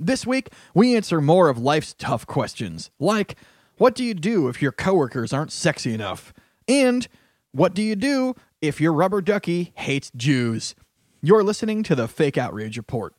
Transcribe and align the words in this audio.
This 0.00 0.26
week, 0.26 0.48
we 0.74 0.96
answer 0.96 1.20
more 1.20 1.48
of 1.48 1.56
life's 1.56 1.94
tough 1.96 2.26
questions, 2.26 2.90
like 2.98 3.36
what 3.78 3.94
do 3.94 4.02
you 4.02 4.12
do 4.12 4.48
if 4.48 4.60
your 4.60 4.72
coworkers 4.72 5.32
aren't 5.32 5.52
sexy 5.52 5.94
enough? 5.94 6.34
And 6.66 7.06
what 7.52 7.74
do 7.74 7.82
you 7.82 7.94
do 7.94 8.34
if 8.60 8.80
your 8.80 8.92
rubber 8.92 9.22
ducky 9.22 9.72
hates 9.76 10.10
Jews? 10.16 10.74
You're 11.22 11.44
listening 11.44 11.84
to 11.84 11.94
the 11.94 12.08
Fake 12.08 12.36
Outrage 12.36 12.76
Report. 12.76 13.14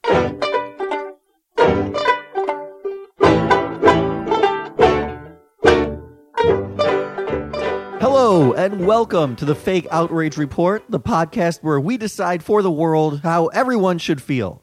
Hello, 8.02 8.52
and 8.52 8.86
welcome 8.86 9.38
to 9.38 9.46
the 9.46 9.56
Fake 9.56 9.88
Outrage 9.92 10.36
Report, 10.36 10.84
the 10.90 11.00
podcast 11.00 11.64
where 11.64 11.80
we 11.80 11.96
decide 11.96 12.44
for 12.44 12.62
the 12.62 12.70
world 12.70 13.22
how 13.22 13.48
everyone 13.48 13.98
should 13.98 14.22
feel. 14.22 14.62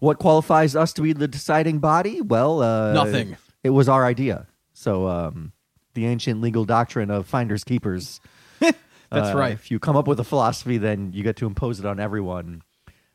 What 0.00 0.18
qualifies 0.18 0.74
us 0.74 0.92
to 0.94 1.02
be 1.02 1.12
the 1.12 1.28
deciding 1.28 1.78
body? 1.78 2.20
Well, 2.20 2.60
uh, 2.62 2.92
Nothing. 2.92 3.36
It 3.62 3.70
was 3.70 3.88
our 3.88 4.04
idea. 4.04 4.46
So, 4.72 5.06
um, 5.08 5.52
the 5.94 6.06
ancient 6.06 6.40
legal 6.40 6.64
doctrine 6.64 7.10
of 7.10 7.26
finders 7.26 7.64
keepers. 7.64 8.20
That's 8.60 8.76
Uh, 9.12 9.34
right. 9.36 9.52
If 9.52 9.70
you 9.70 9.78
come 9.78 9.96
up 9.96 10.06
with 10.06 10.18
a 10.20 10.24
philosophy, 10.24 10.78
then 10.78 11.12
you 11.12 11.22
get 11.22 11.36
to 11.36 11.46
impose 11.46 11.78
it 11.80 11.86
on 11.86 12.00
everyone. 12.00 12.62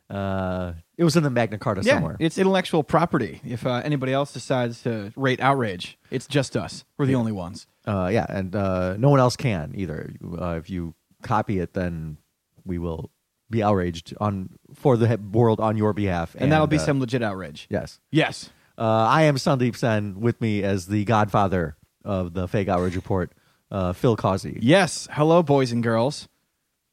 Uh, 0.09 0.73
it 0.97 1.03
was 1.03 1.15
in 1.15 1.23
the 1.23 1.29
Magna 1.31 1.57
Carta 1.57 1.81
Yeah, 1.83 1.95
somewhere. 1.95 2.17
it's 2.19 2.37
intellectual 2.37 2.83
property. 2.83 3.41
If 3.43 3.65
uh, 3.65 3.81
anybody 3.83 4.13
else 4.13 4.31
decides 4.31 4.83
to 4.83 5.11
rate 5.15 5.39
outrage, 5.39 5.97
it's 6.11 6.27
just 6.27 6.55
us. 6.55 6.85
We're 6.97 7.07
the 7.07 7.15
only 7.15 7.31
ones. 7.31 7.65
Uh, 7.87 8.09
yeah, 8.13 8.25
and 8.29 8.55
uh, 8.55 8.97
no 8.97 9.09
one 9.09 9.19
else 9.19 9.35
can 9.35 9.71
either. 9.75 10.13
Uh, 10.39 10.57
if 10.59 10.69
you 10.69 10.93
copy 11.23 11.57
it, 11.59 11.73
then 11.73 12.17
we 12.65 12.77
will 12.77 13.09
be 13.49 13.61
outraged 13.63 14.13
on 14.19 14.49
for 14.73 14.97
the 14.97 15.07
he- 15.07 15.15
world 15.15 15.59
on 15.59 15.77
your 15.77 15.93
behalf, 15.93 16.35
And, 16.37 16.51
that'll 16.51 16.67
be 16.67 16.77
uh, 16.77 16.79
some 16.79 16.99
legit 16.99 17.21
outrage. 17.23 17.67
yes. 17.69 17.99
Yes. 18.11 18.49
Uh, 18.77 18.81
I 18.83 19.23
am 19.23 19.35
Sandeep 19.35 19.75
Sen. 19.75 20.19
With 20.19 20.41
me 20.41 20.61
as 20.63 20.87
the 20.87 21.05
godfather 21.05 21.77
of 22.03 22.33
the 22.33 22.47
fake 22.47 22.67
outrage 22.67 22.95
report, 22.95 23.31
uh, 23.71 23.93
Phil 23.93 24.17
Causey. 24.17 24.59
Yes. 24.61 25.07
Hello, 25.11 25.41
boys 25.43 25.71
and 25.71 25.81
girls. 25.81 26.27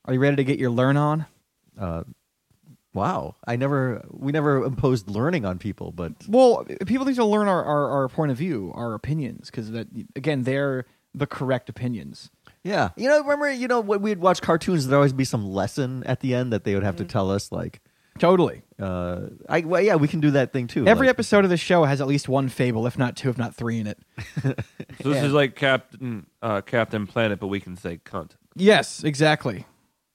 Are 0.04 0.14
you 0.14 0.20
ready 0.20 0.36
to 0.36 0.44
get 0.44 0.58
your 0.58 0.70
learn 0.70 0.96
on? 0.96 1.26
Wow, 2.94 3.36
I 3.46 3.56
never, 3.56 4.04
we 4.10 4.32
never 4.32 4.64
imposed 4.64 5.08
learning 5.08 5.46
on 5.46 5.58
people, 5.58 5.92
but 5.92 6.12
Well, 6.28 6.66
people 6.84 7.06
need 7.06 7.16
to 7.16 7.24
learn 7.24 7.48
our, 7.48 7.64
our, 7.64 7.88
our 7.90 8.08
point 8.08 8.30
of 8.32 8.36
view, 8.36 8.70
our 8.74 8.92
opinions, 8.92 9.46
because 9.50 9.70
that 9.70 9.88
again, 10.14 10.42
they're 10.42 10.84
the 11.14 11.26
correct 11.26 11.70
opinions. 11.70 12.30
Yeah, 12.64 12.90
you 12.96 13.08
know, 13.08 13.20
remember, 13.22 13.50
you 13.50 13.68
know, 13.68 13.80
when 13.80 14.02
we'd 14.02 14.18
watch 14.18 14.40
cartoons, 14.42 14.86
there'd 14.86 14.96
always 14.96 15.12
be 15.12 15.24
some 15.24 15.46
lesson 15.52 16.02
at 16.04 16.20
the 16.20 16.34
end 16.34 16.52
that 16.52 16.64
they 16.64 16.74
would 16.74 16.84
have 16.84 16.96
to 16.96 17.04
tell 17.04 17.30
us, 17.30 17.50
like, 17.52 17.80
Totally. 18.18 18.62
uh, 18.80 19.20
I, 19.48 19.60
well, 19.60 19.80
yeah, 19.80 19.94
we 19.96 20.06
can 20.06 20.20
do 20.20 20.32
that 20.32 20.52
thing 20.52 20.66
too. 20.66 20.86
Every 20.86 21.06
like- 21.06 21.14
episode 21.14 21.44
of 21.44 21.50
the 21.50 21.56
show 21.56 21.84
has 21.84 22.00
at 22.00 22.06
least 22.06 22.28
one 22.28 22.48
fable, 22.50 22.86
if 22.86 22.98
not 22.98 23.16
two, 23.16 23.30
if 23.30 23.38
not 23.38 23.54
three 23.54 23.80
in 23.80 23.86
it. 23.86 23.98
So 25.02 25.08
this 25.08 25.24
is 25.24 25.32
like 25.32 25.56
Captain 25.56 26.26
uh, 26.42 26.60
Captain 26.60 27.06
Planet, 27.06 27.40
but 27.40 27.46
we 27.48 27.58
can 27.58 27.76
say 27.76 27.98
cunt. 28.04 28.32
Yes, 28.54 29.02
exactly. 29.02 29.64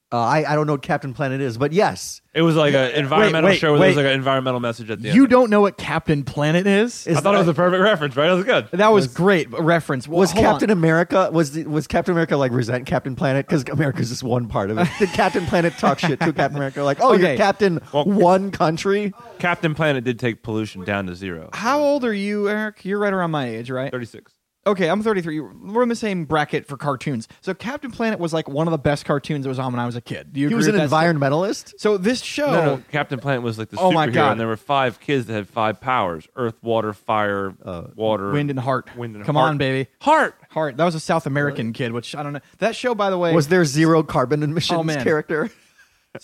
Uh, 0.10 0.18
I, 0.20 0.50
I 0.54 0.56
don't 0.56 0.68
know 0.68 0.74
what 0.74 0.84
Captain 0.84 1.14
Planet 1.14 1.42
is, 1.42 1.58
but 1.58 1.74
yes, 1.74 2.22
It 2.34 2.42
was 2.42 2.56
like 2.56 2.74
an 2.74 2.92
environmental 2.92 3.50
wait, 3.50 3.60
show 3.60 3.72
where 3.74 3.80
there 3.80 3.88
was 3.90 3.98
wait. 3.98 4.04
like 4.06 4.12
an 4.14 4.18
environmental 4.18 4.62
message 4.62 4.90
at 4.90 5.02
the 5.02 5.10
end. 5.10 5.18
You 5.18 5.28
don't 5.28 5.50
know 5.50 5.60
what 5.60 5.78
Captain 5.78 6.24
Planet 6.24 6.66
is? 6.66 7.06
Is 7.08 7.18
I 7.18 7.20
thought 7.20 7.36
it 7.36 7.40
was 7.40 7.50
a 7.50 7.54
perfect 7.54 7.82
reference, 7.84 8.16
right? 8.16 8.28
That 8.28 8.34
was 8.36 8.46
good. 8.46 8.70
that 8.72 8.88
was, 8.88 9.08
great 9.08 9.52
reference. 9.52 10.08
Well, 10.08 10.20
was 10.20 10.32
hold 10.32 10.46
on. 10.46 10.54
Captain 10.54 10.70
America 10.70 11.30
was 11.34 11.52
the, 11.52 11.66
was 11.66 11.88
Captain 11.88 12.14
America 12.14 12.38
like 12.38 12.54
resent 12.54 12.86
Captain 12.86 13.18
Planet 13.18 13.46
because 13.48 13.66
America's 13.68 14.08
just 14.08 14.24
one 14.24 14.48
part 14.48 14.72
of 14.72 14.78
it? 14.78 14.88
Did 14.98 15.10
Captain 15.10 15.46
Planet 15.46 15.74
talk 15.78 16.00
shit 16.00 16.22
to 16.22 16.32
Captain 16.32 16.56
America 16.56 16.84
like, 16.84 17.00
oh, 17.02 17.16
Okay. 17.16 17.30
you're 17.30 17.38
Captain 17.38 17.82
Well- 17.92 18.06
one 18.06 18.52
country? 18.52 19.12
Captain 19.40 19.76
Planet 19.76 20.06
did 20.06 20.20
take 20.20 20.42
pollution 20.42 20.86
down 20.86 21.08
to 21.08 21.16
zero. 21.16 21.50
How 21.52 21.82
old 21.82 22.06
are 22.06 22.14
you, 22.14 22.48
Eric? 22.48 22.86
You're 22.86 23.00
right 23.00 23.12
around 23.12 23.32
my 23.32 23.50
age, 23.50 23.70
right? 23.70 23.92
Thirty-six. 23.92 24.32
Okay, 24.68 24.90
I'm 24.90 25.02
33. 25.02 25.40
We're 25.40 25.84
in 25.84 25.90
the 25.90 25.96
same 25.96 26.26
bracket 26.26 26.68
for 26.68 26.78
cartoons. 26.78 27.28
So 27.42 27.54
Captain 27.54 27.90
Planet 27.90 28.20
was 28.20 28.34
like 28.34 28.48
one 28.50 28.68
of 28.68 28.72
the 28.72 28.78
best 28.78 29.06
cartoons 29.06 29.44
that 29.44 29.50
was 29.50 29.60
on 29.60 29.72
when 29.72 29.80
I 29.80 29.86
was 29.86 29.96
a 29.96 30.02
kid. 30.02 30.34
Do 30.34 30.40
you 30.40 30.48
He 30.48 30.54
agree 30.54 30.58
was 30.58 30.68
an 30.68 30.74
with 30.80 30.90
that 30.90 30.96
environmentalist. 31.16 31.74
So 31.78 31.98
this 31.98 32.22
show, 32.22 32.48
No, 32.52 32.66
no, 32.76 32.84
Captain 32.92 33.20
Planet 33.20 33.42
was 33.42 33.58
like 33.58 33.70
the 33.70 33.80
Oh 33.80 33.92
my 33.92 34.08
God. 34.08 34.32
and 34.34 34.40
there 34.40 34.48
were 34.48 34.58
five 34.58 35.00
kids 35.00 35.26
that 35.28 35.34
had 35.34 35.48
five 35.48 35.80
powers: 35.82 36.28
earth, 36.36 36.56
water, 36.62 36.94
fire, 36.94 37.54
water, 37.96 38.32
Wind 38.32 38.50
and 38.50 38.60
Heart. 38.60 38.96
Wind 38.96 39.16
and 39.16 39.26
Come 39.26 39.36
Heart. 39.36 39.50
on, 39.52 39.58
baby. 39.58 39.90
Heart. 40.02 40.36
Heart. 40.50 40.78
That 40.78 40.86
was 40.86 40.96
a 40.96 41.00
South 41.00 41.26
American 41.26 41.72
kid, 41.74 41.92
which 41.94 42.14
I 42.16 42.22
don't 42.22 42.34
know. 42.34 42.42
That 42.60 42.76
show, 42.76 42.94
by 42.94 43.10
the 43.10 43.18
way, 43.18 43.34
Was 43.34 43.48
there 43.48 43.64
zero 43.66 44.04
carbon 44.04 44.44
emissions 44.44 44.80
Oh, 44.80 44.84
man. 44.84 45.04
character? 45.04 45.50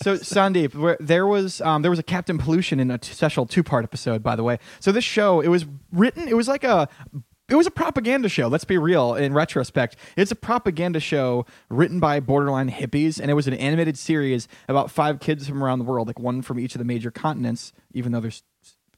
So 0.02 0.16
Sandeep, 0.16 0.74
where 0.74 0.96
there 0.98 1.26
was 1.26 1.60
um, 1.60 1.82
there 1.82 1.90
was 1.90 2.00
a 2.00 2.02
Captain 2.02 2.36
Pollution 2.36 2.80
in 2.80 2.90
a 2.90 2.98
t- 2.98 3.12
special 3.12 3.46
two 3.46 3.62
part 3.62 3.84
episode, 3.84 4.22
by 4.24 4.34
the 4.34 4.42
way. 4.42 4.58
So 4.80 4.90
this 4.90 5.04
show, 5.04 5.40
it 5.40 5.48
was 5.48 5.66
written, 5.92 6.26
it 6.26 6.36
was 6.36 6.48
like 6.48 6.64
a 6.64 6.88
it 7.48 7.54
was 7.54 7.66
a 7.66 7.70
propaganda 7.70 8.28
show. 8.28 8.48
Let's 8.48 8.64
be 8.64 8.78
real. 8.78 9.14
In 9.14 9.34
retrospect, 9.34 9.96
it's 10.16 10.30
a 10.30 10.36
propaganda 10.36 11.00
show 11.00 11.44
written 11.68 12.00
by 12.00 12.20
borderline 12.20 12.70
hippies, 12.70 13.20
and 13.20 13.30
it 13.30 13.34
was 13.34 13.46
an 13.46 13.54
animated 13.54 13.98
series 13.98 14.48
about 14.68 14.90
five 14.90 15.20
kids 15.20 15.46
from 15.46 15.62
around 15.62 15.78
the 15.78 15.84
world, 15.84 16.06
like 16.06 16.18
one 16.18 16.42
from 16.42 16.58
each 16.58 16.74
of 16.74 16.78
the 16.78 16.84
major 16.84 17.10
continents. 17.10 17.72
Even 17.92 18.12
though 18.12 18.20
there's 18.20 18.42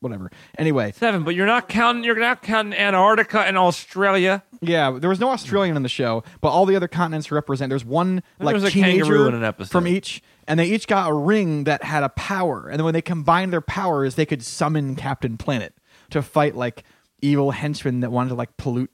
whatever. 0.01 0.31
Anyway, 0.59 0.93
Seven, 0.93 1.25
but 1.25 1.35
you're 1.35 1.47
not 1.47 1.69
counting. 1.69 2.05
You're 2.05 2.17
not 2.19 2.43
counting 2.43 2.75
Antarctica 2.75 3.41
and 3.41 3.59
Australia. 3.59 4.43
Yeah, 4.61 4.93
there 4.99 5.11
was 5.11 5.21
no 5.21 5.31
Australian 5.31 5.77
in 5.77 5.83
the 5.83 5.89
show, 5.89 6.23
but 6.41 6.49
all 6.49 6.67
the 6.67 6.77
other 6.77 6.89
continents 6.89 7.31
represent. 7.33 7.71
There's 7.71 7.85
one 7.85 8.23
like 8.39 8.55
there 8.55 8.63
was 8.63 8.65
a 8.65 8.71
kangaroo 8.71 9.29
in 9.29 9.35
an 9.35 9.45
episode. 9.45 9.71
from 9.71 9.87
each, 9.87 10.23
and 10.47 10.59
they 10.61 10.67
each 10.67 10.87
got 10.87 11.11
a 11.11 11.15
ring 11.15 11.65
that 11.65 11.83
had 11.83 12.03
a 12.03 12.09
power. 12.11 12.69
And 12.69 12.79
then 12.79 12.85
when 12.85 12.95
they 12.95 13.03
combined 13.03 13.53
their 13.53 13.61
powers, 13.61 14.15
they 14.15 14.27
could 14.27 14.43
summon 14.43 14.97
Captain 14.97 15.37
Planet 15.37 15.75
to 16.11 16.23
fight 16.23 16.55
like 16.55 16.85
evil 17.23 17.51
henchmen 17.51 18.01
that 18.01 18.11
wanted 18.13 18.31
to 18.31 18.35
like 18.35 18.57
pollute 18.57 18.91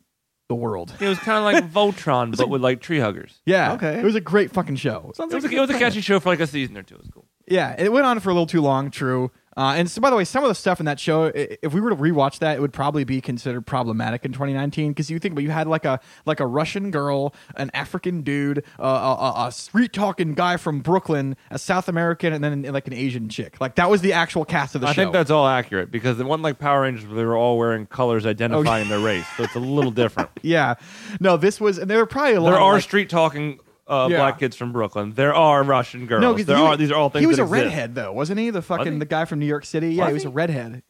the 0.49 0.55
world. 0.55 0.93
It 1.01 1.09
was 1.09 1.19
kind 1.19 1.39
of 1.39 1.45
like 1.45 1.73
Voltron, 1.73 2.37
but 2.37 2.49
with 2.49 2.63
like 2.63 2.81
tree 2.81 2.99
huggers. 2.99 3.41
Yeah, 3.47 3.73
Okay. 3.75 3.99
It 3.99 4.05
was 4.05 4.15
a 4.15 4.21
great 4.21 4.51
fucking 4.53 4.77
show. 4.77 5.13
It 5.19 5.19
was, 5.33 5.45
a, 5.45 5.49
it 5.49 5.61
was 5.61 5.71
a 5.71 5.79
catchy 5.79 6.01
show 6.01 6.21
for 6.21 6.29
like 6.29 6.41
a 6.41 6.47
season 6.47 6.77
or 6.77 6.83
two. 6.83 6.95
It 6.97 7.01
was 7.01 7.11
cool. 7.13 7.27
Yeah, 7.49 7.75
it 7.79 7.91
went 7.93 8.07
on 8.07 8.21
for 8.21 8.31
a 8.31 8.33
little 8.33 8.47
too 8.47 8.61
long. 8.61 8.91
True. 8.91 9.31
Uh, 9.57 9.75
and 9.77 9.91
so, 9.91 10.01
by 10.01 10.11
the 10.11 10.17
way, 10.17 10.25
some 10.25 10.43
of 10.43 10.49
the 10.49 10.55
stuff 10.55 10.81
in 10.81 10.87
that 10.87 10.99
show, 10.99 11.31
if 11.35 11.75
we 11.75 11.81
were 11.81 11.91
to 11.91 11.97
rewatch 11.97 12.39
that, 12.39 12.57
it 12.57 12.61
would 12.61 12.73
probably 12.73 13.05
be 13.05 13.21
considered 13.21 13.67
problematic 13.67 14.25
in 14.25 14.33
2019 14.33 14.93
because 14.93 15.11
you 15.11 15.19
think, 15.19 15.35
but 15.35 15.45
you 15.45 15.51
had 15.51 15.67
like 15.67 15.85
a 15.85 16.01
like 16.25 16.41
a 16.41 16.47
Russian 16.47 16.91
girl, 16.91 17.35
an 17.57 17.71
African 17.75 18.23
dude, 18.23 18.65
uh, 18.79 18.83
a, 18.83 19.43
a, 19.43 19.47
a 19.49 19.53
street 19.53 19.93
talking 19.93 20.35
guy 20.35 20.57
from 20.57 20.81
Brooklyn, 20.81 21.37
a 21.51 21.59
South 21.59 21.89
American, 21.89 22.33
and 22.33 22.43
then 22.43 22.63
like 22.73 22.87
an 22.87 22.95
Asian 22.95 23.29
chick. 23.29 23.61
Like 23.61 23.75
that 23.75 23.91
was 23.91 24.01
the 24.01 24.15
actual 24.15 24.45
cast 24.45 24.75
of 24.75 24.81
the 24.81 24.87
I 24.87 24.93
show. 24.93 25.03
I 25.03 25.05
think 25.05 25.13
that's 25.13 25.31
all 25.31 25.47
accurate 25.47 25.91
because 25.91 26.19
it 26.19 26.25
wasn't 26.25 26.45
like 26.45 26.59
Power 26.59 26.83
Rangers 26.83 27.07
where 27.07 27.17
they 27.17 27.25
were 27.25 27.37
all 27.37 27.59
wearing 27.59 27.87
colors 27.87 28.25
identifying 28.25 28.89
their 28.89 29.01
race, 29.01 29.27
so 29.37 29.45
it's 29.45 29.55
a 29.55 29.61
little 29.61 29.91
different. 29.91 30.31
yeah. 30.43 30.75
No, 31.21 31.37
this 31.37 31.61
was, 31.61 31.79
and 31.79 31.91
there 31.91 31.99
were 31.99 32.07
probably 32.07 32.35
a 32.35 32.41
lot. 32.41 32.53
There 32.53 32.61
are 32.61 32.75
like, 32.75 32.83
street 32.83 33.11
talking 33.11 33.61
uh, 33.93 34.09
Yeah. 34.09 34.17
black 34.19 34.39
kids 34.39 34.57
from 34.57 34.73
Brooklyn. 34.73 35.13
There 35.15 35.35
are 35.35 35.63
Russian 35.63 36.07
girls. 36.07 36.23
No, 36.23 36.35
'cause 36.35 36.47
there 36.47 36.57
he- 36.57 36.63
are 36.63 36.77
these 36.77 36.91
are 36.91 36.95
all 36.97 37.11
things. 37.11 37.21
He 37.23 37.27
was 37.27 37.37
that 37.37 37.43
a 37.43 37.47
exist. 37.47 37.65
redhead 37.65 37.95
though, 37.95 38.13
wasn't 38.13 38.39
he? 38.41 38.51
The 38.51 38.63
fucking 38.63 38.95
he? 38.95 38.99
the 38.99 39.05
guy 39.05 39.25
from 39.25 39.39
New 39.39 39.47
York 39.47 39.65
City. 39.65 39.95
Yeah, 39.95 40.05
Was 40.05 40.09
he 40.11 40.15
was 40.15 40.23
he? 40.23 40.29
a 40.29 40.33
redhead. 40.33 40.83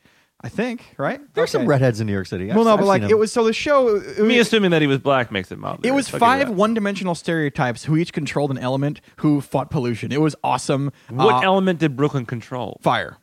I 0.44 0.48
think 0.48 0.82
right. 0.98 1.20
There's 1.34 1.50
some 1.52 1.66
redheads 1.66 2.00
in 2.00 2.08
New 2.08 2.12
York 2.12 2.26
City. 2.26 2.46
Well, 2.48 2.58
I've- 2.60 2.64
no, 2.64 2.72
I've 2.72 2.78
but 2.80 2.86
like 2.86 3.02
seen 3.02 3.10
it 3.12 3.18
was 3.18 3.30
so 3.30 3.44
the 3.44 3.52
show. 3.52 3.94
It, 3.96 4.18
Me 4.18 4.38
was- 4.38 4.48
assuming 4.48 4.72
that 4.72 4.80
he 4.82 4.88
was 4.88 4.98
black 4.98 5.30
makes 5.30 5.52
it 5.52 5.58
mild. 5.58 5.86
It 5.86 5.92
was 5.94 6.08
five 6.08 6.50
one-dimensional 6.50 7.14
stereotypes 7.14 7.84
who 7.84 7.96
each 7.96 8.12
controlled 8.12 8.50
an 8.50 8.58
element 8.58 9.00
who 9.18 9.40
fought 9.40 9.70
pollution. 9.70 10.10
It 10.10 10.20
was 10.20 10.34
awesome. 10.42 10.90
What 11.10 11.36
Uh, 11.36 11.40
element 11.46 11.78
did 11.78 11.96
Brooklyn 11.96 12.26
control? 12.26 12.80
fire? 12.82 13.18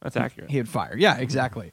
That's 0.00 0.16
accurate. 0.16 0.50
He 0.50 0.56
had 0.56 0.68
fire. 0.68 0.96
Yeah, 0.98 1.18
exactly. 1.18 1.70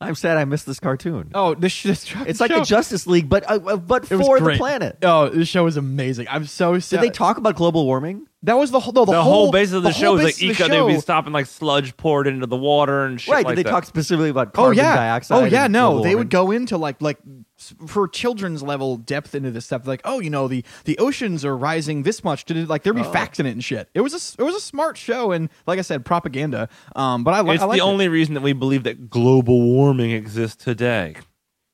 I'm 0.00 0.14
sad 0.14 0.36
I 0.36 0.44
missed 0.44 0.66
this 0.66 0.80
cartoon. 0.80 1.30
Oh, 1.34 1.54
this, 1.54 1.82
this 1.82 2.12
it's 2.26 2.40
like 2.40 2.50
show, 2.50 2.58
the 2.58 2.64
Justice 2.64 3.06
League, 3.06 3.28
but 3.28 3.48
uh, 3.48 3.54
uh, 3.64 3.76
but 3.76 4.10
it 4.10 4.16
was 4.16 4.26
for 4.26 4.38
the 4.38 4.44
great. 4.44 4.58
planet. 4.58 4.98
Oh, 5.02 5.28
this 5.28 5.48
show 5.48 5.66
is 5.66 5.76
amazing. 5.76 6.26
I'm 6.28 6.46
so 6.46 6.74
sad. 6.74 6.74
Did 6.74 6.82
sad. 6.82 7.00
they 7.02 7.10
talk 7.10 7.38
about 7.38 7.56
global 7.56 7.86
warming? 7.86 8.26
That 8.42 8.58
was 8.58 8.70
the 8.70 8.80
whole. 8.80 8.92
No, 8.92 9.04
the, 9.06 9.12
the 9.12 9.22
whole 9.22 9.50
basis 9.50 9.74
of 9.74 9.82
the, 9.84 9.92
whole 9.92 10.00
show 10.00 10.14
is 10.16 10.24
like 10.24 10.34
basis 10.36 10.42
of 10.42 10.48
the 10.58 10.64
eco. 10.64 10.68
They 10.68 10.80
would 10.82 10.88
be 10.88 10.94
show- 10.94 11.00
stopping 11.00 11.32
like 11.32 11.46
sludge 11.46 11.96
poured 11.96 12.26
into 12.26 12.46
the 12.46 12.56
water 12.56 13.04
and 13.06 13.18
shit 13.20 13.32
right? 13.32 13.44
like 13.46 13.56
Did 13.56 13.64
they 13.64 13.68
that. 13.68 13.70
talk 13.70 13.84
specifically 13.86 14.28
about 14.28 14.48
Oh 14.48 14.50
carbon 14.50 14.76
yeah. 14.78 14.94
dioxide? 14.96 15.42
Oh 15.42 15.46
yeah. 15.46 15.64
and 15.64 15.72
No, 15.72 15.90
global 15.92 16.04
they 16.04 16.14
would 16.14 16.28
go 16.30 16.50
into 16.50 16.76
like 16.76 17.00
like 17.00 17.18
s- 17.18 17.43
for 17.86 18.08
children's 18.08 18.62
level 18.62 18.96
depth 18.96 19.34
into 19.34 19.50
this 19.50 19.66
stuff. 19.66 19.86
Like, 19.86 20.00
oh, 20.04 20.18
you 20.20 20.28
know, 20.30 20.48
the 20.48 20.64
the 20.84 20.98
oceans 20.98 21.44
are 21.44 21.56
rising 21.56 22.02
this 22.02 22.24
much. 22.24 22.44
Did 22.44 22.56
it 22.56 22.68
like 22.68 22.82
there'd 22.82 22.96
be 22.96 23.02
Oh. 23.02 23.12
facts 23.12 23.38
in 23.40 23.46
it 23.46 23.52
and 23.52 23.62
shit. 23.62 23.88
It 23.94 24.00
was 24.00 24.12
a 24.12 24.16
s- 24.16 24.36
it 24.38 24.42
was 24.42 24.54
a 24.56 24.60
smart 24.60 24.96
show 24.96 25.30
and 25.32 25.48
like 25.66 25.78
I 25.78 25.82
said, 25.82 26.04
propaganda. 26.04 26.68
Um, 26.96 27.22
but 27.24 27.32
I, 27.34 27.40
li- 27.42 27.54
It's 27.54 27.62
I 27.62 27.66
liked 27.66 27.80
the 27.80 27.86
it. 27.86 27.88
only 27.88 28.08
reason 28.08 28.34
that 28.34 28.40
we 28.42 28.52
believe 28.52 28.82
that 28.84 29.08
global 29.08 29.62
warming 29.62 30.10
exists 30.10 30.62
today. 30.64 31.14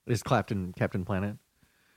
Is 0.06 0.22
Captain 0.22 0.72
Captain 0.76 1.04
Planet? 1.04 1.36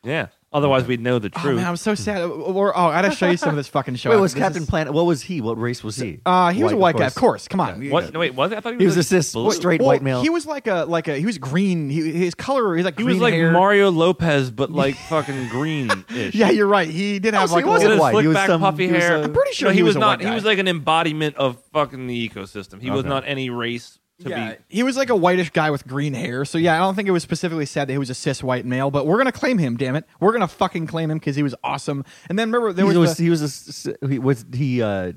Yeah. 0.03 0.27
Otherwise, 0.54 0.86
we'd 0.86 1.02
know 1.02 1.18
the 1.20 1.32
Oh 1.36 1.40
truth. 1.42 1.56
man, 1.56 1.66
I'm 1.68 1.76
so 1.78 1.96
sad. 1.96 2.22
Or 2.24 2.78
oh, 2.78 2.86
I 2.88 3.02
gotta 3.02 3.16
show 3.16 3.30
you 3.30 3.38
some 3.38 3.50
of 3.50 3.56
this 3.56 3.68
fucking 3.68 3.96
show. 3.96 4.12
Wait, 4.12 4.18
was 4.18 4.34
This 4.34 4.42
Captain 4.44 4.64
is- 4.64 4.70
Planet? 4.70 4.94
What 4.94 5.06
was 5.06 5.22
he? 5.24 5.42
What 5.42 5.60
race 5.60 5.84
was 5.84 5.96
he? 5.96 6.20
Uh, 6.26 6.52
he 6.52 6.64
was 6.64 6.74
a 6.74 6.78
white 6.78 6.96
guy, 6.96 7.08
of 7.08 7.16
course. 7.16 7.48
Come 7.48 7.60
on. 7.60 7.90
what? 7.90 8.14
No, 8.14 8.20
wait, 8.20 8.36
was 8.36 8.52
it? 8.52 8.58
I 8.58 8.62
thought 8.62 8.74
he 8.74 8.76
was, 8.78 8.82
He 8.84 8.86
was 8.86 8.96
like 8.98 9.02
a 9.02 9.24
cis 9.24 9.34
blue. 9.34 9.52
straight 9.52 9.80
Well, 9.82 9.88
white 9.88 10.04
male. 10.04 10.22
He 10.22 10.30
was 10.30 10.46
like 10.46 10.68
a 10.68 10.86
like 10.88 11.08
a 11.08 11.18
he 11.18 11.26
was 11.26 11.38
green. 11.38 11.90
He, 11.90 12.12
his 12.12 12.36
color 12.36 12.76
he's 12.76 12.86
like 12.86 12.96
green. 12.96 13.08
He 13.08 13.14
green 13.14 13.20
was 13.20 13.22
like 13.24 13.34
hair. 13.34 13.52
Mario 13.52 13.90
Lopez, 13.92 14.52
but 14.52 14.72
like 14.72 14.96
fucking 14.96 15.50
green-ish. 15.50 16.36
Yeah, 16.36 16.50
you're 16.52 16.68
right. 16.68 16.88
He 16.88 17.20
did 17.20 17.34
have 17.34 17.50
so 17.50 17.56
like 17.56 17.66
he 17.66 17.70
a 17.70 17.72
wasn't 17.72 17.90
little- 17.92 18.06
a 18.06 18.12
white. 18.12 18.12
He 18.12 18.16
slick 18.22 18.28
was 18.28 18.36
back 18.36 18.48
some- 18.48 18.62
puffy 18.62 18.86
he 18.88 18.94
was 18.94 19.04
hair. 19.04 19.18
a- 19.18 19.24
I'm 19.24 19.34
pretty 19.34 19.54
sure 19.54 19.70
No, 19.70 19.72
he 19.72 19.78
he 19.78 19.84
was 19.84 19.90
was 19.90 19.96
a 19.96 20.00
not. 20.00 20.20
white 20.20 20.28
He 20.28 20.34
was 20.36 20.46
like 20.46 20.60
an 20.60 20.68
embodiment 20.68 21.36
of 21.38 21.58
fucking 21.74 22.08
the 22.08 22.30
ecosystem. 22.30 22.82
He 22.82 22.90
was 22.90 23.00
Okay. 23.02 23.10
not 23.10 23.24
any 23.26 23.50
race 23.50 23.92
to 23.94 24.00
yeah, 24.19 24.51
be. 24.54 24.57
he 24.69 24.83
was 24.83 24.95
like 24.98 25.10
a 25.10 25.15
whitish 25.15 25.50
guy 25.51 25.69
with 25.71 25.86
green 25.88 26.13
hair. 26.13 26.45
So 26.45 26.57
yeah, 26.57 26.75
I 26.75 26.80
don't 26.80 26.95
think 26.95 27.07
it 27.07 27.12
was 27.12 27.24
specifically 27.24 27.65
said 27.65 27.88
that 27.88 27.94
he 27.94 27.98
was 27.98 28.10
a 28.10 28.13
cis 28.15 28.42
white 28.44 28.65
male, 28.65 28.92
but 28.92 29.06
we're 29.07 29.18
gonna 29.18 29.31
claim 29.31 29.57
him. 29.57 29.75
Damn 29.77 29.95
it, 29.95 30.06
we're 30.19 30.33
gonna 30.33 30.48
fucking 30.48 30.88
claim 30.88 31.10
him 31.12 31.18
because 31.18 31.36
he 31.36 31.44
was 31.44 31.56
awesome. 31.63 32.06
And 32.30 32.38
then 32.39 32.50
remember 32.51 32.74
there 32.74 32.86
he 32.86 32.89
was, 32.89 32.98
was, 33.10 33.18
the- 33.18 33.24
he 33.24 33.30
was 33.30 33.42
a 33.42 33.45
s- 33.45 33.88
s- 33.88 34.10
he 34.10 34.19
was 34.19 34.45
he 34.54 34.81
uh 34.81 35.13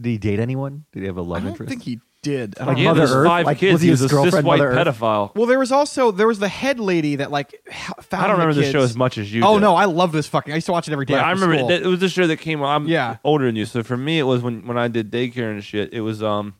did 0.00 0.08
he 0.10 0.18
date 0.18 0.40
anyone? 0.40 0.84
Did 0.92 1.00
he 1.00 1.06
have 1.06 1.16
a 1.18 1.22
love 1.22 1.44
interest? 1.46 1.60
I 1.60 1.64
don't 1.64 1.64
interest? 1.64 1.68
think 1.70 1.82
he 1.82 2.00
did. 2.22 2.54
I 2.58 2.64
Like 2.64 2.76
don't 2.76 2.84
Yeah, 2.84 2.92
know. 2.92 3.00
Mother 3.00 3.14
Earth? 3.14 3.26
five 3.26 3.46
Like, 3.46 3.58
kids. 3.58 3.72
was 3.72 3.80
he 3.82 3.88
He 3.88 3.90
was 3.90 4.00
a 4.02 4.08
cis 4.08 4.12
girlfriend, 4.12 4.46
white 4.46 4.60
Earth? 4.60 4.86
pedophile. 4.86 5.34
Well, 5.34 5.46
there 5.46 5.58
was 5.58 5.72
also 5.72 6.12
there 6.12 6.28
was 6.28 6.38
the 6.38 6.48
head 6.48 6.78
lady 6.80 7.16
that 7.16 7.30
like 7.32 7.52
found 8.00 8.22
I 8.24 8.28
don't 8.28 8.36
the 8.38 8.42
remember 8.46 8.54
the 8.54 8.70
show 8.72 8.80
as 8.80 8.96
much 8.96 9.18
as 9.18 9.32
you. 9.34 9.42
Oh 9.44 9.54
do. 9.56 9.60
no, 9.60 9.74
I 9.74 9.84
love 9.86 10.12
this 10.12 10.28
fucking. 10.28 10.52
I 10.52 10.56
used 10.56 10.66
to 10.66 10.72
watch 10.72 10.86
it 10.88 10.92
every 10.92 11.04
day. 11.04 11.14
But 11.14 11.24
I 11.24 11.32
remember 11.32 11.56
school. 11.58 11.68
that 11.68 11.82
it 11.82 11.86
was 11.86 11.98
the 12.00 12.08
show 12.08 12.26
that 12.28 12.36
came. 12.38 12.62
I'm 12.62 12.86
Yeah. 12.86 13.16
older 13.24 13.44
than 13.46 13.56
you, 13.56 13.66
so 13.66 13.82
for 13.82 13.96
me 13.96 14.18
it 14.20 14.22
was 14.22 14.40
when 14.40 14.66
when 14.66 14.78
I 14.78 14.86
did 14.88 15.10
daycare 15.10 15.50
and 15.50 15.62
shit. 15.64 15.92
It 15.92 16.00
was 16.02 16.22
um, 16.22 16.54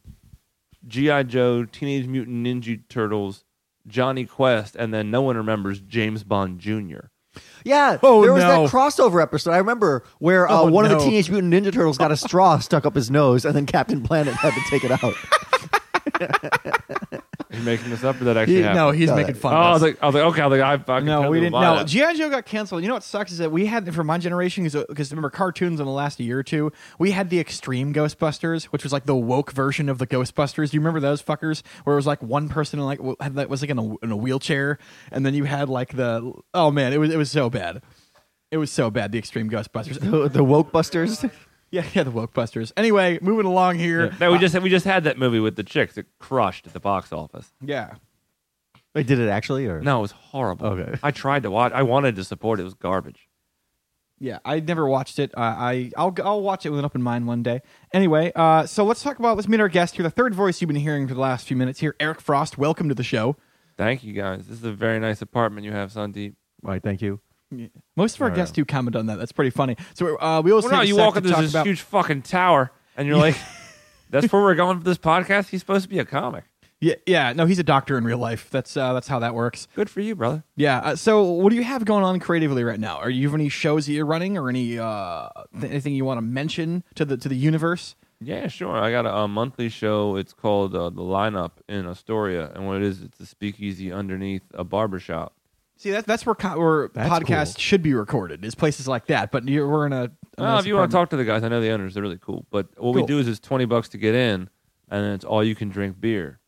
GI 0.87 1.25
Joe, 1.25 1.65
Teenage 1.65 2.07
Mutant 2.07 2.45
Ninja 2.47 2.81
Turtles, 2.89 3.45
Jonny 3.87 4.25
Quest, 4.27 4.77
and 4.77 4.93
then 4.93 5.11
no 5.11 5.23
one 5.23 5.37
remembers 5.37 5.81
James 5.81 6.25
Bond 6.25 6.59
Jr. 6.59 7.07
Yeah, 7.65 7.99
Oh, 8.03 8.23
there 8.23 8.33
was 8.33 8.43
no. 8.43 8.65
that 8.67 8.71
crossover 8.73 9.23
episode. 9.23 9.53
I 9.53 9.59
remember 9.59 10.05
where 10.19 10.47
uh, 10.51 10.61
Oh, 10.63 10.67
one 10.71 10.85
of 10.85 10.91
the 10.91 10.99
Teenage 10.99 11.31
Mutant 11.31 11.53
Ninja 11.55 11.73
Turtles 11.73 11.97
got 11.97 12.13
a 12.13 12.17
straw 12.17 12.59
stuck 12.59 12.85
up 12.85 12.95
his 12.95 13.11
nose, 13.11 13.45
and 13.45 13.55
then 13.57 13.65
Captain 13.67 14.03
Planet 14.03 14.35
had 14.35 14.53
to 14.53 14.61
take 14.69 14.85
it 14.85 14.91
out. 14.93 15.15
Are 17.53 17.57
you 17.59 17.63
making 17.65 17.91
this 17.91 18.03
up, 18.03 18.19
or 18.21 18.25
that 18.25 18.37
actually 18.39 18.57
He- 18.57 18.63
happened? 18.63 18.77
no, 18.79 18.91
he's 18.93 19.09
No, 19.11 19.17
making 19.17 19.35
that- 19.35 19.41
fun 19.41 19.53
Oh, 19.53 19.57
I 19.59 19.67
of 19.69 19.73
was 19.75 19.83
us. 19.83 19.89
like, 19.89 20.03
I 20.03 20.07
was 20.07 20.15
like, 20.15 20.25
okay, 20.25 20.41
I 20.41 20.47
was 20.47 20.59
like, 20.59 20.67
I 20.67 20.83
fucking 20.83 21.05
no, 21.05 21.31
we 21.31 21.39
didn't. 21.41 21.53
buy 21.53 21.63
No, 21.65 21.77
that. 21.77 21.87
GI 21.87 22.15
Joe 22.17 22.31
got 22.31 22.47
canceled. 22.47 22.81
You 22.83 22.89
know 22.89 22.95
what 22.95 23.03
sucks 23.03 23.31
is 23.31 23.39
that 23.39 23.53
we 23.53 23.67
had 23.67 23.95
for 23.95 24.03
my 24.03 24.17
generation 24.17 24.65
because 24.65 25.11
remember 25.11 25.29
cartoons 25.29 25.79
in 25.79 25.85
the 25.85 25.93
last 25.93 26.19
year 26.19 26.39
or 26.39 26.43
two. 26.43 26.73
We 26.99 27.11
had 27.11 27.29
the 27.29 27.39
Extreme 27.39 27.93
Ghostbusters, 27.93 28.65
which 28.65 28.85
was 28.85 28.93
like 28.93 29.05
the 29.05 29.15
woke 29.17 29.53
version 29.53 29.89
of 29.91 29.99
the 29.99 30.07
Ghostbusters. 30.07 30.71
Do 30.71 30.77
you 30.77 30.81
remember 30.81 31.01
those 31.01 31.23
fuckers? 31.23 31.63
Where 31.85 31.93
it 31.95 31.97
was 31.97 32.07
like 32.07 32.23
one 32.23 32.49
person 32.49 32.79
in 32.79 32.87
like 32.87 32.99
w- 32.99 33.17
had 33.21 33.35
that 33.35 33.51
was 33.51 33.61
like 33.61 33.71
in 33.71 33.79
a, 33.79 33.97
in 33.99 34.11
a 34.11 34.17
wheelchair, 34.17 34.79
and 35.11 35.27
then 35.27 35.35
you 35.35 35.45
had 35.45 35.69
like 35.69 35.95
the 35.95 36.33
oh 36.55 36.71
man, 36.71 36.93
it 36.95 36.99
was 36.99 37.11
it 37.13 37.19
was 37.19 37.31
so 37.31 37.51
bad. 37.51 37.83
It 38.51 38.57
was 38.57 38.71
so 38.71 38.91
bad. 38.91 39.13
The 39.13 39.19
Extreme 39.19 39.51
Ghostbusters. 39.51 39.99
the, 40.11 40.29
the 40.29 40.45
Woke 40.45 40.73
Busters. 40.73 41.25
yeah, 41.73 41.85
yeah, 41.95 42.05
the 42.05 42.11
woke 42.13 42.33
busters. 42.33 42.73
Anyway, 42.77 43.19
moving 43.21 43.47
along 43.47 43.79
here. 43.79 44.07
Yeah. 44.07 44.15
No, 44.21 44.33
we 44.33 44.39
just 44.39 44.57
we 44.61 44.71
just 44.71 44.85
had 44.85 45.03
that 45.05 45.19
movie 45.19 45.41
with 45.41 45.57
the 45.57 45.65
chicks 45.65 45.97
that 45.97 46.07
crushed 46.21 46.69
at 46.69 46.73
the 46.73 46.81
box 46.81 47.13
office. 47.13 47.53
yeah. 47.61 47.95
Wait, 48.95 49.07
did 49.07 49.19
it 49.19 49.31
actually? 49.31 49.67
Or 49.67 49.81
No, 49.81 49.99
it 49.99 50.03
was 50.03 50.11
horrible. 50.11 50.67
Okay. 50.67 50.99
I 51.03 51.11
tried 51.13 51.45
to 51.45 51.51
watch. 51.51 51.73
I 51.73 51.83
wanted 51.83 52.15
to 52.17 52.25
support 52.25 52.59
it. 52.61 52.63
It 52.63 52.65
was 52.67 52.75
garbage. 52.75 53.27
Yeah, 54.19 54.39
I 54.45 54.61
never 54.61 54.87
watched 54.87 55.19
it. 55.19 55.33
Uh, 55.37 55.41
I 55.41 55.91
I'll 55.97 56.15
I'll 56.23 56.43
watch 56.43 56.67
it 56.67 56.71
with 56.71 56.79
an 56.79 56.85
open 56.85 57.03
mind 57.03 57.27
one 57.27 57.43
day. 57.43 57.63
Anyway, 57.93 58.31
uh, 58.37 58.67
so 58.67 58.85
let's 58.85 59.03
talk 59.03 59.19
about 59.19 59.37
let's 59.37 59.49
meet 59.49 59.61
our 59.61 59.69
guest 59.69 59.97
here, 59.97 60.03
the 60.03 60.11
third 60.11 60.35
voice 60.35 60.61
you've 60.61 60.69
been 60.69 60.77
hearing 60.77 61.09
for 61.09 61.15
the 61.15 61.21
last 61.21 61.49
few 61.49 61.57
minutes 61.57 61.81
here, 61.81 61.97
Eric 61.99 62.21
Frost. 62.21 62.59
Welcome 62.59 62.89
to 62.91 62.95
the 62.95 63.03
show. 63.03 63.37
Thank 63.79 64.05
you 64.05 64.13
guys. 64.13 64.47
This 64.47 64.59
is 64.59 64.65
a 64.65 64.73
very 64.73 65.01
nice 65.01 65.23
apartment 65.23 65.65
you 65.65 65.73
have, 65.73 65.91
Sandeep. 65.91 66.35
right, 66.63 66.83
thank 66.83 67.01
you. 67.01 67.19
Most 67.97 68.17
of 68.17 68.23
our 68.23 68.31
Oh, 68.31 68.35
guests 68.35 68.53
yeah. 68.57 68.63
do 68.63 68.65
comment 68.67 68.97
on 68.97 69.07
that. 69.07 69.19
That's 69.19 69.33
pretty 69.33 69.51
funny. 69.51 69.77
So 69.95 70.17
uh, 70.21 70.41
we 70.45 70.51
always 70.51 70.65
Well, 70.65 70.71
take 70.71 70.77
no, 70.79 70.83
a 70.83 70.85
you 70.87 70.95
sec 70.95 71.05
walk 71.05 71.15
to 71.15 71.19
into 71.19 71.31
talk 71.31 71.41
this 71.41 71.51
about- 71.53 71.67
huge 71.67 71.81
fucking 71.81 72.23
tower, 72.23 72.71
and 72.97 73.07
you're 73.09 73.17
like, 73.19 73.37
"That's 74.11 74.33
where 74.33 74.43
we're 74.43 74.55
going 74.55 74.79
for 74.79 74.85
this 74.85 74.99
podcast." 74.99 75.49
He's 75.49 75.61
supposed 75.61 75.83
to 75.85 75.89
be 75.89 75.99
a 75.99 76.05
comic. 76.05 76.45
Yeah, 76.81 76.95
yeah. 77.07 77.33
No, 77.33 77.47
he's 77.47 77.61
a 77.61 77.63
doctor 77.63 77.97
in 77.97 78.03
real 78.05 78.19
life. 78.19 78.51
That's 78.51 78.77
uh, 78.77 78.93
that's 78.93 79.07
how 79.07 79.21
that 79.21 79.35
works. 79.37 79.69
Good 79.77 79.89
for 79.89 80.01
you, 80.01 80.17
brother. 80.17 80.43
Yeah. 80.57 80.79
Uh, 80.79 80.97
so, 80.97 81.23
what 81.23 81.51
do 81.51 81.57
you 81.57 81.63
have 81.63 81.85
going 81.85 82.03
on 82.03 82.19
creatively 82.19 82.65
right 82.65 82.81
now? 82.81 82.97
Are 82.97 83.09
you 83.11 83.29
have 83.29 83.35
any 83.37 83.49
shows 83.49 83.87
that 83.87 83.93
you're 83.93 84.05
running, 84.07 84.37
or 84.37 84.49
any 84.49 84.79
uh, 84.81 85.29
th- 85.61 85.71
anything 85.71 85.95
you 85.95 86.05
want 86.05 86.19
to 86.19 86.23
mention 86.23 86.83
to 86.97 87.05
the 87.05 87.17
to 87.19 87.29
the 87.29 87.37
universe? 87.37 87.95
Yeah, 88.25 88.47
sure. 88.49 88.77
I 88.77 88.91
got 88.93 89.05
a, 89.05 89.27
monthly 89.27 89.69
show. 89.69 90.15
It's 90.17 90.33
called 90.33 90.77
uh, 90.77 90.91
the 90.91 91.03
Lineup 91.03 91.53
in 91.69 91.87
Astoria, 91.87 92.53
and 92.55 92.67
what 92.69 92.77
it 92.77 92.83
is, 92.85 93.03
it's 93.03 93.19
a 93.19 93.27
speakeasy 93.27 93.91
underneath 93.93 94.43
a 94.55 94.63
barbershop. 94.63 95.35
See, 95.83 95.91
that, 95.91 96.07
that's 96.07 96.25
where 96.25 96.35
co- 96.37 96.59
where 96.59 96.91
That's 96.95 97.09
podcasts 97.11 97.55
cool. 97.57 97.61
should 97.61 97.83
be 97.83 97.93
recorded. 97.93 98.45
Is 98.45 98.55
places 98.55 98.87
like 98.87 99.07
that. 99.07 99.33
But 99.33 99.49
you're, 99.49 99.69
we're 99.69 99.87
in 99.87 99.93
a. 99.93 100.05
a 100.05 100.11
Well, 100.39 100.53
nice 100.55 100.61
if 100.61 100.67
you 100.67 100.75
want 100.75 100.91
apartment. 100.91 100.91
to 100.91 100.97
talk 100.97 101.11
to 101.11 101.17
the 101.17 101.25
guys, 101.25 101.43
I 101.43 101.49
know 101.49 101.61
the 101.61 101.71
owners. 101.71 101.95
They're 101.95 102.03
really 102.03 102.19
cool. 102.21 102.47
But 102.51 102.67
what 102.77 102.93
Cool. 102.93 103.03
we 103.03 103.03
do 103.07 103.19
is 103.19 103.27
it's 103.27 103.41
twenty 103.41 103.65
bucks 103.65 103.89
to 103.91 103.99
get 103.99 104.15
in, 104.15 104.49
and 104.89 105.05
then 105.05 105.13
it's 105.13 105.25
all 105.25 105.43
you 105.43 105.55
can 105.57 105.71
drink 105.71 106.01
beer. 106.01 106.39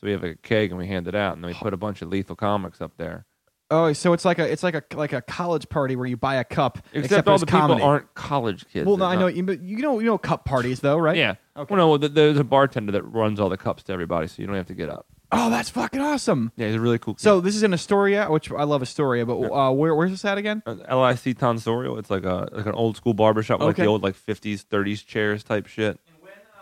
So 0.00 0.06
we 0.06 0.12
have 0.12 0.24
a 0.24 0.36
keg 0.36 0.70
and 0.70 0.78
we 0.78 0.86
hand 0.86 1.06
it 1.06 1.14
out, 1.14 1.34
and 1.34 1.44
then 1.44 1.50
we 1.50 1.54
put 1.54 1.74
a 1.74 1.76
bunch 1.76 2.00
of 2.02 2.08
lethal 2.08 2.34
comics 2.36 2.80
up 2.80 2.92
there. 2.96 3.26
Oh, 3.70 3.92
so 3.92 4.14
it's 4.14 4.24
like 4.24 4.38
a 4.38 4.50
it's 4.50 4.62
like 4.62 4.74
a 4.74 4.82
like 4.96 5.12
a 5.12 5.20
college 5.20 5.68
party 5.68 5.94
where 5.94 6.06
you 6.06 6.16
buy 6.16 6.36
a 6.36 6.44
cup, 6.44 6.78
Except, 6.94 7.28
all 7.28 7.34
it's 7.34 7.44
the 7.44 7.50
comedy. 7.50 7.80
people 7.80 7.90
aren't 7.90 8.14
college 8.14 8.64
kids. 8.72 8.86
Well, 8.86 8.96
no, 8.96 9.04
They're 9.04 9.12
I 9.12 9.14
not- 9.16 9.20
know 9.20 9.26
you, 9.26 9.42
but 9.42 9.60
you 9.60 9.76
know 9.78 9.98
you 9.98 10.06
know 10.06 10.16
cup 10.16 10.46
parties 10.46 10.80
though, 10.80 10.96
right? 10.96 11.18
Yeah. 11.18 11.34
Okay. 11.54 11.74
Well, 11.74 11.86
no, 11.90 11.98
th- 11.98 12.12
there's 12.12 12.38
a 12.38 12.44
bartender 12.44 12.92
that 12.92 13.02
runs 13.02 13.38
all 13.38 13.50
the 13.50 13.58
cups 13.58 13.82
to 13.82 13.92
everybody, 13.92 14.28
so 14.28 14.40
you 14.40 14.46
don't 14.46 14.56
have 14.56 14.68
to 14.68 14.74
get 14.74 14.88
up. 14.88 15.06
Oh, 15.30 15.50
that's 15.50 15.68
fucking 15.70 16.00
awesome. 16.00 16.52
Yeah, 16.56 16.66
he's 16.68 16.76
a 16.76 16.80
really 16.80 16.98
cool. 16.98 17.14
Kid. 17.14 17.20
So 17.20 17.40
this 17.40 17.54
is 17.54 17.62
in 17.62 17.74
Astoria, 17.74 18.30
which 18.30 18.50
I 18.50 18.64
love 18.64 18.80
Astoria, 18.82 19.26
but 19.26 19.34
uh, 19.52 19.70
where 19.72 19.94
where's 19.94 20.10
this 20.10 20.24
at 20.24 20.38
again? 20.38 20.62
Uh, 20.64 20.72
LIC 20.74 21.36
Tonsorial. 21.38 21.98
It's 21.98 22.10
like 22.10 22.24
a 22.24 22.48
like 22.50 22.64
an 22.66 22.72
old 22.74 22.96
school 22.96 23.12
barbershop, 23.14 23.60
with 23.60 23.66
like 23.66 23.74
Okay. 23.76 23.82
the 23.82 23.88
old 23.88 24.02
like 24.02 24.14
50s, 24.16 24.64
30s 24.64 25.04
chairs 25.04 25.44
type 25.44 25.66
shit. 25.66 26.00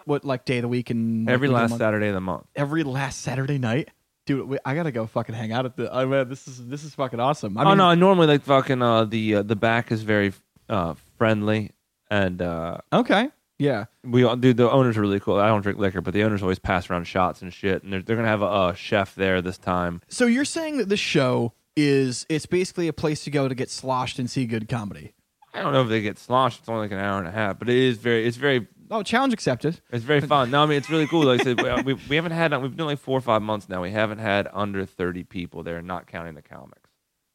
What 0.04 0.24
like 0.24 0.44
day 0.44 0.58
of 0.58 0.62
the 0.62 0.68
week 0.68 0.90
and 0.90 1.28
Every 1.30 1.48
week 1.48 1.54
of 1.54 1.58
the 1.58 1.62
last 1.62 1.70
month? 1.70 1.80
Saturday 1.80 2.08
of 2.08 2.14
the 2.14 2.20
month. 2.20 2.46
every 2.56 2.82
last 2.84 3.22
Saturday 3.22 3.58
night, 3.58 3.88
dude. 4.24 4.48
we- 4.48 4.58
I 4.64 4.74
gotta 4.74 4.92
go 4.92 5.06
fucking 5.06 5.34
hang 5.34 5.52
out 5.52 5.64
at 5.64 5.76
the. 5.76 5.92
I 5.92 6.04
mean, 6.04 6.28
this 6.28 6.46
is 6.48 6.64
this 6.66 6.82
is 6.84 6.94
fucking 6.94 7.20
awesome. 7.20 7.56
I 7.58 7.64
oh 7.64 7.74
no, 7.74 7.94
normally 7.94 8.26
like 8.26 8.42
fucking 8.42 8.82
uh, 8.82 9.04
the 9.04 9.36
uh, 9.36 9.42
the 9.42 9.56
back 9.56 9.90
is 9.92 10.02
very 10.02 10.32
uh, 10.68 10.94
friendly, 11.18 11.70
and 12.10 12.40
uh, 12.42 12.78
Okay, 12.92 13.28
yeah. 13.58 13.86
we 14.04 14.24
all 14.24 14.36
dude 14.36 14.56
the 14.56 14.70
owners 14.70 14.96
are 14.96 15.00
really 15.00 15.20
cool. 15.20 15.36
I 15.36 15.48
don't 15.48 15.62
drink 15.62 15.78
liquor, 15.78 16.00
but 16.00 16.14
the 16.14 16.22
owners 16.24 16.42
always 16.42 16.58
pass 16.58 16.88
around 16.90 17.04
shots 17.06 17.42
and 17.42 17.52
shit, 17.52 17.82
and 17.82 17.92
they're 17.92 18.02
they're 18.02 18.16
gonna 18.16 18.28
have 18.28 18.42
a, 18.42 18.46
uh 18.46 18.72
chef 18.74 19.14
there 19.14 19.40
this 19.42 19.58
time. 19.58 20.00
So 20.08 20.26
you're 20.26 20.44
saying 20.44 20.78
that 20.78 20.88
this 20.88 21.00
show 21.00 21.52
is 21.76 22.24
it's 22.28 22.46
basically 22.46 22.88
a 22.88 22.92
place 22.92 23.24
to 23.24 23.30
go 23.30 23.48
to 23.48 23.54
get 23.54 23.70
sloshed 23.70 24.18
and 24.18 24.30
see 24.30 24.46
good 24.46 24.68
comedy. 24.68 25.12
I 25.54 25.62
don't 25.62 25.72
know 25.72 25.82
if 25.82 25.88
they 25.88 26.02
get 26.02 26.18
sloshed. 26.18 26.60
It's 26.60 26.68
only 26.68 26.82
like 26.82 26.92
an 26.92 26.98
hour 26.98 27.18
and 27.18 27.26
a 27.28 27.30
half, 27.32 27.58
but 27.58 27.68
it 27.68 27.76
is 27.76 27.98
very 27.98 28.26
it's 28.26 28.36
very 28.36 28.66
Oh, 28.88 29.02
challenge 29.02 29.32
accepted. 29.32 29.80
It's 29.90 30.04
very 30.04 30.20
fun. 30.34 30.52
No, 30.52 30.62
I 30.62 30.66
mean 30.66 30.78
it's 30.78 30.88
really 30.88 31.08
cool. 31.08 31.24
Like 31.24 31.40
I 31.40 31.44
said, 31.44 31.60
we, 31.84 31.94
we, 31.94 32.00
we 32.08 32.16
haven't 32.16 32.32
had 32.32 32.56
we've 32.62 32.76
been 32.76 32.86
like 32.86 33.00
four 33.00 33.18
or 33.18 33.22
five 33.22 33.42
months 33.42 33.68
now. 33.68 33.82
We 33.82 33.90
haven't 33.90 34.18
had 34.18 34.48
under 34.52 34.84
thirty 34.84 35.24
people 35.24 35.62
there, 35.64 35.82
not 35.82 36.06
counting 36.06 36.34
the 36.34 36.42
comics. 36.42 36.90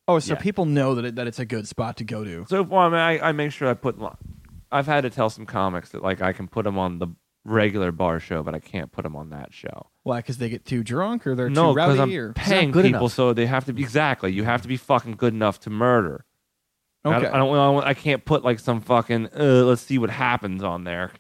Oh, 0.08 0.18
so 0.20 0.34
Yeah. 0.34 0.40
people 0.40 0.66
know 0.66 0.96
that 0.96 1.06
it, 1.06 1.16
that 1.16 1.28
it's 1.28 1.40
a 1.40 1.46
good 1.46 1.68
spot 1.68 1.98
to 1.98 2.04
go 2.04 2.24
to. 2.24 2.46
So 2.50 2.64
far, 2.66 2.88
I 2.88 2.90
mean, 2.90 3.22
I, 3.24 3.30
I 3.30 3.32
make 3.34 3.52
sure 3.52 3.68
I 3.70 3.74
put. 3.74 3.98
Li- 4.72 4.78
I've 4.78 4.88
had 4.88 5.02
to 5.02 5.10
tell 5.10 5.30
some 5.30 5.46
comics 5.46 5.90
that 5.90 6.02
like 6.04 6.22
I 6.22 6.34
can 6.34 6.48
put 6.48 6.64
them 6.64 6.78
on 6.80 7.00
the 7.00 7.08
regular 7.44 7.92
bar 7.92 8.20
show, 8.20 8.44
but 8.44 8.54
I 8.56 8.60
can't 8.60 8.92
put 8.92 9.04
them 9.04 9.16
on 9.16 9.30
that 9.32 9.54
show. 9.54 9.88
Why? 10.04 10.18
Because 10.20 10.38
they 10.38 10.50
get 10.50 10.66
too 10.66 10.84
drunk 10.84 11.26
or 11.26 11.36
they're 11.36 11.50
no, 11.50 11.72
too 11.72 11.76
rowdy? 11.78 12.00
I'm 12.00 12.14
or 12.16 12.34
paying 12.34 12.72
good 12.72 12.86
people, 12.86 13.00
enough. 13.02 13.14
so 13.14 13.34
they 13.34 13.46
have 13.48 13.66
to 13.66 13.74
be 13.74 13.82
exactly. 13.82 14.32
You 14.32 14.44
have 14.44 14.62
to 14.62 14.68
be 14.68 14.78
fucking 14.78 15.14
good 15.14 15.34
enough 15.34 15.60
to 15.62 15.70
murder. 15.70 16.26
I 17.04 17.10
okay, 17.16 17.22
don't, 17.24 17.34
I 17.34 17.38
don't. 17.38 17.50
I 17.50 17.56
don't- 17.72 17.84
I 17.84 17.94
can't 17.96 18.24
put 18.26 18.44
like 18.44 18.60
some 18.60 18.80
fucking. 18.82 19.30
Uh, 19.36 19.64
let's 19.66 19.82
see 19.82 19.98
what 19.98 20.10
happens 20.12 20.64
on 20.64 20.84
there. 20.84 21.12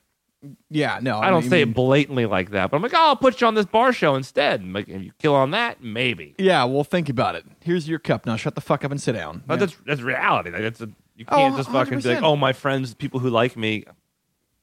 yeah, 0.70 1.00
no, 1.02 1.20
I 1.20 1.30
don't 1.32 1.42
mean- 1.42 1.50
say 1.50 1.62
it 1.62 1.74
blatantly 1.74 2.26
like 2.28 2.52
that, 2.52 2.70
but 2.72 2.78
I'm 2.78 2.84
like, 2.84 2.94
oh, 2.94 3.00
I'll 3.00 3.16
put 3.16 3.42
you 3.42 3.48
on 3.48 3.54
this 3.56 3.66
bar 3.66 3.92
show 3.94 4.16
instead. 4.16 4.62
And 4.62 4.74
like, 4.74 4.88
if 4.90 5.02
you 5.02 5.12
kill 5.20 5.34
on 5.36 5.52
that, 5.52 5.84
maybe. 5.84 6.36
Yeah, 6.38 6.64
well, 6.66 6.84
think 6.84 7.10
about 7.10 7.36
it. 7.36 7.46
Here's 7.62 7.88
your 7.90 8.00
cup. 8.00 8.26
Now, 8.28 8.36
shut 8.36 8.54
the 8.56 8.62
fuck 8.62 8.84
up 8.86 8.92
and 8.92 9.02
sit 9.02 9.14
down. 9.14 9.44
But 9.48 9.56
Yeah. 9.56 9.60
that's 9.66 9.78
that's 9.88 10.02
reality. 10.02 10.52
Like, 10.52 10.62
that's 10.62 10.82
a, 10.82 10.90
you 11.22 11.26
Oh, 11.30 11.36
can't 11.38 11.56
just 11.58 11.70
fucking 11.70 12.00
be 12.00 12.10
like, 12.10 12.18
100%. 12.20 12.24
oh, 12.24 12.36
my 12.36 12.52
friends, 12.54 12.94
people 12.94 13.20
who 13.20 13.30
like 13.30 13.56
me. 13.56 13.84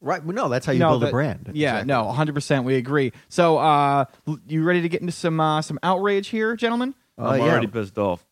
Right. 0.00 0.22
Well, 0.24 0.34
no, 0.34 0.48
that's 0.48 0.66
how 0.66 0.72
you 0.72 0.78
No, 0.80 0.90
build 0.90 1.02
that- 1.02 1.08
a 1.08 1.10
brand. 1.12 1.50
Yeah, 1.54 1.70
Exactly. 1.80 1.88
no, 1.88 2.04
100. 2.06 2.34
percent 2.34 2.64
We 2.64 2.74
agree. 2.76 3.12
So, 3.28 3.58
uh, 3.58 4.04
l- 4.26 4.38
you 4.46 4.62
ready 4.64 4.82
to 4.82 4.88
get 4.88 5.00
into 5.00 5.12
some 5.12 5.38
uh, 5.40 5.62
some 5.62 5.78
outrage 5.82 6.28
here, 6.28 6.54
gentlemen? 6.56 6.94
Uh, 7.18 7.28
I'm 7.28 7.40
yeah. 7.40 7.46
already 7.50 7.66
pissed 7.66 7.96
off. 7.98 8.24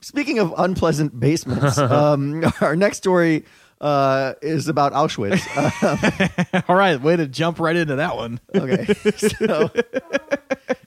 Speaking 0.00 0.38
of 0.38 0.52
unpleasant 0.58 1.18
basements, 1.18 1.78
um, 1.78 2.44
our 2.60 2.76
next 2.76 2.98
story 2.98 3.44
uh, 3.80 4.34
is 4.42 4.68
about 4.68 4.92
Auschwitz. 4.92 5.42
Uh, 5.56 6.62
All 6.68 6.76
right, 6.76 7.00
way 7.00 7.16
to 7.16 7.26
jump 7.26 7.58
right 7.58 7.74
into 7.76 7.96
that 7.96 8.16
one. 8.16 8.38
okay, 8.54 8.84
so 9.16 9.70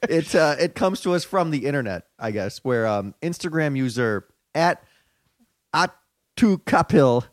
it 0.08 0.36
uh, 0.36 0.56
it 0.60 0.75
comes 0.75 1.01
to 1.01 1.13
us 1.13 1.24
from 1.24 1.50
the 1.50 1.66
internet, 1.66 2.06
I 2.20 2.30
guess, 2.32 2.60
where 2.63 2.86
um, 2.86 3.16
Instagram 3.24 3.75
user 3.75 4.27
at 4.54 4.84
at 5.74 5.96
Atukapil, 6.38 7.25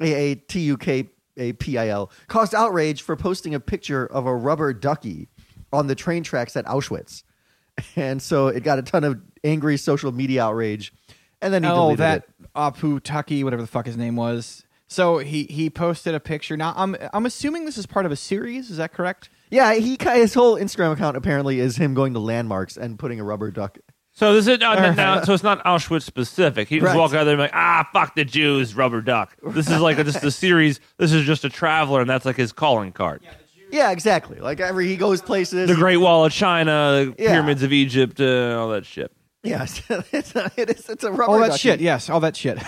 A 0.00 0.14
A 0.14 0.34
T 0.34 0.60
U 0.60 0.76
K 0.76 1.08
A 1.36 1.52
P 1.54 1.78
I 1.78 1.88
L, 1.88 2.10
caused 2.28 2.54
outrage 2.54 3.02
for 3.02 3.16
posting 3.16 3.54
a 3.54 3.60
picture 3.60 4.06
of 4.06 4.26
a 4.26 4.34
rubber 4.34 4.72
ducky 4.72 5.28
on 5.72 5.86
the 5.86 5.94
train 5.94 6.22
tracks 6.22 6.56
at 6.56 6.64
Auschwitz, 6.66 7.22
and 7.96 8.22
so 8.22 8.48
it 8.48 8.62
got 8.62 8.78
a 8.78 8.82
ton 8.82 9.04
of 9.04 9.20
angry 9.44 9.76
social 9.76 10.12
media 10.12 10.44
outrage, 10.44 10.92
and 11.40 11.52
then 11.52 11.62
he 11.62 11.70
oh, 11.70 11.74
deleted 11.74 11.98
that 11.98 12.24
it. 12.40 12.52
Apu 12.54 13.02
Taki, 13.02 13.44
whatever 13.44 13.62
the 13.62 13.68
fuck 13.68 13.86
his 13.86 13.96
name 13.96 14.16
was. 14.16 14.64
So 14.88 15.18
he 15.18 15.44
he 15.44 15.68
posted 15.68 16.14
a 16.14 16.20
picture. 16.20 16.56
Now 16.56 16.72
I'm 16.76 16.96
I'm 17.12 17.26
assuming 17.26 17.64
this 17.64 17.76
is 17.76 17.86
part 17.86 18.06
of 18.06 18.12
a 18.12 18.16
series. 18.16 18.70
Is 18.70 18.78
that 18.78 18.92
correct? 18.92 19.28
Yeah, 19.50 19.74
he 19.74 19.96
his 20.00 20.34
whole 20.34 20.56
Instagram 20.56 20.92
account 20.92 21.16
apparently 21.16 21.60
is 21.60 21.76
him 21.76 21.94
going 21.94 22.14
to 22.14 22.18
landmarks 22.18 22.76
and 22.76 22.98
putting 22.98 23.20
a 23.20 23.24
rubber 23.24 23.50
duck. 23.50 23.78
So 24.18 24.34
this 24.34 24.48
is 24.48 24.60
uh, 24.60 24.94
now, 24.96 25.22
so 25.22 25.32
it's 25.32 25.44
not 25.44 25.62
Auschwitz 25.64 26.02
specific. 26.02 26.66
He 26.68 26.80
just 26.80 26.88
Right. 26.88 26.96
walk 26.98 27.14
out 27.14 27.22
there 27.22 27.34
and 27.34 27.38
be 27.38 27.42
like, 27.42 27.54
ah, 27.54 27.88
fuck 27.92 28.16
the 28.16 28.24
Jews, 28.24 28.74
rubber 28.74 29.00
duck. 29.00 29.36
This 29.46 29.70
is 29.70 29.80
like 29.80 29.96
a, 30.00 30.02
just 30.02 30.24
a 30.24 30.32
series. 30.32 30.80
This 30.96 31.12
is 31.12 31.24
just 31.24 31.44
a 31.44 31.48
traveler, 31.48 32.00
and 32.00 32.10
that's 32.10 32.24
like 32.24 32.34
his 32.34 32.50
calling 32.50 32.90
card. 32.90 33.22
Yeah, 33.70 33.92
exactly. 33.92 34.40
Like 34.40 34.58
every 34.58 34.88
he 34.88 34.96
goes 34.96 35.22
places. 35.22 35.68
The 35.68 35.76
Great 35.76 35.98
Wall 35.98 36.24
of 36.24 36.32
China, 36.32 37.14
the 37.16 37.22
Yeah. 37.22 37.30
pyramids 37.30 37.62
of 37.62 37.72
Egypt, 37.72 38.20
uh, 38.20 38.58
all 38.58 38.70
that 38.70 38.84
shit. 38.84 39.12
Yes, 39.44 39.82
it's 40.12 40.34
a, 40.34 40.50
it 40.56 40.68
is. 40.70 40.88
It's 40.88 41.04
a 41.04 41.12
rubber. 41.12 41.30
All 41.34 41.38
that 41.38 41.50
ducky. 41.50 41.58
shit, 41.60 41.80
yes, 41.80 42.10
all 42.10 42.18
that 42.18 42.34
shit. 42.34 42.58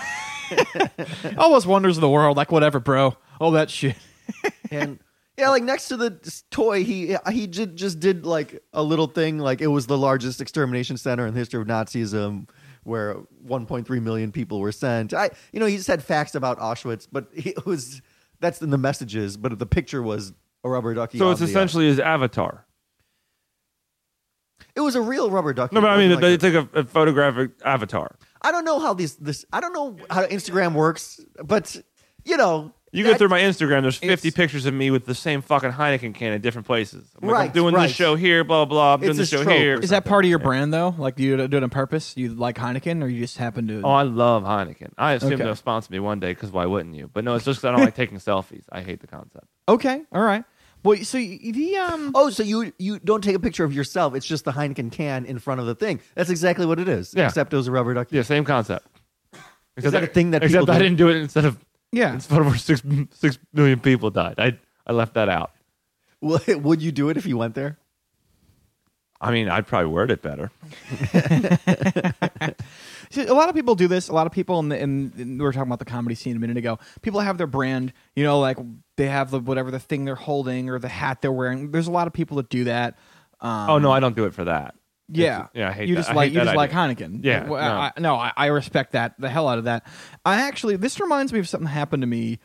all 1.37 1.51
those 1.51 1.67
wonders 1.67 1.97
of 1.97 2.01
the 2.01 2.09
world, 2.09 2.37
like 2.37 2.49
whatever, 2.53 2.79
bro. 2.79 3.17
All 3.41 3.51
that 3.51 3.69
shit. 3.69 3.97
and 4.71 4.99
yeah, 5.37 5.49
like 5.49 5.63
next 5.63 5.87
to 5.87 5.97
the 5.97 6.41
toy, 6.51 6.83
he 6.83 7.15
he 7.31 7.47
did, 7.47 7.75
just 7.75 7.99
did 7.99 8.25
like 8.25 8.61
a 8.73 8.83
little 8.83 9.07
thing, 9.07 9.39
like 9.39 9.61
it 9.61 9.67
was 9.67 9.87
the 9.87 9.97
largest 9.97 10.41
extermination 10.41 10.97
center 10.97 11.25
in 11.25 11.33
the 11.33 11.39
history 11.39 11.61
of 11.61 11.67
Nazism, 11.67 12.49
where 12.83 13.15
1.3 13.47 14.01
million 14.01 14.31
people 14.31 14.59
were 14.59 14.71
sent. 14.71 15.13
I, 15.13 15.29
you 15.51 15.59
know, 15.59 15.65
he 15.65 15.77
just 15.77 15.87
had 15.87 16.03
facts 16.03 16.35
about 16.35 16.59
Auschwitz, 16.59 17.07
but 17.11 17.27
it 17.33 17.65
was 17.65 18.01
that's 18.39 18.61
in 18.61 18.69
the 18.71 18.77
messages, 18.77 19.37
but 19.37 19.57
the 19.57 19.65
picture 19.65 20.01
was 20.01 20.33
a 20.63 20.69
rubber 20.69 20.93
ducky. 20.93 21.17
So 21.17 21.31
it's 21.31 21.41
uh, 21.41 21.45
essentially 21.45 21.85
his 21.87 21.99
avatar. 21.99 22.65
it 24.75 24.81
was 24.81 24.95
a 24.95 25.01
real 25.01 25.29
rubber 25.31 25.53
ducky. 25.53 25.75
No, 25.75 25.81
but 25.81 25.89
I 25.91 25.97
mean, 25.97 26.11
like 26.13 26.23
it's 26.23 26.43
like 26.43 26.53
a, 26.53 26.67
a 26.73 26.83
photographic 26.83 27.51
avatar. 27.65 28.15
I 28.41 28.51
don't 28.51 28.65
know 28.65 28.79
how 28.79 28.93
these 28.93 29.15
this 29.15 29.45
I 29.53 29.59
don't 29.61 29.73
know 29.73 29.97
how 30.09 30.25
Instagram 30.25 30.73
works, 30.73 31.19
but 31.43 31.75
you 32.25 32.37
know. 32.37 32.73
You 32.93 33.05
go 33.05 33.13
through 33.15 33.29
my 33.29 33.39
Instagram. 33.39 33.83
There's 33.83 33.95
50 33.97 34.27
It's- 34.27 34.33
pictures 34.35 34.65
of 34.65 34.73
me 34.73 34.91
with 34.91 35.05
the 35.05 35.15
same 35.15 35.41
fucking 35.41 35.71
Heineken 35.71 36.13
can 36.13 36.33
at 36.33 36.41
different 36.41 36.67
places. 36.67 37.07
I'm, 37.21 37.27
like, 37.29 37.35
I'm 37.35 37.41
Right, 37.41 37.53
doing 37.53 37.73
right. 37.73 37.87
this 37.87 37.95
show 37.95 38.15
here, 38.15 38.43
blah 38.43 38.65
blah. 38.65 38.95
I'm 38.95 38.99
It's 38.99 39.05
doing 39.07 39.17
this 39.17 39.31
a 39.31 39.37
show 39.37 39.41
stroke 39.43 39.57
here. 39.57 39.77
or 39.77 39.79
Is 39.81 39.91
that 39.91 40.03
part 40.03 40.25
of 40.25 40.29
your 40.29 40.39
brand 40.39 40.73
though? 40.73 40.93
Like 40.97 41.15
do 41.15 41.23
you 41.23 41.47
do 41.47 41.57
it 41.57 41.63
on 41.63 41.69
purpose? 41.69 42.17
You 42.17 42.33
like 42.33 42.57
Heineken, 42.57 43.01
or 43.01 43.07
you 43.07 43.21
just 43.21 43.37
happen 43.37 43.67
to? 43.69 43.81
Oh, 43.83 43.91
I 43.91 44.03
love 44.03 44.43
Heineken. 44.43 44.91
I 44.97 45.13
assume 45.13 45.33
Okay. 45.33 45.43
they'll 45.43 45.55
sponsor 45.55 45.91
me 45.93 45.99
one 45.99 46.19
day 46.19 46.31
because 46.33 46.51
why 46.51 46.65
wouldn't 46.65 46.95
you? 46.95 47.09
But 47.13 47.23
no, 47.23 47.35
it's 47.35 47.45
just 47.45 47.61
'cause 47.61 47.69
I 47.69 47.71
don't 47.71 47.81
like 47.85 47.95
taking 48.03 48.17
selfies. 48.17 48.63
I 48.71 48.81
hate 48.81 48.99
the 48.99 49.07
concept. 49.07 49.45
okay, 49.69 50.01
all 50.11 50.21
right. 50.23 50.43
Well, 50.83 50.97
so 51.03 51.17
y- 51.17 51.39
the 51.43 51.77
um. 51.77 52.11
Oh, 52.13 52.29
so 52.29 52.43
you 52.43 52.73
you 52.77 52.99
don't 52.99 53.23
take 53.23 53.35
a 53.35 53.39
picture 53.39 53.63
of 53.63 53.71
yourself? 53.73 54.15
It's 54.15 54.25
just 54.25 54.43
the 54.45 54.51
Heineken 54.51 54.91
can 54.91 55.25
in 55.25 55.39
front 55.39 55.61
of 55.61 55.67
the 55.67 55.75
thing. 55.75 56.01
That's 56.15 56.29
exactly 56.31 56.65
what 56.65 56.77
it 56.79 56.89
is. 56.89 57.13
Yeah. 57.15 57.27
Except 57.27 57.53
it 57.53 57.55
was 57.55 57.67
a 57.67 57.71
rubber 57.71 57.93
ducky. 57.93 58.15
Yeah, 58.17 58.23
same 58.23 58.43
concept. 58.43 58.85
Except 59.77 59.93
that 59.93 60.03
a 60.03 60.07
thing 60.07 60.31
that 60.31 60.43
except 60.43 60.63
people 60.63 60.73
I 60.75 60.79
do? 60.79 60.83
didn't 60.83 60.97
do 60.97 61.07
it 61.09 61.15
instead 61.17 61.45
of 61.45 61.57
Yeah. 61.91 62.13
instead 62.13 62.39
of 62.39 62.45
where 62.47 62.55
six 62.57 62.81
six 63.11 63.37
million 63.53 63.79
people 63.79 64.09
died. 64.11 64.35
I 64.37 64.57
I 64.87 64.93
left 64.93 65.13
that 65.15 65.29
out. 65.29 65.51
Well, 66.21 66.39
Would 66.47 66.81
you 66.81 66.91
do 66.91 67.09
it 67.09 67.17
if 67.17 67.25
you 67.25 67.37
went 67.37 67.55
there? 67.55 67.77
I 69.23 69.29
mean, 69.31 69.49
I'd 69.49 69.67
probably 69.67 69.91
word 69.91 70.09
it 70.09 70.21
better. 70.23 70.49
See, 73.11 73.25
a 73.25 73.33
lot 73.33 73.49
of 73.49 73.55
people 73.55 73.75
do 73.75 73.87
this. 73.87 74.07
A 74.07 74.13
lot 74.13 74.25
of 74.25 74.31
people, 74.33 74.59
in 74.59 74.71
in, 74.71 75.13
in- 75.17 75.37
we 75.37 75.43
were 75.43 75.51
talking 75.51 75.67
about 75.69 75.79
the 75.79 75.85
comedy 75.85 76.15
scene 76.15 76.35
a 76.35 76.39
minute 76.39 76.57
ago. 76.57 76.79
People 77.01 77.19
have 77.19 77.37
their 77.37 77.45
brand, 77.47 77.93
you 78.15 78.23
know, 78.23 78.39
like 78.39 78.57
they 78.97 79.07
have 79.07 79.29
the 79.31 79.39
whatever 79.39 79.69
the 79.69 79.79
thing 79.79 80.05
they're 80.05 80.15
holding 80.15 80.69
or 80.69 80.79
the 80.79 80.87
hat 80.87 81.21
they're 81.21 81.31
wearing. 81.31 81.71
There's 81.71 81.87
a 81.87 81.91
lot 81.91 82.07
of 82.07 82.13
people 82.13 82.37
that 82.37 82.49
do 82.49 82.63
that. 82.63 82.97
Um, 83.41 83.69
oh 83.69 83.77
no, 83.79 83.91
I 83.91 83.99
don't 83.99 84.15
do 84.15 84.25
it 84.25 84.33
for 84.33 84.45
that. 84.45 84.75
Yeah, 85.11 85.47
yeah, 85.53 85.69
I 85.69 85.71
hate 85.71 85.89
you 85.89 85.95
that. 85.95 86.01
just 86.01 86.09
I 86.09 86.13
like 86.13 86.25
hate 86.29 86.33
you 86.33 86.39
that 86.39 86.45
just 86.45 86.55
like 86.55 86.75
idea. 86.75 86.95
Heineken. 87.07 87.19
Yeah, 87.23 87.47
Well, 87.49 87.61
no. 87.61 87.79
I, 87.81 87.91
no, 87.99 88.15
I, 88.15 88.31
I 88.37 88.45
respect 88.47 88.93
that 88.93 89.19
the 89.19 89.29
hell 89.29 89.47
out 89.47 89.57
of 89.57 89.65
that. 89.65 89.85
I 90.25 90.41
actually 90.41 90.75
this 90.77 90.99
reminds 90.99 91.33
me 91.33 91.39
of 91.39 91.47
something 91.47 91.65
that 91.65 91.71
happened 91.71 92.01
to 92.01 92.07
me 92.07 92.39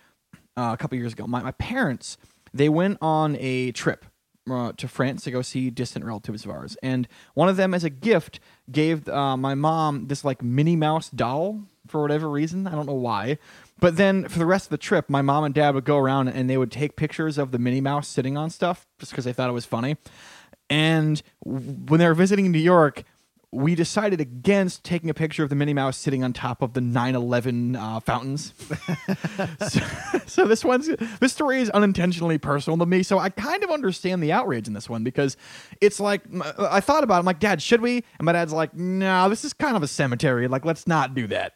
uh, 0.57 0.71
a 0.73 0.77
couple 0.77 0.99
years 0.99 1.13
ago. 1.13 1.27
My 1.27 1.43
my 1.43 1.53
parents 1.53 2.17
they 2.53 2.69
went 2.69 2.99
on 3.03 3.37
a 3.39 3.73
trip 3.73 4.05
uh, 4.51 4.73
to 4.77 4.89
France 4.89 5.25
to 5.25 5.31
go 5.31 5.43
see 5.43 5.71
distant 5.71 6.05
relatives 6.05 6.45
of 6.45 6.51
ours, 6.51 6.77
and 6.83 7.07
one 7.35 7.49
of 7.49 7.57
them 7.57 7.75
as 7.75 7.85
a 7.85 7.91
gift 7.91 8.41
gave 8.71 9.09
uh, 9.09 9.37
my 9.37 9.55
mom 9.55 10.09
this 10.09 10.25
like 10.25 10.43
Minnie 10.43 10.77
Mouse 10.77 11.11
doll 11.11 11.63
for 11.87 12.03
whatever 12.03 12.29
reason. 12.29 12.67
I 12.67 12.73
don't 12.73 12.87
know 12.87 12.95
why. 12.95 13.39
But 13.79 13.97
then 13.97 14.27
for 14.29 14.39
the 14.39 14.47
rest 14.47 14.67
of 14.67 14.71
the 14.71 14.79
trip, 14.79 15.11
my 15.11 15.21
mom 15.23 15.45
and 15.45 15.55
dad 15.55 15.75
would 15.75 15.85
go 15.85 15.99
around 15.99 16.29
and 16.29 16.49
they 16.49 16.57
would 16.57 16.73
take 16.73 16.97
pictures 16.97 17.37
of 17.37 17.53
the 17.53 17.59
Minnie 17.59 17.83
Mouse 17.83 18.09
sitting 18.09 18.37
on 18.37 18.49
stuff 18.51 18.87
just 18.99 19.13
because 19.13 19.25
they 19.27 19.33
thought 19.35 19.51
it 19.51 19.53
was 19.53 19.67
funny. 19.67 19.97
And 20.69 21.23
when 21.45 22.01
they 22.01 22.07
were 22.07 22.15
visiting 22.15 22.51
New 22.51 22.59
York, 22.59 23.05
we 23.53 23.75
decided 23.75 24.21
against 24.21 24.85
taking 24.85 25.09
a 25.09 25.15
picture 25.15 25.43
of 25.43 25.49
the 25.49 25.55
Minnie 25.55 25.73
Mouse 25.73 25.97
sitting 25.97 26.23
on 26.25 26.33
top 26.33 26.63
of 26.63 26.75
the 26.75 26.81
9/11 26.81 27.77
uh, 27.77 28.01
fountains. 28.01 28.53
so, 29.69 29.81
so 30.27 30.47
this 30.47 30.65
one's 30.65 30.89
this 31.21 31.33
story 31.33 31.61
is 31.61 31.71
unintentionally 31.71 32.39
personal 32.39 32.77
to 32.79 32.87
me. 32.87 33.03
So 33.03 33.19
I 33.19 33.31
kind 33.31 33.63
of 33.65 33.71
understand 33.71 34.23
the 34.23 34.33
outrage 34.33 34.67
in 34.67 34.75
this 34.75 34.91
one 34.91 35.05
because 35.05 35.37
it's 35.81 36.01
like 36.01 36.23
I 36.59 36.81
thought 36.81 37.05
about. 37.05 37.17
it. 37.17 37.19
I'm 37.21 37.25
like, 37.25 37.41
Dad, 37.41 37.63
should 37.63 37.81
we? 37.81 38.05
And 38.19 38.27
my 38.27 38.33
dad's 38.33 38.53
like, 38.53 38.75
No, 38.75 39.29
this 39.29 39.45
is 39.45 39.53
kind 39.53 39.77
of 39.77 39.83
a 39.83 39.89
cemetery. 39.89 40.49
Like, 40.49 40.65
let's 40.65 40.87
not 40.87 41.15
do 41.15 41.27
that. 41.29 41.55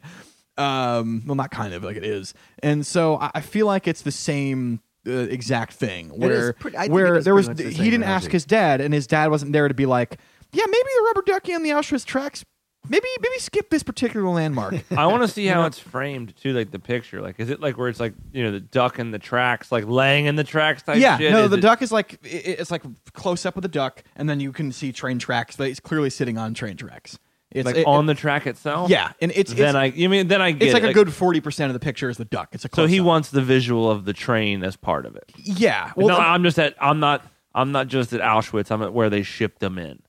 Um, 0.57 1.23
well, 1.25 1.35
not 1.35 1.51
kind 1.51 1.73
of 1.73 1.83
like 1.83 1.97
it 1.97 2.05
is. 2.05 2.33
And 2.63 2.85
so 2.85 3.17
I, 3.17 3.31
I 3.35 3.41
feel 3.41 3.65
like 3.65 3.87
it's 3.87 4.01
the 4.01 4.11
same. 4.11 4.81
Uh, 5.07 5.11
exact 5.11 5.73
thing 5.73 6.09
where 6.09 6.53
pretty- 6.53 6.77
I 6.77 6.81
think 6.81 6.91
it 6.91 6.93
where 6.93 7.15
is 7.15 7.25
there 7.25 7.33
was 7.33 7.47
the 7.49 7.69
he 7.71 7.89
didn't 7.89 8.03
ask 8.03 8.29
his 8.29 8.45
dad 8.45 8.81
and 8.81 8.93
his 8.93 9.07
dad 9.07 9.31
wasn't 9.31 9.51
there 9.51 9.67
to 9.67 9.73
be 9.73 9.87
like 9.87 10.19
yeah 10.53 10.63
maybe 10.67 10.89
the 10.97 11.03
rubber 11.07 11.23
ducky 11.25 11.55
on 11.55 11.63
the 11.63 11.71
Auschwitz 11.71 12.05
tracks. 12.05 12.45
Maybe 12.89 13.07
maybe 13.21 13.37
skip 13.39 13.69
this 13.69 13.83
particular 13.83 14.27
landmark. 14.27 14.73
I 14.91 15.05
want 15.07 15.21
to 15.21 15.27
see 15.27 15.45
how 15.47 15.65
it's 15.65 15.77
framed 15.79 16.35
too, 16.35 16.51
like 16.53 16.71
the 16.71 16.79
picture. 16.79 17.21
Like, 17.21 17.39
is 17.39 17.49
it 17.51 17.61
like 17.61 17.77
where 17.77 17.89
it's 17.89 17.99
like 17.99 18.13
you 18.33 18.43
know 18.43 18.51
the 18.51 18.59
duck 18.59 18.97
in 18.99 19.11
the 19.11 19.19
tracks, 19.19 19.71
like 19.71 19.85
laying 19.87 20.25
in 20.25 20.35
the 20.35 20.43
tracks 20.43 20.81
type 20.83 20.97
yeah 20.97 21.17
shit? 21.17 21.31
no 21.31 21.43
Is 21.43 21.51
the 21.51 21.57
it- 21.57 21.61
duck 21.61 21.81
is 21.83 21.91
like 21.91 22.19
i- 22.23 22.27
i- 22.27 22.55
it's 22.59 22.71
like 22.71 22.81
close 23.13 23.45
up 23.45 23.55
with 23.55 23.61
the 23.63 23.69
duck 23.69 24.03
and 24.15 24.27
then 24.29 24.39
you 24.39 24.51
can 24.51 24.71
see 24.71 24.91
train 24.91 25.19
tracks 25.19 25.55
that 25.57 25.65
it's 25.65 25.79
clearly 25.79 26.09
sitting 26.09 26.37
on 26.39 26.53
train 26.55 26.75
tracks 26.75 27.17
it's 27.51 27.65
like 27.65 27.75
it- 27.77 27.85
on 27.87 28.05
the 28.05 28.13
track 28.15 28.47
itself. 28.47 28.89
yeah 28.89 29.11
and 29.21 29.31
it's 29.35 29.53
Then 29.53 29.69
it's, 29.69 29.75
I, 29.75 29.85
you 29.85 30.09
mean 30.09 30.27
then 30.27 30.41
I 30.41 30.51
get 30.51 30.67
it's 30.67 30.73
like 30.73 30.83
it. 30.83 30.89
a 30.89 30.93
good 30.93 31.07
40% 31.09 31.67
of 31.67 31.73
the 31.73 31.79
picture 31.79 32.09
is 32.09 32.17
the 32.17 32.25
duck 32.25 32.49
it's 32.53 32.65
a 32.65 32.69
So 32.73 32.85
he 32.87 32.99
up. 32.99 33.05
wants 33.05 33.29
the 33.29 33.41
visual 33.41 33.89
of 33.91 34.05
the 34.05 34.13
train 34.13 34.63
as 34.63 34.75
part 34.75 35.05
of 35.05 35.15
it. 35.15 35.31
yeah 35.37 35.91
well 35.95 36.07
no, 36.07 36.15
um, 36.15 36.21
I'm 36.21 36.43
just 36.43 36.57
at. 36.59 36.75
I'm 36.81 36.99
not. 36.99 37.25
I'm 37.53 37.71
not 37.73 37.87
just 37.87 38.13
at 38.13 38.21
Auschwitz. 38.21 38.71
I'm 38.71 38.81
at 38.81 38.93
where 38.93 39.09
they 39.09 39.23
shipped 39.23 39.59
them 39.59 39.77
in. 39.77 40.01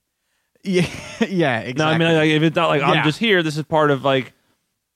yeah 0.62 0.86
yeah 1.28 1.58
exactly 1.60 1.74
No, 1.74 1.86
I 1.86 1.98
mean 1.98 2.14
like, 2.16 2.30
if 2.30 2.42
it's 2.42 2.54
not 2.56 2.68
like 2.68 2.80
Yeah. 2.82 2.90
I'm 2.90 3.04
just 3.04 3.18
here. 3.18 3.42
This 3.42 3.56
is 3.56 3.64
part 3.64 3.90
of 3.90 4.04
like. 4.04 4.32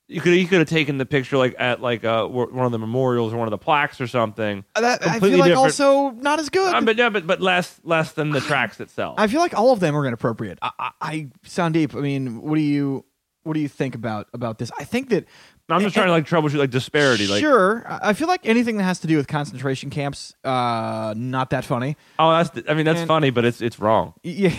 You 0.08 0.20
could 0.20 0.34
you 0.34 0.46
could 0.46 0.60
have 0.60 0.68
taken 0.68 0.98
the 0.98 1.06
picture 1.06 1.36
like 1.36 1.56
at 1.58 1.80
like 1.80 2.04
uh 2.04 2.26
one 2.26 2.64
of 2.64 2.70
the 2.70 2.78
memorials 2.78 3.32
or 3.32 3.36
one 3.38 3.48
of 3.48 3.50
the 3.50 3.58
plaques 3.58 4.00
or 4.00 4.06
something. 4.06 4.64
that, 4.74 5.04
I 5.06 5.18
feel 5.18 5.30
like 5.38 5.48
different. 5.48 5.56
also 5.56 6.10
not 6.10 6.38
as 6.38 6.48
good 6.48 6.72
Um, 6.74 6.84
but 6.84 6.96
yeah, 6.96 7.08
but 7.08 7.26
but 7.26 7.40
less 7.40 7.80
less 7.82 8.12
than 8.12 8.30
the 8.30 8.40
tracks 8.40 8.78
itself. 8.78 9.16
I 9.18 9.26
feel 9.26 9.40
like 9.40 9.54
all 9.58 9.72
of 9.72 9.80
them 9.80 9.96
are 9.96 10.06
inappropriate. 10.06 10.58
I, 10.62 10.70
I, 10.78 10.90
I 11.00 11.28
Sandeep. 11.44 11.96
I 11.96 12.00
mean, 12.00 12.40
what 12.40 12.54
do 12.54 12.60
you 12.62 13.04
what 13.42 13.54
do 13.54 13.60
you 13.60 13.68
think 13.68 13.96
about 13.96 14.28
about 14.32 14.58
this? 14.58 14.70
I 14.78 14.84
think 14.84 15.08
that 15.08 15.24
I'm 15.68 15.80
just 15.80 15.94
trying 15.96 16.06
to 16.06 16.12
like 16.12 16.26
troubleshoot 16.28 16.58
like 16.58 16.70
disparity. 16.70 17.26
Like 17.26 17.40
sure. 17.40 17.84
I 17.88 18.12
feel 18.12 18.28
like 18.28 18.46
anything 18.46 18.76
that 18.76 18.84
has 18.84 19.00
to 19.00 19.08
do 19.08 19.16
with 19.16 19.26
concentration 19.26 19.90
camps, 19.90 20.34
uh, 20.44 21.14
not 21.16 21.50
that 21.50 21.64
funny. 21.64 21.96
oh, 22.20 22.30
that's 22.30 22.68
I 22.68 22.74
mean 22.74 22.84
that's 22.84 23.00
And- 23.00 23.08
funny, 23.08 23.30
but 23.30 23.44
it's 23.44 23.60
it's 23.60 23.80
wrong. 23.80 24.14
Yeah, 24.22 24.50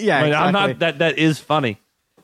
yeah. 0.00 0.18
I 0.18 0.22
mean, 0.24 0.34
I'm 0.34 0.48
exactly. 0.48 0.52
not 0.52 0.78
that 0.80 0.98
that 1.00 1.18
is 1.18 1.38
funny, 1.38 1.78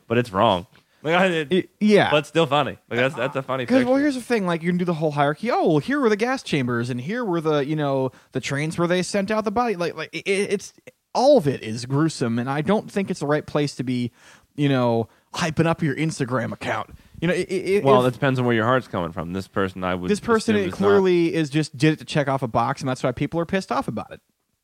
but 0.07 0.17
it's 0.17 0.31
wrong. 0.33 0.65
Like 1.03 1.15
I, 1.15 1.25
it, 1.27 1.69
yeah. 1.81 2.09
but 2.09 2.25
still 2.25 2.45
funny. 2.47 2.77
Like 2.89 2.99
that's 2.99 3.15
that's 3.15 3.35
a 3.35 3.41
funny 3.43 3.65
Because 3.65 3.83
well, 3.85 3.97
here's 3.97 4.15
the 4.15 4.21
thing: 4.21 4.45
like 4.45 4.63
you 4.63 4.69
can 4.69 4.77
do 4.77 4.85
the 4.85 4.93
whole 4.93 5.11
hierarchy. 5.11 5.51
Oh, 5.51 5.67
well, 5.67 5.77
here 5.79 5.99
were 5.99 6.07
the 6.09 6.15
gas 6.15 6.41
chambers, 6.43 6.89
and 6.89 7.01
here 7.01 7.25
were 7.25 7.41
the 7.41 7.65
you 7.65 7.75
know 7.75 8.11
the 8.31 8.39
trains 8.39 8.77
where 8.77 8.87
they 8.87 9.03
sent 9.03 9.29
out 9.29 9.43
the 9.43 9.51
body. 9.51 9.75
Like 9.75 9.95
like 9.95 10.09
it, 10.13 10.21
it's 10.25 10.73
all 11.13 11.37
of 11.37 11.47
it 11.47 11.61
is 11.61 11.85
gruesome, 11.85 12.39
and 12.39 12.49
I 12.49 12.61
don't 12.61 12.89
think 12.89 13.11
it's 13.11 13.19
the 13.19 13.27
right 13.27 13.45
place 13.45 13.75
to 13.75 13.83
be, 13.83 14.11
you 14.55 14.69
know, 14.69 15.09
hyping 15.35 15.65
up 15.67 15.83
your 15.83 15.95
Instagram 15.95 16.51
account. 16.53 16.91
You 17.21 17.27
know, 17.27 17.33
i- 17.33 17.47
i- 17.49 17.81
well, 17.83 18.05
it 18.05 18.11
depends 18.13 18.39
on 18.39 18.45
where 18.45 18.55
your 18.55 18.65
heart's 18.65 18.87
coming 18.87 19.11
from. 19.11 19.33
This 19.33 19.47
person, 19.47 19.83
I 19.83 19.95
would. 19.95 20.09
this 20.09 20.19
person 20.21 20.55
it 20.55 20.61
is 20.67 20.71
not. 20.71 20.77
clearly 20.77 21.33
is 21.33 21.49
just 21.49 21.77
did 21.77 21.93
it 21.93 21.99
to 21.99 22.05
check 22.05 22.27
off 22.29 22.41
a 22.43 22.47
box, 22.47 22.81
and 22.81 22.87
that's 22.89 23.03
why 23.03 23.11
people 23.11 23.39
are 23.39 23.45
pissed 23.45 23.71
off 23.71 23.87
about 23.89 24.11
it. 24.11 24.21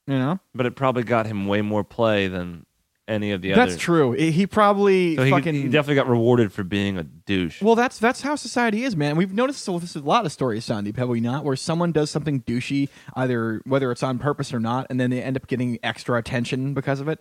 You 0.08 0.18
know, 0.18 0.40
but 0.56 0.66
it 0.66 0.76
probably 0.76 1.04
got 1.04 1.26
him 1.28 1.46
way 1.48 1.62
more 1.62 1.84
play 1.84 2.28
than 2.28 2.66
any 3.10 3.32
of 3.32 3.42
the 3.42 3.52
other. 3.54 3.62
that's 3.62 3.74
others. 3.74 3.82
true. 3.82 4.12
He 4.14 4.48
probably 4.48 5.16
So 5.18 5.24
he, 5.24 5.32
fucking 5.32 5.54
he 5.56 5.64
definitely 5.64 5.96
got 5.96 6.08
rewarded 6.08 6.54
for 6.54 6.64
being 6.64 6.98
a 6.98 7.04
douche. 7.04 7.62
Well, 7.62 7.76
that's 7.76 8.00
that's 8.00 8.22
how 8.22 8.36
society 8.36 8.84
is, 8.84 8.96
man. 8.96 9.18
We've 9.18 9.34
noticed 9.34 9.64
so 9.64 9.80
this 9.80 9.96
is 9.96 10.04
a 10.04 10.06
lot 10.06 10.26
of 10.26 10.32
stories, 10.32 10.66
Sandeep, 10.66 10.96
have 10.98 11.10
we 11.10 11.20
not? 11.20 11.44
Where 11.44 11.56
someone 11.56 11.92
does 11.92 12.10
something 12.12 12.42
douchey, 12.44 12.88
either 13.16 13.62
whether 13.66 13.92
it's 13.92 14.04
on 14.04 14.20
purpose 14.20 14.54
or 14.54 14.60
not, 14.60 14.88
and 14.90 15.00
then 15.00 15.10
they 15.10 15.22
end 15.22 15.36
up 15.36 15.48
getting 15.48 15.80
extra 15.84 16.18
attention 16.18 16.74
because 16.74 17.00
of 17.00 17.08
it. 17.08 17.20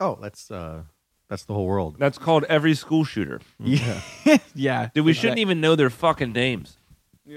Oh, 0.00 0.18
that's 0.20 0.50
uh, 0.50 0.82
that's 1.28 1.44
the 1.44 1.52
whole 1.54 1.66
world. 1.66 1.96
That's 1.98 2.16
called 2.18 2.44
every 2.48 2.74
school 2.74 3.04
shooter. 3.04 3.40
Yeah, 3.60 4.00
yeah. 4.54 4.88
Dude, 4.94 5.04
we 5.04 5.12
shouldn't 5.12 5.38
even 5.40 5.60
know 5.60 5.76
their 5.76 5.90
fucking 5.90 6.32
names. 6.32 6.76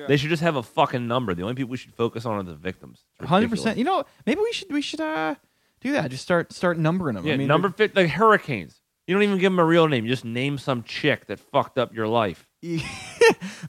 They 0.08 0.16
should 0.16 0.30
just 0.30 0.42
have 0.42 0.56
a 0.56 0.64
fucking 0.64 1.06
number. 1.06 1.34
The 1.34 1.42
only 1.42 1.54
people 1.56 1.72
we 1.72 1.76
should 1.78 1.94
focus 1.94 2.26
on 2.26 2.38
are 2.38 2.44
the 2.44 2.54
victims. 2.56 3.04
It's 3.20 3.28
Hundred 3.28 3.48
ridiculous. 3.52 3.60
percent. 3.64 3.78
You 3.78 3.84
know, 3.84 4.06
maybe 4.26 4.40
we 4.40 4.54
should 4.54 4.72
we 4.72 4.82
should 4.82 5.02
uh 5.02 5.36
do 5.82 5.92
that. 5.94 6.10
Just 6.12 6.24
start 6.24 6.54
start 6.54 6.78
numbering 6.78 7.16
them. 7.16 7.26
Yeah, 7.26 7.34
I 7.34 7.38
mean, 7.38 7.48
number 7.48 7.70
fit 7.70 7.96
like 7.96 8.10
hurricanes. 8.10 8.80
You 9.08 9.16
don't 9.16 9.24
even 9.24 9.40
give 9.40 9.52
them 9.52 9.60
a 9.60 9.66
real 9.66 9.88
name. 9.88 10.06
You 10.06 10.12
just 10.12 10.24
name 10.24 10.58
some 10.58 10.84
chick 10.84 11.26
that 11.26 11.40
fucked 11.40 11.78
up 11.78 11.94
your 11.94 12.08
life. 12.08 12.48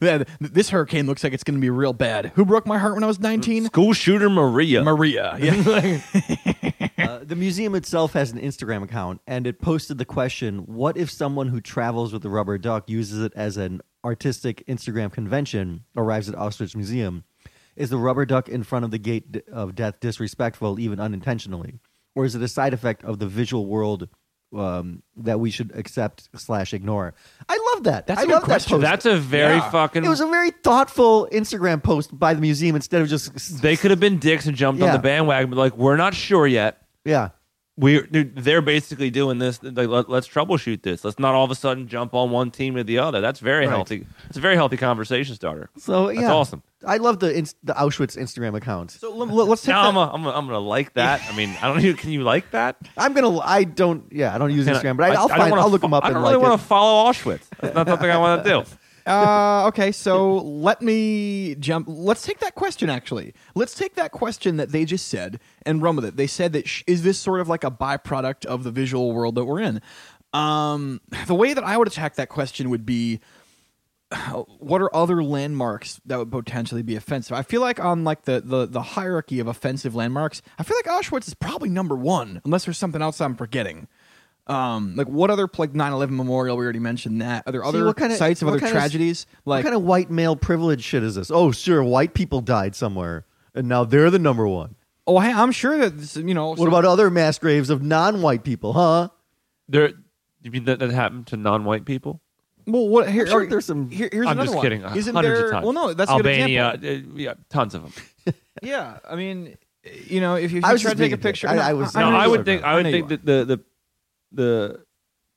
Yeah, 0.01 0.25
this 0.41 0.71
hurricane 0.71 1.07
looks 1.07 1.23
like 1.23 1.33
it's 1.33 1.45
going 1.45 1.55
to 1.55 1.61
be 1.61 1.71
real 1.71 1.93
bad. 1.93 2.33
Who 2.35 2.45
broke 2.45 2.67
my 2.67 2.79
heart 2.79 2.95
when 2.95 3.05
I 3.05 3.07
was 3.07 3.21
nineteen? 3.21 3.67
School 3.67 3.93
shooter 3.93 4.29
Maria. 4.29 4.83
Maria. 4.83 5.37
Yeah. 5.41 6.01
Uh, 6.99 7.21
the 7.25 7.37
museum 7.37 7.75
itself 7.75 8.13
has 8.15 8.33
an 8.33 8.41
Instagram 8.41 8.83
account, 8.83 9.21
and 9.27 9.47
it 9.47 9.61
posted 9.61 9.99
the 9.99 10.05
question: 10.05 10.59
What 10.67 10.97
if 10.97 11.11
someone 11.11 11.49
who 11.49 11.61
travels 11.61 12.13
with 12.13 12.23
the 12.23 12.31
rubber 12.31 12.59
duck 12.59 12.89
uses 12.89 13.23
it 13.23 13.33
as 13.37 13.57
an 13.57 13.83
artistic 14.05 14.65
Instagram 14.67 15.13
convention 15.13 15.85
arrives 15.97 16.29
at 16.29 16.35
Auschwitz 16.35 16.75
Museum? 16.75 17.25
Is 17.77 17.91
the 17.91 17.99
rubber 17.99 18.27
duck 18.27 18.49
in 18.49 18.63
front 18.65 18.85
of 18.85 18.91
the 18.91 18.99
gate 18.99 19.43
of 19.53 19.75
death 19.75 20.01
disrespectful, 20.01 20.81
even 20.81 20.99
unintentionally, 21.01 21.81
or 22.15 22.25
is 22.25 22.35
it 22.35 22.43
a 22.43 22.49
side 22.49 22.75
effect 22.75 23.05
of 23.05 23.19
the 23.19 23.27
visual 23.27 23.67
world 23.67 24.09
um, 24.55 25.03
that 25.17 25.41
we 25.41 25.51
should 25.51 25.73
accept 25.75 26.29
slash 26.37 26.75
ignore? 26.75 27.15
I 27.49 27.59
love 27.75 27.85
that. 27.85 28.07
That's 28.07 28.21
I 28.21 28.23
a 28.25 28.27
good 28.27 28.33
love 28.35 28.43
question. 28.45 28.81
that 28.81 28.91
post. 28.91 29.05
That's 29.05 29.17
a 29.17 29.21
very 29.21 29.57
Yeah. 29.57 29.71
fucking. 29.71 30.05
it 30.05 30.09
was 30.09 30.21
a 30.21 30.27
very 30.27 30.51
thoughtful 30.51 31.29
Instagram 31.33 31.83
post 31.83 32.17
by 32.19 32.35
the 32.35 32.41
museum 32.41 32.77
instead 32.77 33.01
of 33.03 33.09
just 33.09 33.63
they 33.63 33.77
could 33.77 33.91
have 33.91 34.01
been 34.01 34.19
dicks 34.19 34.47
and 34.47 34.57
jumped 34.57 34.83
on 34.83 34.93
the 34.93 34.99
bandwagon, 34.99 35.51
but 35.51 35.57
like 35.57 35.77
we're 35.77 35.97
not 35.97 36.15
sure 36.15 36.47
yet. 36.47 36.83
yeah. 37.05 37.31
We 37.83 38.01
they're 38.01 38.63
basically 38.63 39.11
doing 39.11 39.39
this. 39.39 39.63
Like, 39.63 39.89
let, 39.89 40.09
us 40.09 40.29
troubleshoot 40.29 40.83
this. 40.83 41.05
Let's 41.05 41.19
not 41.19 41.35
all 41.35 41.45
of 41.45 41.51
a 41.51 41.55
sudden 41.55 41.89
jump 41.89 42.15
on 42.15 42.31
one 42.31 42.51
team 42.51 42.77
or 42.77 42.83
the 42.83 42.99
other. 42.99 43.21
That's 43.21 43.41
very 43.41 43.67
Right. 43.67 43.75
healthy. 43.75 44.07
It's 44.29 44.39
a 44.39 44.41
very 44.41 44.55
healthy 44.57 44.77
conversation 44.77 45.35
starter. 45.35 45.69
So 45.79 46.07
That's 46.07 46.21
yeah, 46.21 46.33
awesome. 46.33 46.63
I 46.87 46.97
love 46.97 47.19
the 47.21 47.33
the 47.63 47.75
Auschwitz 47.75 48.17
Instagram 48.17 48.57
account. 48.57 48.93
So 48.93 49.15
let, 49.15 49.49
us 49.49 49.63
take 49.63 49.69
Now 49.69 49.89
I'm, 49.89 49.97
a, 49.97 50.11
I'm, 50.13 50.25
a, 50.27 50.31
I'm 50.31 50.47
gonna 50.47 50.59
like 50.59 50.93
that. 51.01 51.21
I 51.29 51.37
mean, 51.37 51.57
I 51.61 51.69
don't 51.69 51.83
know. 51.83 51.95
Can 51.95 52.11
you 52.11 52.23
like 52.23 52.51
that? 52.53 52.77
I'm 52.97 53.13
gonna. 53.13 53.39
I 53.41 53.65
don't. 53.65 54.05
Yeah, 54.13 54.35
I 54.35 54.39
don't 54.39 54.53
use 54.53 54.67
Instagram, 54.67 54.97
but 54.97 55.11
I, 55.11 55.15
I'll 55.15 55.29
find. 55.29 55.51
wanna 55.51 55.63
I'll 55.63 55.71
look 55.71 55.81
fo- 55.83 55.87
them 55.89 55.95
up 55.95 56.05
I 56.05 56.11
don't 56.11 56.23
really 56.23 56.35
like 56.37 56.43
want 56.43 56.61
to 56.61 56.67
follow 56.67 57.11
Auschwitz. 57.11 57.43
That's 57.61 57.75
not 57.75 57.87
something 57.89 58.11
I 58.11 58.17
want 58.19 58.45
to 58.45 58.51
do. 58.65 58.65
Uh, 59.07 59.67
okay, 59.69 59.93
so 59.93 60.37
let 60.37 60.83
me 60.83 61.55
jump. 61.57 61.87
Let's 61.89 62.23
take 62.23 62.39
that 62.41 62.55
question. 62.55 62.89
Actually, 62.89 63.35
let's 63.55 63.75
take 63.75 63.95
that 63.97 64.13
question 64.13 64.57
that 64.57 64.71
they 64.71 64.85
just 64.85 65.09
said 65.09 65.41
and 65.67 65.83
run 65.83 65.97
with 65.97 66.05
it. 66.05 66.17
They 66.17 66.27
said 66.27 66.53
that 66.53 66.69
sh- 66.69 66.85
is 66.87 67.03
this 67.03 67.19
sort 67.19 67.41
of 67.41 67.49
like 67.49 67.65
a 67.65 67.71
byproduct 67.71 68.47
of 68.47 68.65
the 68.65 68.71
visual 68.71 69.13
world 69.13 69.35
that 69.35 69.45
we're 69.45 69.61
in? 69.61 69.81
Um, 70.33 71.01
the 71.27 71.35
way 71.35 71.53
that 71.53 71.65
I 71.65 71.77
would 71.77 71.89
attack 71.89 72.15
that 72.15 72.29
question 72.29 72.71
would 72.71 72.87
be, 72.87 73.21
what 74.59 74.81
are 74.81 74.95
other 74.95 75.23
landmarks 75.23 76.01
that 76.07 76.19
would 76.19 76.31
potentially 76.31 76.83
be 76.83 76.97
offensive? 76.97 77.37
I 77.37 77.43
feel 77.43 77.61
like 77.61 77.81
on 77.81 78.05
like 78.05 78.23
the 78.23 78.41
the 78.41 78.67
the 78.67 78.83
hierarchy 78.83 79.41
of 79.41 79.47
offensive 79.49 79.95
landmarks, 79.95 80.43
I 80.59 80.63
feel 80.63 80.77
like 80.77 80.87
Auschwitz 80.87 81.29
is 81.29 81.35
probably 81.35 81.69
number 81.69 81.97
one, 81.97 82.41
unless 82.45 82.65
there's 82.65 82.79
something 82.79 83.03
else 83.03 83.21
I'm 83.21 83.37
forgetting. 83.37 83.89
Um, 84.49 84.97
like 84.97 85.09
what 85.09 85.31
other 85.31 85.49
like 85.59 85.73
9/11 85.73 86.11
memorial? 86.11 86.57
We 86.57 86.65
already 86.65 86.81
mentioned 86.81 87.23
that. 87.23 87.45
Are 87.47 87.53
there 87.53 87.65
other 87.65 87.85
what 87.87 87.97
kinda- 87.97 88.17
sites 88.17 88.43
of 88.43 88.47
what 88.47 88.53
other 88.53 88.61
kinda 88.61 88.73
tragedies? 88.73 89.27
like 89.45 89.65
what 89.65 89.71
kind 89.71 89.77
of 89.81 89.83
white 89.87 90.11
male 90.11 90.35
privilege 90.35 90.83
shit 90.83 91.03
is 91.05 91.15
this? 91.15 91.31
Oh, 91.31 91.53
sure, 91.53 91.83
white 91.85 92.13
people 92.13 92.41
died 92.41 92.75
somewhere, 92.75 93.25
and 93.55 93.69
now 93.69 93.85
they're 93.85 94.11
the 94.11 94.19
number 94.19 94.47
one. 94.49 94.75
oh, 95.07 95.19
hey, 95.21 95.33
I'm 95.33 95.53
sure 95.53 95.79
that 95.79 95.99
this, 95.99 96.17
you 96.17 96.35
know. 96.35 96.55
What 96.55 96.67
about 96.69 96.85
other 96.85 97.09
mass 97.11 97.39
graves 97.39 97.71
of 97.71 97.83
non-white 97.83 98.43
people? 98.45 98.73
Huh? 98.73 99.09
There, 99.69 99.93
you 100.43 100.51
mean 100.51 100.65
that, 100.65 100.79
that 100.81 100.91
happened 100.91 101.27
to 101.29 101.37
non-white 101.37 101.85
people? 101.85 102.21
Well, 102.67 102.89
what 102.89 103.09
here? 103.11 103.27
Sure 103.27 103.43
are- 103.43 103.47
there's 103.47 103.65
some- 103.65 103.91
Here, 103.91 104.09
here's 104.13 104.27
I'm 104.27 104.33
another 104.33 104.47
just 104.47 104.57
one. 104.57 104.63
kidding. 104.65 104.83
Isn't 104.95 105.15
Hundreds 105.15 105.39
there? 105.39 105.47
of 105.47 105.53
times. 105.53 105.65
Well, 105.65 105.73
no, 105.73 105.93
that's 105.95 106.11
a 106.11 106.17
good 106.17 106.27
Albania. 106.27 106.73
example. 106.75 107.13
uh, 107.15 107.19
yeah, 107.19 107.35
tons 107.49 107.75
of 107.75 107.83
them. 107.83 108.35
Yeah, 108.63 108.99
I 109.09 109.17
mean, 109.17 109.57
you 110.07 110.21
know, 110.21 110.35
if 110.37 110.53
you, 110.53 110.59
if 110.59 110.65
I 110.65 110.73
was 110.73 110.83
try 110.83 110.91
just 110.91 110.99
to 110.99 111.03
take 111.03 111.11
a 111.11 111.11
being 111.11 111.13
a 111.15 111.17
dick. 111.17 111.23
picture, 111.23 111.49
I- 111.49 111.71
I 111.71 111.73
was- 111.73 111.95
no, 111.95 112.11
know 112.11 112.17
I 112.17 112.25
you 112.27 112.31
would 112.33 112.41
are. 112.41 112.45
think 112.45 112.63
I 112.65 112.75
would 112.75 112.85
know 112.85 112.91
think 112.93 113.11
you 113.11 113.17
that 113.17 113.27
the 113.27 113.57
the 113.57 113.61
the 114.33 114.85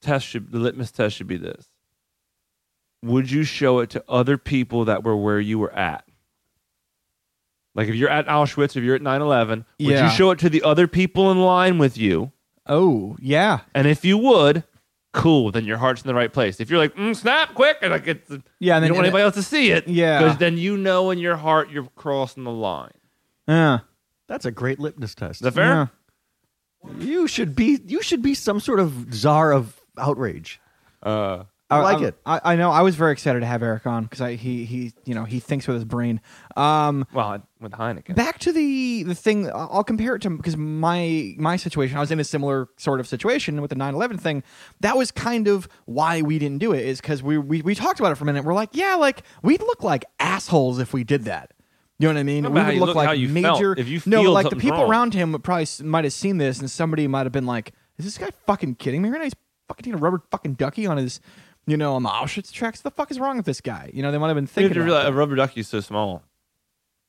test 0.02 0.26
should 0.28 0.52
the 0.52 0.60
litmus 0.60 0.92
test 0.92 1.16
should 1.18 1.28
be 1.28 1.38
this: 1.38 1.68
Would 3.04 3.30
you 3.32 3.44
show 3.44 3.80
it 3.80 3.90
to 3.92 4.04
other 4.08 4.38
people 4.38 4.86
that 4.86 5.04
were 5.04 5.16
where 5.18 5.40
you 5.40 5.60
were 5.60 5.74
at? 5.74 6.06
Like 7.74 7.88
if 7.90 7.96
you're 7.96 8.10
at 8.10 8.28
Auschwitz, 8.28 8.76
if 8.76 8.84
you're 8.84 8.96
at 8.96 9.02
9/11, 9.02 9.50
would 9.50 9.66
Yeah. 9.78 10.06
you 10.06 10.10
show 10.16 10.32
it 10.32 10.40
to 10.40 10.50
the 10.50 10.64
other 10.64 10.88
people 10.88 11.30
in 11.32 11.40
line 11.42 11.78
with 11.78 11.98
you? 11.98 12.32
Oh, 12.68 13.16
yeah, 13.20 13.60
And 13.76 13.86
if 13.86 14.04
you 14.04 14.18
would, 14.18 14.64
cool, 15.14 15.52
then 15.52 15.66
your 15.66 15.78
heart's 15.78 16.02
in 16.02 16.08
the 16.08 16.16
right 16.16 16.34
place. 16.34 16.60
If 16.60 16.72
you're 16.72 16.80
like, 16.80 16.96
mm, 16.96 17.16
snap, 17.16 17.54
quick, 17.54 17.78
and 17.84 17.92
like 17.92 18.08
it's, 18.08 18.28
yeah. 18.30 18.38
And 18.38 18.42
you 18.60 18.68
then 18.70 18.82
don't 18.88 18.96
want 18.96 19.06
anybody 19.06 19.24
else 19.24 19.36
to 19.36 19.44
see 19.44 19.70
it, 19.72 19.88
Yeah. 19.88 20.20
because 20.20 20.38
then 20.40 20.58
you 20.58 20.76
know 20.76 21.12
in 21.12 21.20
your 21.20 21.36
heart 21.36 21.70
you're 21.70 21.88
crossing 21.96 22.44
the 22.44 22.52
line. 22.52 22.90
Yeah, 23.48 23.80
That's 24.28 24.46
a 24.46 24.52
great 24.52 24.80
litmus 24.80 25.14
test. 25.14 25.42
Is 25.42 25.46
that 25.46 25.54
fair? 25.54 25.66
yeah. 25.68 25.88
You 27.00 27.28
should 27.28 27.56
be. 27.56 27.80
You 27.86 28.02
should 28.02 28.22
be 28.22 28.34
some 28.34 28.60
sort 28.60 28.80
of 28.80 29.14
czar 29.14 29.52
of 29.52 29.80
outrage. 29.98 30.60
Uh, 31.04 31.44
I 31.70 31.80
like 31.80 31.98
I'm- 31.98 32.06
it. 32.06 32.16
I, 32.26 32.42
I 32.44 32.56
know. 32.56 32.70
I 32.72 32.82
was 32.84 32.96
very 32.96 33.12
excited 33.12 33.40
to 33.40 33.46
have 33.46 33.64
Eric 33.64 33.88
on 33.88 34.04
because 34.04 34.40
he 34.40 34.66
he 34.66 34.94
you 35.04 35.16
know 35.16 35.24
he 35.26 35.40
thinks 35.40 35.68
with 35.68 35.76
his 35.76 35.84
brain. 35.84 36.22
Um, 36.56 37.06
well, 37.12 37.42
with 37.60 37.72
Heineken. 37.74 38.16
back 38.16 38.38
to 38.40 38.52
the 38.52 39.02
the 39.04 39.16
thing 39.16 39.48
I'll 39.50 39.70
I'll 39.72 39.84
compare 39.84 40.16
it 40.16 40.22
to 40.22 40.30
because 40.30 40.56
my 40.56 41.34
my 41.38 41.56
situation 41.58 41.98
I 41.98 42.02
was 42.02 42.12
in 42.12 42.20
a 42.20 42.24
similar 42.24 42.70
sort 42.78 43.00
of 43.00 43.08
situation 43.08 43.62
with 43.62 43.70
the 43.72 43.76
9/11 43.76 44.20
thing 44.20 44.44
that 44.82 44.96
was 44.96 45.10
kind 45.12 45.48
of 45.48 45.68
why 45.86 46.22
we 46.22 46.38
didn't 46.38 46.60
do 46.60 46.72
it 46.72 46.86
is 46.86 47.02
because 47.02 47.24
we, 47.24 47.38
we 47.40 47.62
we 47.64 47.74
talked 47.74 48.00
about 48.00 48.12
it 48.12 48.16
for 48.16 48.24
a 48.26 48.28
minute 48.28 48.46
we're 48.46 48.54
like 48.54 48.70
yeah 48.74 48.94
like 48.96 49.24
we'd 49.42 49.62
look 49.62 49.82
like 49.84 50.06
assholes 50.20 50.78
if 50.80 50.94
we 50.94 51.04
did 51.04 51.24
that 51.26 51.52
you 52.00 52.08
know 52.08 52.14
what 52.14 52.20
I 52.20 52.24
mean? 52.24 52.44
We 52.44 52.50
would 52.50 52.76
look 52.76 52.88
look- 52.88 52.96
like 52.96 53.20
major 53.20 53.42
felt. 53.42 53.80
If 53.80 53.88
you 53.88 54.02
no 54.06 54.22
like 54.24 54.50
the 54.50 54.56
people 54.56 54.80
wrong. 54.80 54.90
around 54.90 55.14
him 55.14 55.32
would 55.32 55.44
probably 55.44 55.68
might 55.82 56.04
have 56.04 56.14
seen 56.14 56.38
this 56.38 56.60
and 56.60 56.70
somebody 56.70 57.08
might 57.08 57.26
have 57.26 57.32
been 57.32 57.46
like 57.46 57.72
is 57.98 58.06
this 58.06 58.18
guy 58.18 58.30
fucking 58.46 58.76
kidding 58.76 59.02
me 59.02 59.10
right 59.10 59.20
now? 59.20 59.24
He's 59.24 59.36
fucking 59.68 59.84
taking 59.84 59.96
a 59.96 60.02
rubber 60.02 60.22
fucking 60.30 60.56
ducky 60.56 60.86
on 60.86 60.98
his 60.98 61.22
you 61.66 61.78
know 61.78 61.96
on 61.96 62.04
the 62.04 62.10
Auschwitz 62.10 62.52
tracks? 62.52 62.82
The 62.82 62.92
fuck 62.92 63.12
is 63.12 63.20
wrong 63.20 63.38
with 63.38 63.46
this 63.46 63.62
guy? 63.62 63.90
You 63.94 64.04
know 64.04 64.12
they 64.12 64.18
might 64.18 64.28
have 64.28 64.36
been 64.36 64.44
You 64.44 64.48
have 64.48 64.52
thinking 64.52 64.74
to 64.74 64.84
realize 64.84 65.08
a 65.08 65.14
rubber 65.14 65.36
ducky 65.36 65.62
is 65.62 65.68
so 65.68 65.80
small 65.80 66.24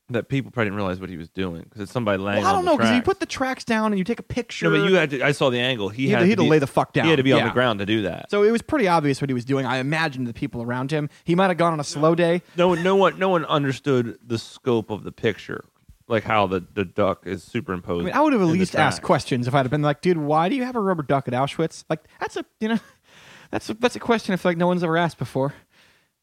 that 0.09 0.29
people 0.29 0.53
probably 0.53 0.67
didn't 0.67 0.77
realize 0.77 1.01
what 1.01 1.11
he 1.11 1.17
was 1.17 1.29
doing 1.29 1.63
because 1.63 1.83
it's 1.83 1.91
somebody 1.93 2.23
laying. 2.23 2.43
well, 2.43 2.49
I 2.51 2.53
don't 2.53 2.65
know 2.65 2.77
because 2.77 2.95
you 2.95 3.03
put 3.03 3.19
the 3.19 3.27
tracks 3.27 3.65
down 3.65 3.93
and 3.93 3.99
you 3.99 4.05
take 4.05 4.21
a 4.21 4.23
picture 4.23 4.71
No, 4.71 4.79
but 4.79 4.89
you 4.89 4.95
had 4.95 5.11
to. 5.11 5.23
I 5.23 5.33
saw 5.33 5.51
the 5.51 5.59
angle. 5.59 5.89
He, 5.89 6.05
He 6.05 6.09
had 6.11 6.19
had, 6.19 6.21
to- 6.21 6.25
he 6.27 6.31
had 6.31 6.39
to 6.39 6.45
be- 6.45 6.49
lay 6.51 6.59
the 6.61 6.67
fuck 6.69 6.93
down. 6.93 7.05
He 7.07 7.11
had 7.11 7.17
to 7.17 7.23
be 7.25 7.33
on 7.33 7.45
the 7.45 7.51
ground 7.53 7.81
to 7.81 7.87
do 7.87 8.03
that. 8.03 8.31
So 8.31 8.43
it 8.45 8.51
was 8.53 8.63
pretty 8.63 8.87
obvious 8.87 9.21
what 9.21 9.29
he 9.31 9.35
was 9.35 9.45
doing. 9.45 9.67
I 9.67 9.79
imagined 9.79 10.27
the 10.29 10.33
people 10.35 10.63
around 10.63 10.93
him. 10.93 11.09
He 11.25 11.35
might 11.35 11.49
have 11.49 11.57
gone 11.57 11.73
on 11.73 11.81
a 11.81 11.85
slow 11.85 12.15
day. 12.15 12.43
no 12.57 12.69
one, 12.69 12.83
no 12.85 12.95
one, 12.97 13.19
no 13.19 13.29
one 13.29 13.45
understood 13.47 14.17
the 14.25 14.39
scope 14.39 14.91
of 14.91 15.03
the 15.03 15.11
picture, 15.13 15.65
like 16.07 16.23
how 16.23 16.47
the, 16.47 16.65
the 16.75 16.85
duck 16.85 17.27
is 17.27 17.43
superimposed. 17.43 18.03
I 18.03 18.05
mean, 18.07 18.15
I 18.15 18.21
would 18.21 18.33
have 18.33 18.43
at 18.43 18.47
least 18.49 18.77
asked 18.77 19.03
questions 19.03 19.49
if 19.49 19.55
I'd 19.57 19.63
have 19.65 19.71
been 19.73 19.83
like, 19.83 20.03
"Dude, 20.03 20.19
why 20.19 20.49
do 20.49 20.55
you 20.55 20.63
have 20.63 20.77
a 20.77 20.81
rubber 20.81 21.03
duck 21.03 21.27
at 21.27 21.35
Auschwitz?" 21.35 21.83
Like, 21.91 22.05
that's 22.21 22.37
a 22.37 22.45
you 22.61 22.69
know, 22.69 22.79
that's 23.51 23.69
a, 23.71 23.75
that's 23.75 23.97
a 23.97 24.01
question 24.01 24.33
I 24.35 24.37
feel 24.37 24.51
like 24.51 24.59
no 24.59 24.69
one's 24.69 24.85
ever 24.85 24.97
asked 24.97 25.19
before. 25.19 25.53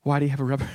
Why 0.03 0.19
do 0.19 0.25
you 0.25 0.31
have 0.31 0.39
a 0.39 0.45
rubber, 0.45 0.69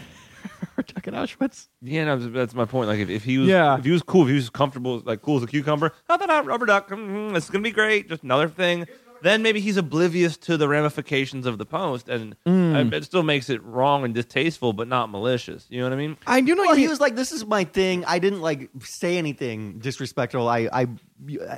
rubber 0.86 0.92
duck 0.94 1.08
at 1.08 1.14
Auschwitz? 1.14 1.68
Yeah, 1.82 2.04
no, 2.04 2.16
that's 2.18 2.54
my 2.54 2.64
point. 2.64 2.88
Like 2.88 3.00
if, 3.00 3.10
if 3.10 3.24
he 3.24 3.38
was, 3.38 3.48
Yeah. 3.48 3.78
if 3.78 3.84
he 3.84 3.90
was 3.90 4.02
cool, 4.02 4.22
if 4.22 4.28
he 4.28 4.34
was 4.34 4.50
comfortable, 4.50 5.02
like 5.04 5.22
cool 5.22 5.36
as 5.38 5.42
a 5.42 5.46
cucumber, 5.46 5.92
oh, 6.08 6.16
that 6.16 6.26
that 6.28 6.46
rubber 6.46 6.66
duck, 6.66 6.88
mm, 6.90 7.32
this 7.34 7.44
is 7.44 7.50
gonna 7.50 7.62
be 7.62 7.70
great. 7.70 8.08
Just 8.08 8.22
another 8.22 8.48
thing. 8.48 8.86
Then 9.20 9.42
maybe 9.42 9.58
he's 9.58 9.76
oblivious 9.76 10.36
to 10.36 10.56
the 10.56 10.68
ramifications 10.68 11.44
of 11.44 11.58
the 11.58 11.66
post, 11.66 12.08
and 12.08 12.36
Mm. 12.46 12.92
uh, 12.92 12.96
it 12.96 13.02
still 13.04 13.24
makes 13.24 13.50
it 13.50 13.60
wrong 13.64 14.04
and 14.04 14.14
distasteful, 14.14 14.72
but 14.72 14.86
not 14.86 15.10
malicious. 15.10 15.66
You 15.70 15.78
know 15.80 15.86
what 15.86 15.92
I 15.92 15.96
mean? 15.96 16.16
I 16.24 16.40
do 16.40 16.54
know 16.54 16.62
Well, 16.62 16.76
you- 16.76 16.82
he 16.82 16.88
was 16.88 17.00
like, 17.00 17.16
"This 17.16 17.32
is 17.32 17.44
my 17.44 17.64
thing." 17.64 18.04
I 18.04 18.20
didn't 18.20 18.42
like 18.42 18.70
say 18.84 19.18
anything 19.18 19.80
disrespectful. 19.80 20.46
I, 20.48 20.68
I, 20.72 20.86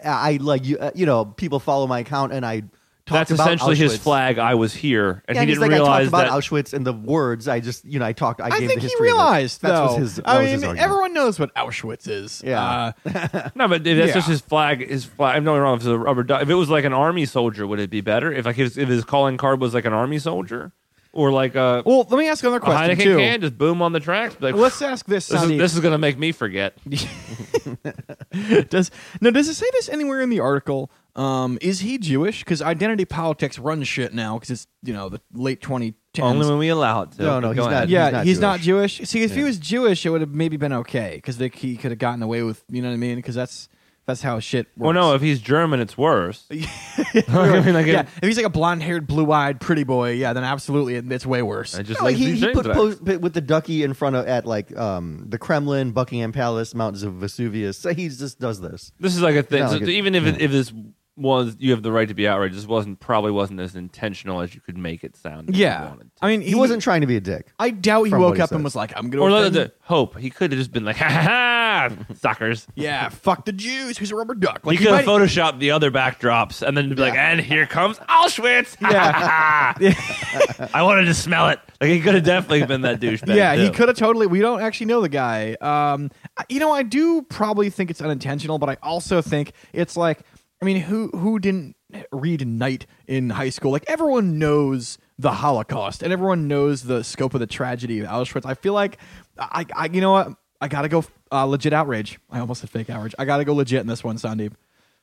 I 0.04 0.38
like 0.40 0.64
you. 0.64 0.78
uh, 0.78 0.90
You 0.94 1.04
know, 1.04 1.26
people 1.26 1.60
follow 1.60 1.86
my 1.86 1.98
account, 1.98 2.32
and 2.32 2.46
I 2.46 2.60
talked 2.60 2.70
That's 3.10 3.30
about 3.30 3.46
essentially 3.48 3.76
his 3.76 3.96
flag. 3.98 4.38
I 4.38 4.54
was 4.54 4.72
here, 4.74 5.22
and 5.26 5.34
Yeah, 5.36 5.42
he 5.42 5.46
didn't 5.46 5.60
like, 5.60 5.70
I 5.70 5.74
realize 5.74 6.10
talked 6.10 6.24
about 6.26 6.34
that. 6.34 6.42
Auschwitz 6.50 6.72
and 6.72 6.86
the 6.86 6.92
words. 6.92 7.48
I 7.48 7.60
just, 7.60 7.84
you 7.84 7.98
know, 7.98 8.04
I 8.06 8.12
talked. 8.12 8.40
I, 8.40 8.46
I 8.46 8.50
gave 8.50 8.68
think 8.68 8.74
the 8.74 8.80
he 8.80 8.86
history 8.86 9.08
of 9.08 9.14
it. 9.14 9.16
realized 9.16 9.62
That's 9.62 9.72
though. 9.78 9.86
was 9.86 9.96
his. 9.96 10.16
That 10.16 10.28
I 10.28 10.38
was 10.38 10.44
mean, 10.44 10.54
his 10.54 10.62
argument. 10.64 10.84
everyone 10.84 11.14
knows 11.14 11.38
what 11.38 11.54
Auschwitz 11.54 12.08
is. 12.08 12.42
Yeah. 12.44 12.92
Uh, 13.06 13.48
No, 13.54 13.68
but 13.68 13.86
if 13.86 13.96
that's 13.98 14.08
Yeah. 14.08 14.14
just 14.14 14.28
his 14.28 14.40
flag. 14.40 14.88
His 14.88 15.04
flag. 15.04 15.36
I'm 15.36 15.44
not 15.44 15.56
wrong. 15.56 15.74
If 15.76 15.80
it's 15.80 15.86
a 15.88 15.98
rubber 15.98 16.22
duck, 16.22 16.42
if 16.42 16.48
it 16.50 16.54
was 16.54 16.68
like 16.70 16.84
an 16.84 16.92
army 16.92 17.26
soldier, 17.26 17.66
would 17.66 17.80
it 17.80 17.90
be 17.90 18.00
better? 18.00 18.32
If 18.32 18.46
like 18.46 18.56
his, 18.56 18.78
if 18.78 18.88
his 18.88 19.04
calling 19.04 19.36
card 19.36 19.60
was 19.60 19.74
like 19.74 19.84
an 19.84 19.92
army 19.92 20.18
soldier, 20.18 20.72
or 21.12 21.32
like 21.32 21.56
a, 21.56 21.82
well, 21.84 22.06
let 22.08 22.18
me 22.18 22.28
ask 22.28 22.44
another 22.44 22.60
question 22.60 22.96
Heineken 22.96 23.02
too. 23.02 23.16
can, 23.16 23.40
just 23.40 23.58
boom 23.58 23.82
on 23.82 23.92
the 23.92 23.98
tracks. 23.98 24.36
Like, 24.38 24.54
Let's 24.54 24.80
ask 24.80 25.04
this. 25.06 25.26
this 25.26 25.42
is, 25.42 25.50
Sandeep. 25.50 25.58
this 25.58 25.74
is 25.74 25.80
gonna 25.80 25.98
make 25.98 26.16
me 26.18 26.30
forget. 26.30 26.78
does 28.70 28.90
no? 29.20 29.30
Does 29.30 29.48
it 29.48 29.54
say 29.54 29.66
this 29.72 29.88
anywhere 29.88 30.20
in 30.20 30.30
the 30.30 30.40
article? 30.40 30.90
Um, 31.16 31.58
is 31.60 31.80
he 31.80 31.98
Jewish? 31.98 32.40
Because 32.40 32.62
identity 32.62 33.04
politics 33.04 33.58
runs 33.58 33.88
shit 33.88 34.14
now. 34.14 34.34
Because 34.38 34.50
it's 34.50 34.66
you 34.82 34.92
know 34.92 35.08
the 35.08 35.20
late 35.32 35.60
2010s. 35.60 35.94
Only 36.20 36.46
when 36.48 36.58
we 36.58 36.68
allow 36.68 37.02
it 37.02 37.12
to. 37.12 37.22
No, 37.22 37.40
no, 37.40 37.52
Go 37.54 37.62
he's 37.64 37.72
ahead. 37.72 37.80
not. 37.82 37.88
yeah, 37.88 38.22
he's 38.24 38.40
not 38.40 38.60
Jewish. 38.60 38.98
See, 39.08 39.22
if 39.22 39.34
he 39.34 39.42
was 39.42 39.58
Jewish, 39.58 40.04
it 40.06 40.10
would 40.10 40.20
have 40.20 40.34
maybe 40.34 40.56
been 40.56 40.72
okay 40.72 41.12
because 41.16 41.36
he 41.38 41.76
could 41.76 41.90
have 41.90 41.98
gotten 41.98 42.22
away 42.22 42.42
with 42.42 42.62
you 42.68 42.82
know 42.82 42.88
what 42.88 42.94
I 42.94 42.98
mean. 42.98 43.16
Because 43.16 43.34
that's 43.34 43.68
that's 44.06 44.22
how 44.22 44.40
shit 44.40 44.66
works. 44.76 44.76
Well, 44.78 44.92
no, 44.92 45.14
if 45.14 45.20
he's 45.20 45.40
German, 45.40 45.78
it's 45.78 45.96
worse. 45.96 46.46
I 46.50 47.60
mean, 47.64 47.74
like, 47.74 47.86
yeah, 47.86 48.00
it- 48.00 48.08
if 48.22 48.24
he's 48.26 48.36
like 48.36 48.46
a 48.46 48.50
blonde-haired, 48.50 49.06
blue-eyed, 49.06 49.60
pretty 49.60 49.84
boy, 49.84 50.12
yeah, 50.12 50.32
then 50.32 50.42
absolutely 50.42 50.96
it, 50.96 51.10
it's 51.12 51.26
way 51.26 51.42
worse. 51.42 51.76
I 51.76 51.82
just 51.82 52.00
No, 52.00 52.06
like 52.06 52.14
like 52.14 52.16
he, 52.16 52.30
these 52.32 52.40
he 52.40 52.52
put 52.52 52.66
back. 52.66 52.74
post 52.74 53.02
with 53.02 53.34
the 53.34 53.40
ducky 53.40 53.82
in 53.84 53.94
front 53.94 54.16
of 54.16 54.26
at 54.26 54.46
like 54.46 54.76
um 54.76 55.26
the 55.28 55.38
Kremlin, 55.38 55.92
Buckingham 55.92 56.32
Palace, 56.32 56.74
mountains 56.74 57.02
of 57.02 57.14
Vesuvius. 57.14 57.78
So 57.78 57.94
he 57.94 58.08
just 58.08 58.40
does 58.40 58.60
this. 58.60 58.90
This 58.98 59.14
is 59.14 59.22
like 59.22 59.36
a 59.36 59.42
thing. 59.42 59.60
Yeah, 59.60 59.68
So 59.68 59.74
like 59.74 59.82
a- 59.82 59.90
even 59.90 60.14
if 60.14 60.24
it, 60.26 60.38
yeah. 60.38 60.44
if 60.46 60.50
this 60.50 60.72
was 61.20 61.56
you 61.58 61.70
have 61.72 61.82
the 61.82 61.92
right 61.92 62.08
to 62.08 62.14
be 62.14 62.26
outraged. 62.26 62.56
This 62.56 62.66
wasn't 62.66 62.98
probably 63.00 63.30
wasn't 63.30 63.60
as 63.60 63.76
intentional 63.76 64.40
as 64.40 64.54
you 64.54 64.60
could 64.60 64.78
make 64.78 65.04
it 65.04 65.16
sound. 65.16 65.54
Yeah, 65.54 65.88
wanted 65.90 66.04
to. 66.04 66.10
I 66.22 66.28
mean, 66.28 66.40
He 66.40 66.54
wasn't 66.54 66.82
trying 66.82 67.02
to 67.02 67.06
be 67.06 67.16
a 67.16 67.20
dick. 67.20 67.48
I 67.58 67.70
doubt 67.70 68.04
he 68.04 68.14
woke 68.14 68.36
he 68.36 68.42
up 68.42 68.52
and 68.52 68.64
was 68.64 68.74
like, 68.74 68.92
"I'm 68.96 69.10
gonna." 69.10 69.22
or 69.22 69.30
offend- 69.30 69.54
the, 69.54 69.72
hope 69.82 70.18
he 70.18 70.30
could 70.30 70.52
have 70.52 70.58
just 70.58 70.72
been 70.72 70.84
like, 70.84 70.96
ha 70.96 71.08
ha 71.08 71.22
ha, 71.22 72.14
suckers. 72.14 72.66
yeah, 72.74 73.08
fuck 73.08 73.44
the 73.44 73.52
Jews. 73.52 73.98
Who's 73.98 74.10
a 74.10 74.16
rubber 74.16 74.34
duck? 74.34 74.60
Like 74.64 74.78
he 74.78 74.84
could 74.84 74.94
have 74.94 75.04
photoshopped 75.04 75.58
the 75.58 75.72
other 75.72 75.90
backdrops 75.90 76.66
and 76.66 76.76
then 76.76 76.88
be 76.88 76.94
like, 76.96 77.14
and 77.14 77.40
here 77.40 77.66
comes 77.66 77.98
Auschwitz. 77.98 78.76
Yeah. 78.90 79.74
I 80.74 80.82
wanted 80.82 81.04
to 81.04 81.14
smell 81.14 81.48
it. 81.48 81.60
Like 81.80 81.90
he 81.90 82.00
could 82.00 82.14
have 82.14 82.24
definitely 82.24 82.64
been 82.66 82.82
that 82.82 83.00
douchebag. 83.00 83.34
yeah, 83.34 83.54
he 83.54 83.70
could 83.70 83.88
have 83.88 83.96
totally. 83.96 84.26
We 84.26 84.40
don't 84.40 84.60
actually 84.60 84.86
know 84.86 85.00
the 85.00 85.08
guy. 85.08 85.54
Um, 85.60 86.10
you 86.48 86.60
know, 86.60 86.72
I 86.72 86.82
do 86.82 87.22
probably 87.22 87.70
think 87.70 87.90
it's 87.90 88.00
unintentional, 88.00 88.58
but 88.58 88.68
I 88.68 88.76
also 88.82 89.22
think 89.22 89.52
it's 89.72 89.96
like, 89.96 90.20
I 90.62 90.64
mean, 90.64 90.76
who 90.82 91.08
who 91.08 91.38
didn't 91.38 91.76
read 92.12 92.46
Night 92.46 92.86
in 93.06 93.30
high 93.30 93.48
school? 93.50 93.72
Like 93.72 93.84
everyone 93.88 94.38
knows 94.38 94.98
the 95.18 95.32
Holocaust 95.32 96.02
and 96.02 96.12
everyone 96.12 96.48
knows 96.48 96.82
the 96.84 97.02
scope 97.02 97.34
of 97.34 97.40
the 97.40 97.46
tragedy 97.46 98.00
of 98.00 98.06
Auschwitz. 98.08 98.44
I 98.46 98.54
feel 98.54 98.72
like, 98.74 98.98
I, 99.38 99.64
I 99.74 99.86
you 99.86 100.00
know 100.00 100.12
what, 100.12 100.34
I 100.60 100.68
gotta 100.68 100.88
go 100.88 101.04
uh, 101.32 101.44
legit 101.44 101.72
outrage. 101.72 102.18
I 102.30 102.40
almost 102.40 102.60
said 102.60 102.70
fake 102.70 102.90
outrage. 102.90 103.14
I 103.18 103.24
gotta 103.24 103.44
go 103.44 103.54
legit 103.54 103.80
in 103.80 103.86
this 103.86 104.04
one, 104.04 104.16
Sandeep. 104.16 104.52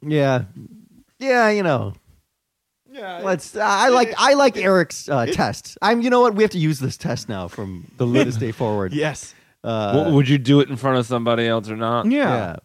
Yeah, 0.01 0.43
yeah, 1.19 1.49
you 1.49 1.63
know. 1.63 1.93
Yeah, 2.91 3.21
Let's. 3.23 3.55
I 3.55 3.89
like. 3.89 4.13
I 4.17 4.33
like 4.35 4.57
Eric's 4.57 5.09
uh, 5.09 5.25
test. 5.27 5.77
I'm. 5.81 6.01
You 6.01 6.09
know 6.09 6.21
what? 6.21 6.35
We 6.35 6.43
have 6.43 6.51
to 6.51 6.57
use 6.59 6.79
this 6.79 6.97
test 6.97 7.27
now 7.29 7.47
from 7.47 7.85
the 7.97 8.05
this 8.05 8.37
day 8.45 8.51
forward. 8.51 8.93
yes, 8.93 9.35
Uh, 9.63 9.93
W- 9.93 10.15
would 10.15 10.29
you 10.29 10.37
do 10.37 10.61
it 10.61 10.69
in 10.69 10.77
front 10.77 10.97
of 10.97 11.05
somebody 11.05 11.47
else 11.47 11.69
or 11.69 11.75
not? 11.75 12.05
yeah. 12.05 12.17
yeah. 12.19 12.55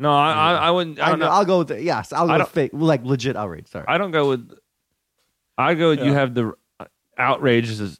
No, 0.00 0.10
I, 0.12 0.32
I, 0.32 0.52
I 0.54 0.70
wouldn't. 0.70 0.98
I 0.98 1.06
I 1.06 1.08
don't 1.10 1.18
know. 1.20 1.30
will 1.38 1.44
go 1.44 1.58
with 1.58 1.68
the, 1.68 1.82
yes. 1.82 2.12
I'll 2.12 2.24
I 2.30 2.34
go 2.34 2.38
don't- 2.38 2.48
fake. 2.48 2.70
Like 2.72 3.04
legit 3.04 3.36
outrage. 3.36 3.68
Sorry. 3.68 3.84
I 3.86 3.98
don't 3.98 4.10
go 4.10 4.28
with. 4.30 4.50
I 5.58 5.74
go. 5.74 5.90
with 5.90 6.00
You 6.00 6.06
Yeah. 6.06 6.12
have 6.12 6.34
the 6.34 6.54
uh, 6.80 6.84
outrage 7.18 7.68
is 7.68 7.80
a 7.80 7.90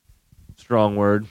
strong 0.57 0.97
word. 0.97 1.27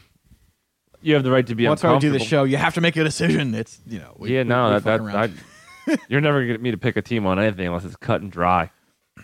You 1.02 1.16
have 1.16 1.24
the 1.24 1.32
right 1.32 1.48
to 1.48 1.56
be 1.56 1.68
Once 1.68 1.84
I 1.84 1.88
do 1.88 1.94
uncomfortable. 1.96 2.20
the 2.20 2.26
show, 2.26 2.44
you 2.44 2.58
have 2.58 2.74
to 2.76 2.82
make 2.82 2.96
a 2.98 3.04
decision. 3.04 3.56
It's 3.56 3.80
you 3.88 4.00
know. 4.00 4.16
We, 4.18 4.34
yeah, 4.34 4.44
we- 4.44 4.50
no, 4.50 4.66
we 4.66 4.72
that, 4.74 4.84
fuck 4.84 5.02
that, 5.02 5.16
around. 5.16 5.40
I, 5.88 5.98
you're 6.08 6.22
never 6.22 6.42
gonna 6.42 6.54
get 6.54 6.62
me 6.62 6.72
to 6.72 6.78
pick 6.78 6.98
a 6.98 7.02
team 7.02 7.26
on 7.26 7.40
anything 7.40 7.66
unless 7.68 7.84
it's 7.86 7.96
cut 7.96 8.22
and 8.22 8.32
dry. 8.32 8.70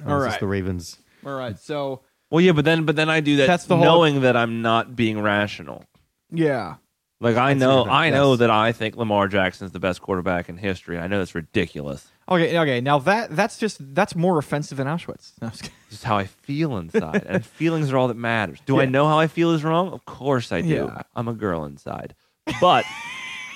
All 0.05 0.15
It's 0.17 0.25
just 0.25 0.25
right. 0.25 0.39
The 0.39 0.47
Ravens. 0.47 0.97
All 1.25 1.33
right, 1.37 1.57
so 1.59 2.01
Well, 2.31 2.41
yeah, 2.41 2.53
but 2.53 2.65
then, 2.65 2.85
but 2.85 2.95
then 2.95 3.09
I 3.09 3.19
do 3.19 3.37
that 3.37 3.47
That's 3.47 3.65
the 3.65 3.75
whole- 3.77 3.85
knowing 3.85 4.21
that 4.21 4.35
I'm 4.35 4.61
not 4.61 4.95
being 4.95 5.21
rational. 5.21 5.85
yeah. 6.31 6.75
Like 7.21 7.37
I 7.37 7.53
know, 7.53 7.85
I 7.85 8.09
know 8.09 8.31
yes. 8.31 8.39
that 8.39 8.49
I 8.49 8.73
think 8.73 8.97
Lamar 8.97 9.27
Jackson's 9.29 9.71
the 9.71 9.79
best 9.79 10.01
quarterback 10.01 10.49
in 10.49 10.57
history. 10.57 10.97
I 10.97 11.07
know 11.07 11.19
that's 11.19 11.33
ridiculous. 11.33 12.11
Okay, 12.27 12.57
okay. 12.59 12.81
Now 12.81 12.99
that 12.99 13.33
that's 13.33 13.57
just 13.57 13.77
that's 13.95 14.15
more 14.15 14.37
offensive 14.37 14.77
than 14.77 14.87
Auschwitz. 14.87 15.31
No, 15.41 15.49
just. 15.49 15.69
Is 15.91 16.03
how 16.03 16.17
I 16.17 16.25
feel 16.25 16.75
inside, 16.77 17.23
and 17.25 17.45
feelings 17.45 17.91
are 17.91 17.97
all 17.97 18.09
that 18.09 18.17
matters. 18.17 18.59
Do 18.65 18.81
I 18.81 18.85
know 18.85 19.07
how 19.07 19.17
I 19.17 19.27
feel 19.27 19.51
is 19.51 19.63
wrong? 19.63 19.93
Of 19.93 20.03
course 20.05 20.51
I 20.51 20.61
do. 20.61 20.67
Yeah. 20.67 21.03
I'm 21.15 21.29
a 21.29 21.33
girl 21.33 21.63
inside, 21.63 22.15
but 22.59 22.83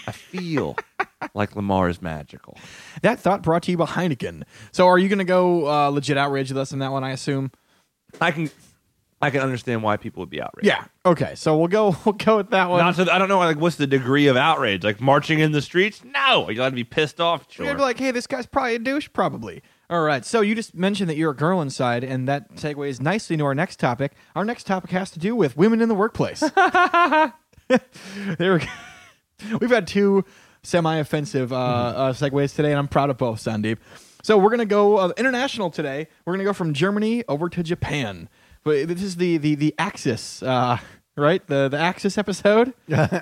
I 0.08 0.14
feel 0.14 0.78
like 1.34 1.56
Lamar 1.56 1.90
is 1.90 2.02
magical. 2.02 2.58
that 3.02 3.20
thought 3.20 3.44
brought 3.44 3.64
to 3.64 3.72
you 3.72 3.78
by 3.78 3.86
Heineken. 3.86 4.44
So, 4.72 4.88
are 4.88 4.98
you 4.98 5.10
going 5.10 5.20
to 5.20 5.26
go 5.26 5.68
uh, 5.68 5.90
legit 5.90 6.18
outrage 6.18 6.50
with 6.50 6.58
us 6.58 6.72
on 6.72 6.80
that 6.80 6.92
one? 6.92 7.04
I 7.04 7.12
assume. 7.12 7.52
I 8.22 8.32
can, 8.32 8.50
I 9.22 9.30
can 9.32 9.42
understand 9.42 9.84
why 9.84 9.98
people 9.98 10.22
would 10.22 10.30
be 10.30 10.42
outraged. 10.42 10.66
Yeah. 10.66 10.86
Okay. 11.06 11.36
So 11.36 11.58
we'll 11.58 11.68
go. 11.68 11.96
We'll 12.06 12.14
go 12.14 12.38
with 12.38 12.52
that 12.52 12.70
one. 12.70 12.80
Not 12.80 12.96
to, 12.96 13.14
I 13.14 13.18
don't 13.18 13.28
know, 13.28 13.40
like, 13.40 13.60
what's 13.60 13.76
the 13.76 13.86
degree 13.88 14.28
of 14.28 14.38
outrage? 14.38 14.84
Like 14.84 15.02
marching 15.02 15.40
in 15.40 15.52
the 15.52 15.62
streets? 15.62 16.02
No, 16.06 16.50
you 16.50 16.56
got 16.56 16.70
to 16.70 16.76
be 16.76 16.84
pissed 16.86 17.20
off. 17.20 17.46
Sure. 17.52 17.66
You're 17.66 17.74
Sure. 17.74 17.78
gonna 17.78 17.78
be 17.78 17.84
like, 17.84 18.00
hey, 18.00 18.12
this 18.12 18.28
guy's 18.28 18.46
probably 18.46 18.76
a 18.76 18.80
douche. 18.80 19.10
Probably. 19.12 19.62
All 19.90 20.02
right. 20.02 20.24
So 20.24 20.42
you 20.42 20.56
just 20.56 20.74
mentioned 20.76 21.10
that 21.10 21.18
you're 21.18 21.32
a 21.32 21.36
girl 21.36 21.62
inside, 21.62 22.04
and 22.04 22.28
that 22.30 22.56
segues 22.56 23.02
nicely 23.02 23.34
into 23.34 23.46
our 23.46 23.56
next 23.56 23.80
topic. 23.80 24.14
Our 24.36 24.46
next 24.46 24.66
topic 24.66 24.92
has 24.92 25.12
to 25.12 25.20
do 25.20 25.36
with 25.36 25.58
women 25.58 25.82
in 25.82 25.90
the 25.90 25.96
workplace. 25.96 26.40
there 28.38 28.54
we 28.54 28.60
go. 28.60 29.58
We've 29.60 29.70
had 29.70 29.88
two 29.88 30.26
semi-offensive 30.64 31.52
uh, 31.54 31.56
uh, 31.56 32.14
segues 32.14 32.56
today, 32.56 32.72
and 32.72 32.80
I'm 32.80 32.88
proud 32.88 33.10
of 33.10 33.18
both, 33.18 33.40
Sandeep. 33.44 33.78
So 34.22 34.38
we're 34.38 34.50
gonna 34.50 34.66
go 34.66 34.98
uh, 34.98 35.12
international 35.18 35.70
today. 35.70 36.08
We're 36.26 36.34
gonna 36.34 36.44
go 36.44 36.52
from 36.54 36.74
Germany 36.74 37.24
over 37.30 37.48
to 37.50 37.64
Japan. 37.64 38.28
But 38.64 38.88
this 38.88 39.02
is 39.02 39.16
the 39.16 39.38
the 39.38 39.56
the 39.56 39.76
Axis, 39.78 40.44
uh, 40.44 40.78
right? 41.16 41.46
The 41.48 41.70
the 41.70 41.78
Axis 41.78 42.18
episode, 42.18 42.74
right? 42.90 43.20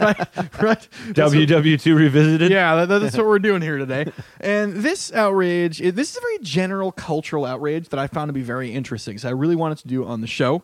Right. 0.00 0.88
WW2 1.12 1.96
revisited. 1.96 2.50
yeah, 2.50 2.84
that, 2.86 2.98
that's 3.00 3.16
what 3.16 3.26
we're 3.26 3.38
doing 3.38 3.62
here 3.62 3.78
today. 3.78 4.10
And 4.40 4.74
this 4.74 5.12
outrage, 5.12 5.78
this 5.78 6.10
is 6.10 6.16
a 6.16 6.20
very 6.20 6.38
general 6.40 6.92
cultural 6.92 7.44
outrage 7.44 7.88
that 7.90 7.98
I 7.98 8.06
found 8.06 8.28
to 8.28 8.32
be 8.32 8.42
very 8.42 8.72
interesting. 8.72 9.18
So 9.18 9.28
I 9.28 9.32
really 9.32 9.56
wanted 9.56 9.78
to 9.78 9.88
do 9.88 10.04
on 10.04 10.20
the 10.20 10.26
show. 10.26 10.62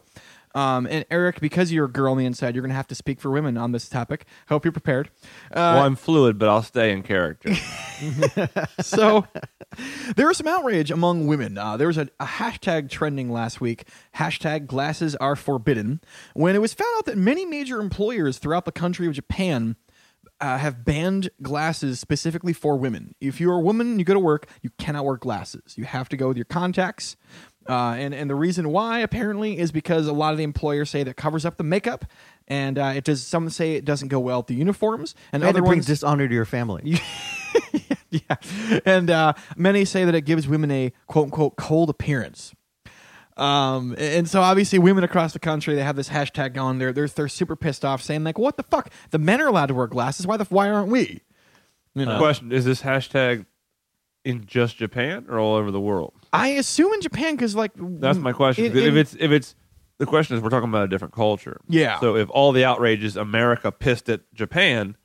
Um, 0.55 0.87
and 0.87 1.05
Eric, 1.11 1.41
because 1.41 1.73
you're 1.73 1.87
a 1.87 1.91
girl 1.91 2.12
on 2.12 2.19
the 2.19 2.27
inside, 2.27 2.55
you're 2.55 2.62
going 2.62 2.71
to 2.71 2.77
have 2.77 2.88
to 2.88 2.95
speak 2.95 3.21
for 3.21 3.31
women 3.31 3.57
on 3.57 3.73
this 3.73 3.88
topic. 3.88 4.27
Hope 4.49 4.65
you're 4.65 4.73
prepared. 4.73 5.11
Well, 5.55 5.79
Uh, 5.79 5.87
I'm 5.87 5.97
fluid, 5.97 6.38
but 6.38 6.49
I'll 6.49 6.62
stay 6.62 6.93
in 6.93 7.03
character. 7.03 7.55
so 8.81 9.27
there 10.17 10.27
was 10.27 10.37
some 10.37 10.47
outrage 10.49 10.91
among 10.91 11.27
women. 11.27 11.57
Uh, 11.57 11.77
there 11.77 11.87
was 11.87 11.99
a, 11.99 12.09
a 12.21 12.27
hashtag 12.27 12.91
trending 12.91 13.31
last 13.31 13.61
week. 13.61 13.85
Hashtag 14.17 14.67
glasses 14.67 15.17
are 15.17 15.37
forbidden. 15.37 16.01
When 16.35 16.55
it 16.55 16.61
was 16.61 16.75
found 16.75 16.91
out 16.99 17.07
that 17.07 17.17
many 17.17 17.47
major 17.47 17.81
employers 17.81 18.38
throughout 18.38 18.65
the 18.65 18.73
country 18.73 19.07
of 19.07 19.15
Japan 19.15 19.77
uh, 20.41 20.59
have 20.59 20.85
banned 20.85 21.31
glasses 21.41 22.01
specifically 22.01 22.53
for 22.53 22.77
women. 22.77 23.15
If 23.21 23.41
you're 23.41 23.55
a 23.55 23.61
woman 23.61 23.87
and 23.93 23.99
you 24.01 24.05
go 24.05 24.15
to 24.15 24.21
work, 24.21 24.49
you 24.61 24.71
cannot 24.77 25.05
wear 25.05 25.17
glasses. 25.17 25.75
You 25.77 25.85
have 25.85 26.09
to 26.09 26.17
go 26.17 26.29
with 26.29 26.37
your 26.37 26.47
contacts. 26.47 27.17
Uh, 27.68 27.94
and, 27.96 28.12
and 28.14 28.29
the 28.29 28.35
reason 28.35 28.70
why 28.70 29.01
apparently 29.01 29.59
is 29.59 29.70
because 29.70 30.07
a 30.07 30.12
lot 30.12 30.33
of 30.33 30.38
the 30.38 30.44
employers 30.44 30.90
say 30.90 31.03
that 31.05 31.16
covers 31.16 31.44
up 31.44 31.57
the 31.57 31.64
makeup, 31.64 32.05
and 32.48 32.79
uh, 32.79 32.92
it 32.94 33.05
does. 33.05 33.25
Some 33.25 33.48
say 33.51 33.75
it 33.75 33.85
doesn't 33.85 34.09
go 34.09 34.18
well 34.18 34.38
with 34.38 34.48
the 34.48 34.55
uniforms, 34.55 35.14
and 35.33 35.42
And 35.42 35.48
other 35.48 35.61
it 35.61 35.66
brings 35.66 35.88
ones 35.88 35.98
dishonor 35.98 36.29
to 36.29 36.35
your 36.35 36.44
family. 36.44 37.01
yeah, 38.11 38.37
and 38.85 39.11
uh, 39.11 39.35
many 39.57 39.85
say 39.85 40.05
that 40.05 40.14
it 40.14 40.22
gives 40.22 40.48
women 40.48 40.70
a 40.70 40.92
quote 41.07 41.27
unquote 41.27 41.57
cold 41.57 41.90
appearance. 41.90 42.53
Um, 43.37 43.94
and 43.96 44.29
so 44.29 44.42
obviously 44.42 44.79
women 44.79 45.05
across 45.05 45.33
the 45.33 45.38
country 45.38 45.75
they 45.75 45.83
have 45.83 45.96
this 45.96 46.11
hashtag 46.11 46.53
going. 46.53 46.79
They're 46.79 46.92
they're 46.92 47.09
they're 47.09 47.29
super 47.29 47.57
pissed 47.57 47.85
off, 47.85 48.03
saying 48.03 48.25
like, 48.25 48.38
"What 48.38 48.57
the 48.57 48.62
fuck? 48.62 48.90
The 49.11 49.18
men 49.18 49.40
are 49.40 49.48
allowed 49.48 49.66
to 49.66 49.75
wear 49.75 49.87
glasses. 49.87 50.27
Why 50.27 50.37
the 50.37 50.44
why 50.44 50.68
aren't 50.68 50.88
we?" 50.88 51.22
You 51.94 52.07
know, 52.07 52.18
Question: 52.18 52.53
Is 52.53 52.64
this 52.64 52.83
hashtag 52.83 53.46
in 54.25 54.44
just 54.46 54.77
Japan 54.77 55.27
or 55.29 55.38
all 55.38 55.55
over 55.55 55.70
the 55.70 55.81
world? 55.81 56.12
I 56.33 56.49
assume 56.49 56.92
in 56.95 57.01
Japan 57.01 57.35
because 57.37 57.55
like 57.55 57.73
That's 57.77 58.18
my 58.18 58.33
question. 58.33 58.64
in- 58.66 58.77
if 58.77 58.95
it's 58.95 59.14
if 59.18 59.31
it's 59.31 59.55
the 59.99 60.07
question 60.07 60.37
is 60.37 60.42
we're 60.42 60.51
talking 60.51 60.68
about 60.68 60.85
a 60.85 60.88
different 60.88 61.14
culture. 61.14 61.61
Yeah. 61.68 62.01
So 62.01 62.16
if 62.16 62.29
all 62.31 62.53
the 62.53 62.64
outrage 62.64 63.05
is 63.05 63.16
America 63.16 63.71
pissed 63.71 64.09
at 64.09 64.21
Japan, 64.35 64.97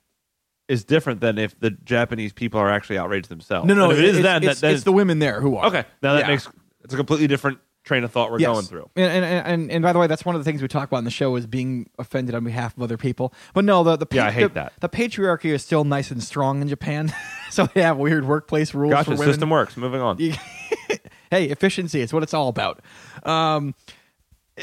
is 0.68 0.84
different 0.84 1.22
than 1.22 1.38
if 1.38 1.58
the 1.60 1.72
Japanese 1.72 2.34
people 2.34 2.60
are 2.60 2.70
actually 2.70 2.98
outraged 2.98 3.30
themselves. 3.30 3.68
no 3.68 3.74
no 3.74 3.86
And 3.86 3.94
if 3.94 4.00
it 4.00 4.06
is 4.06 4.18
it's, 4.18 4.24
that, 4.24 4.44
it's, 4.44 4.60
that, 4.62 4.68
that 4.68 4.72
it's 4.74 4.78
is- 4.80 4.84
the 4.86 4.92
women 4.92 5.20
there 5.20 5.40
who 5.42 5.56
are 5.58 5.68
okay. 5.68 5.86
Now 6.02 6.14
that 6.16 6.22
Yeah. 6.22 6.28
makes 6.28 6.50
it's 6.84 6.94
a 6.94 6.98
completely 6.98 7.28
different 7.28 7.60
train 7.84 8.04
of 8.04 8.12
thought 8.12 8.32
we're 8.32 8.40
Yes. 8.40 8.52
going 8.52 8.66
through. 8.66 8.90
And, 8.98 9.24
and, 9.24 9.48
and, 9.48 9.72
and 9.72 9.82
by 9.82 9.94
the 9.94 10.00
way, 10.00 10.08
that's 10.08 10.26
one 10.26 10.36
of 10.36 10.42
the 10.42 10.44
things 10.50 10.62
we 10.62 10.68
talk 10.68 10.90
about 10.90 10.98
in 10.98 11.06
the 11.06 11.10
show 11.12 11.36
is 11.38 11.48
being 11.48 11.90
offended 11.98 12.36
on 12.36 12.44
behalf 12.44 12.76
of 12.76 12.84
other 12.84 12.98
people. 12.98 13.34
But 13.54 13.64
no, 13.64 13.82
the 13.86 13.96
the, 13.98 14.08
Yeah, 14.12 14.26
I 14.28 14.32
hate 14.32 14.48
the, 14.48 14.54
that. 14.56 14.74
the 14.82 14.90
patriarchy 14.90 15.52
is 15.54 15.64
still 15.64 15.86
nice 15.86 16.12
and 16.12 16.22
strong 16.22 16.62
in 16.62 16.68
Japan, 16.68 17.14
so 17.50 17.66
they 17.68 17.82
have 17.82 17.96
weird 17.98 18.26
workplace 18.26 18.74
rules 18.74 18.92
Gotcha. 18.92 19.12
for 19.12 19.12
women. 19.12 19.28
System 19.28 19.50
works. 19.50 19.78
Moving 19.78 20.02
on. 20.02 20.18
You- 21.32 21.38
hey, 21.38 21.46
efficiency 21.46 22.02
is 22.02 22.14
what 22.14 22.24
it's 22.24 22.34
all 22.34 22.50
about. 22.50 22.82
Um, 23.24 23.76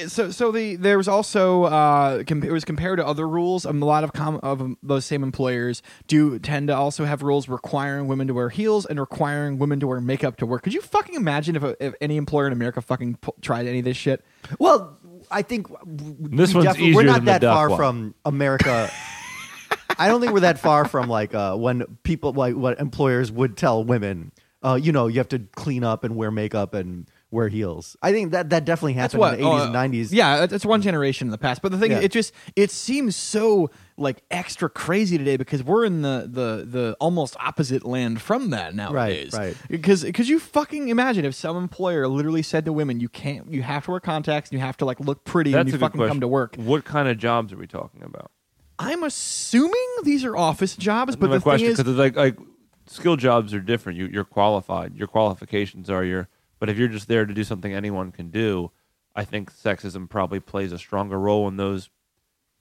so, 0.09 0.33
so 0.33 0.50
the 0.50 0.74
there 0.74 0.96
was 0.98 1.07
also 1.07 1.64
uh, 1.64 2.24
com- 2.24 2.42
it 2.42 2.50
was 2.50 2.64
compared 2.64 2.98
to 2.98 3.07
other 3.07 3.29
rules. 3.29 3.64
Um, 3.64 3.81
a 3.81 3.85
lot 3.87 4.03
of 4.03 4.12
com- 4.12 4.40
of 4.42 4.61
um, 4.61 4.77
those 4.83 5.05
same 5.05 5.22
employers 5.22 5.83
do 6.09 6.37
tend 6.40 6.66
to 6.66 6.74
also 6.77 7.05
have 7.05 7.22
rules 7.22 7.48
requiring 7.48 8.09
women 8.09 8.27
to 8.27 8.35
wear 8.35 8.48
heels 8.48 8.87
and 8.87 8.98
requiring 8.98 9.57
women 9.57 9.79
to 9.79 9.87
wear 9.87 10.00
makeup 10.00 10.37
to 10.38 10.46
work. 10.46 10.64
Could 10.64 10.74
you 10.74 10.81
fucking 10.83 11.14
imagine 11.14 11.55
if, 11.55 11.62
a, 11.62 11.77
if 11.85 11.94
any 12.00 12.16
employer 12.16 12.48
in 12.48 12.53
America 12.53 12.81
fucking 12.83 13.18
pu- 13.20 13.35
tried 13.40 13.66
any 13.68 13.79
of 13.79 13.85
this 13.85 13.96
shit? 13.96 14.24
Well, 14.59 14.98
I 15.31 15.42
think 15.42 15.68
w- 15.68 16.16
we 16.18 16.37
This 16.38 16.53
one's 16.53 16.66
definitely- 16.66 16.96
We're 16.96 17.03
not 17.05 17.14
than 17.16 17.24
the 17.27 17.31
that 17.33 17.40
duck 17.42 17.55
far 17.55 17.68
one. 17.70 17.79
from 17.79 18.14
America. 18.24 18.90
I 19.98 20.09
don't 20.09 20.20
think 20.20 20.33
we're 20.33 20.40
that 20.40 20.59
far 20.59 20.87
from 20.88 21.09
like 21.09 21.37
uh, 21.37 21.55
when 21.55 21.98
people 22.03 22.33
like 22.33 22.57
what 22.57 22.81
employers 22.81 23.31
would 23.31 23.57
tell 23.57 23.85
women, 23.85 24.33
uh, 24.64 24.74
you 24.74 24.92
know, 24.92 25.07
you 25.07 25.18
have 25.18 25.29
to 25.29 25.40
clean 25.55 25.85
up 25.85 26.05
and 26.05 26.16
wear 26.16 26.31
makeup 26.31 26.72
and 26.74 27.07
wear 27.31 27.48
heels. 27.48 27.96
I 28.00 28.12
think 28.12 28.31
that 28.31 28.50
that 28.50 28.64
definitely 28.64 28.92
happened 28.92 29.18
what 29.20 29.35
in 29.35 29.40
the 29.40 29.46
eighties 29.48 29.61
uh, 29.61 29.64
and 29.64 29.72
nineties. 29.72 30.14
Yeah, 30.14 30.37
it's- 30.44 30.53
it's 30.53 30.64
one 30.64 30.81
generation 30.83 31.27
in 31.27 31.33
the 31.33 31.38
past. 31.38 31.62
But 31.62 31.72
the 31.72 31.79
thing, 31.79 31.90
Yeah. 31.90 31.98
is, 31.98 32.05
it 32.05 32.12
just 32.12 32.33
it 32.57 32.70
seems 32.70 33.16
so 33.16 33.70
like 33.96 34.22
extra 34.31 34.68
crazy 34.70 35.18
today 35.18 35.37
because 35.37 35.62
we're 35.62 35.85
in 35.85 36.03
the 36.03 36.29
the 36.31 36.64
the 36.64 36.96
almost 37.00 37.37
opposite 37.40 37.85
land 37.85 38.22
from 38.22 38.50
that 38.50 38.74
nowadays. 38.74 39.33
right. 39.33 39.38
right. 39.48 39.57
Because 39.68 40.05
because 40.05 40.29
you 40.29 40.38
fucking 40.38 40.88
imagine 40.88 41.24
if 41.24 41.35
some 41.35 41.57
employer 41.57 42.07
literally 42.07 42.42
said 42.42 42.64
to 42.66 42.72
women, 42.72 43.00
you 43.00 43.09
can't, 43.09 43.53
you 43.53 43.62
have 43.62 43.85
to 43.87 43.90
wear 43.90 44.00
contacts, 44.00 44.50
and 44.50 44.59
you 44.59 44.64
have 44.64 44.77
to 44.79 44.85
like 44.85 45.00
look 45.00 45.24
pretty 45.24 45.50
when 45.53 45.66
That's 45.66 45.72
you 45.72 45.79
fucking 45.79 46.07
come 46.07 46.20
to 46.20 46.29
work. 46.29 46.55
What 46.57 46.85
kind 46.85 47.09
of 47.09 47.18
jobs 47.18 47.53
are 47.53 47.57
we 47.57 47.66
talking 47.66 48.03
about? 48.05 48.31
I'm 48.79 49.03
assuming 49.03 49.87
these 50.05 50.24
are 50.24 50.37
office 50.37 50.77
jobs, 50.77 51.16
but 51.16 51.31
the 51.31 51.40
question 51.40 51.66
thing 51.66 51.72
is, 51.72 51.79
because 51.79 51.92
it's 51.92 51.98
like 51.98 52.16
like 52.16 52.38
skill 52.87 53.16
jobs 53.16 53.55
are 53.55 53.61
different. 53.61 53.99
You, 53.99 54.07
you're 54.07 54.25
qualified. 54.25 54.97
Your 54.97 55.09
qualifications 55.09 55.88
are 55.90 56.05
your. 56.05 56.29
But 56.59 56.68
if 56.70 56.79
you're 56.79 56.88
just 56.88 57.09
there 57.09 57.27
to 57.27 57.35
do 57.35 57.44
something 57.44 57.73
anyone 57.75 58.11
can 58.12 58.31
do, 58.31 58.70
I 59.14 59.25
think 59.25 59.53
sexism 59.53 60.09
probably 60.09 60.40
plays 60.40 60.73
a 60.73 60.79
stronger 60.79 61.18
role 61.18 61.47
in 61.49 61.57
those 61.57 61.90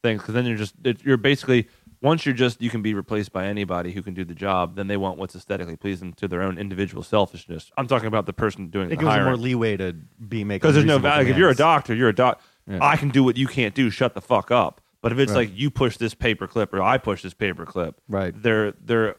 things 0.01 0.21
because 0.21 0.33
then 0.33 0.45
you're 0.45 0.57
just 0.57 0.75
it, 0.83 1.03
you're 1.03 1.17
basically 1.17 1.67
once 2.01 2.25
you're 2.25 2.35
just 2.35 2.61
you 2.61 2.69
can 2.69 2.81
be 2.81 2.93
replaced 2.93 3.31
by 3.31 3.45
anybody 3.45 3.93
who 3.93 4.01
can 4.01 4.13
do 4.13 4.25
the 4.25 4.35
job. 4.35 4.75
Then 4.75 4.87
they 4.87 4.97
want 4.97 5.17
what's 5.17 5.35
aesthetically 5.35 5.77
pleasing 5.77 6.13
to 6.13 6.27
their 6.27 6.41
own 6.41 6.57
individual 6.57 7.01
selfishness. 7.03 7.71
I'm 7.77 7.87
talking 7.87 8.07
about 8.07 8.25
the 8.25 8.33
person 8.33 8.67
doing 8.67 8.87
It 8.87 8.89
the 8.91 8.95
gives 8.97 9.13
them 9.13 9.23
more 9.23 9.37
leeway 9.37 9.77
to 9.77 9.93
be 10.27 10.43
making 10.43 10.59
because 10.59 10.73
there's 10.75 10.85
no 10.85 10.99
value. 10.99 11.23
Like, 11.25 11.31
if 11.31 11.37
you're 11.37 11.49
a 11.49 11.55
doctor, 11.55 11.95
you're 11.95 12.09
a 12.09 12.15
doc. 12.15 12.41
Yeah. 12.67 12.79
I 12.81 12.97
can 12.97 13.09
do 13.09 13.23
what 13.23 13.37
you 13.37 13.47
can't 13.47 13.73
do. 13.73 13.89
Shut 13.89 14.13
the 14.13 14.21
fuck 14.21 14.51
up. 14.51 14.81
But 15.01 15.11
if 15.11 15.19
it's 15.19 15.31
Right. 15.33 15.49
like 15.49 15.57
you 15.57 15.69
push 15.69 15.97
this 15.97 16.13
paper 16.13 16.47
clip 16.47 16.73
or 16.73 16.81
I 16.81 16.97
push 16.97 17.21
this 17.23 17.33
paper 17.33 17.65
clip, 17.65 17.99
Right. 18.07 18.33
Their 18.41 18.71
their 18.73 19.15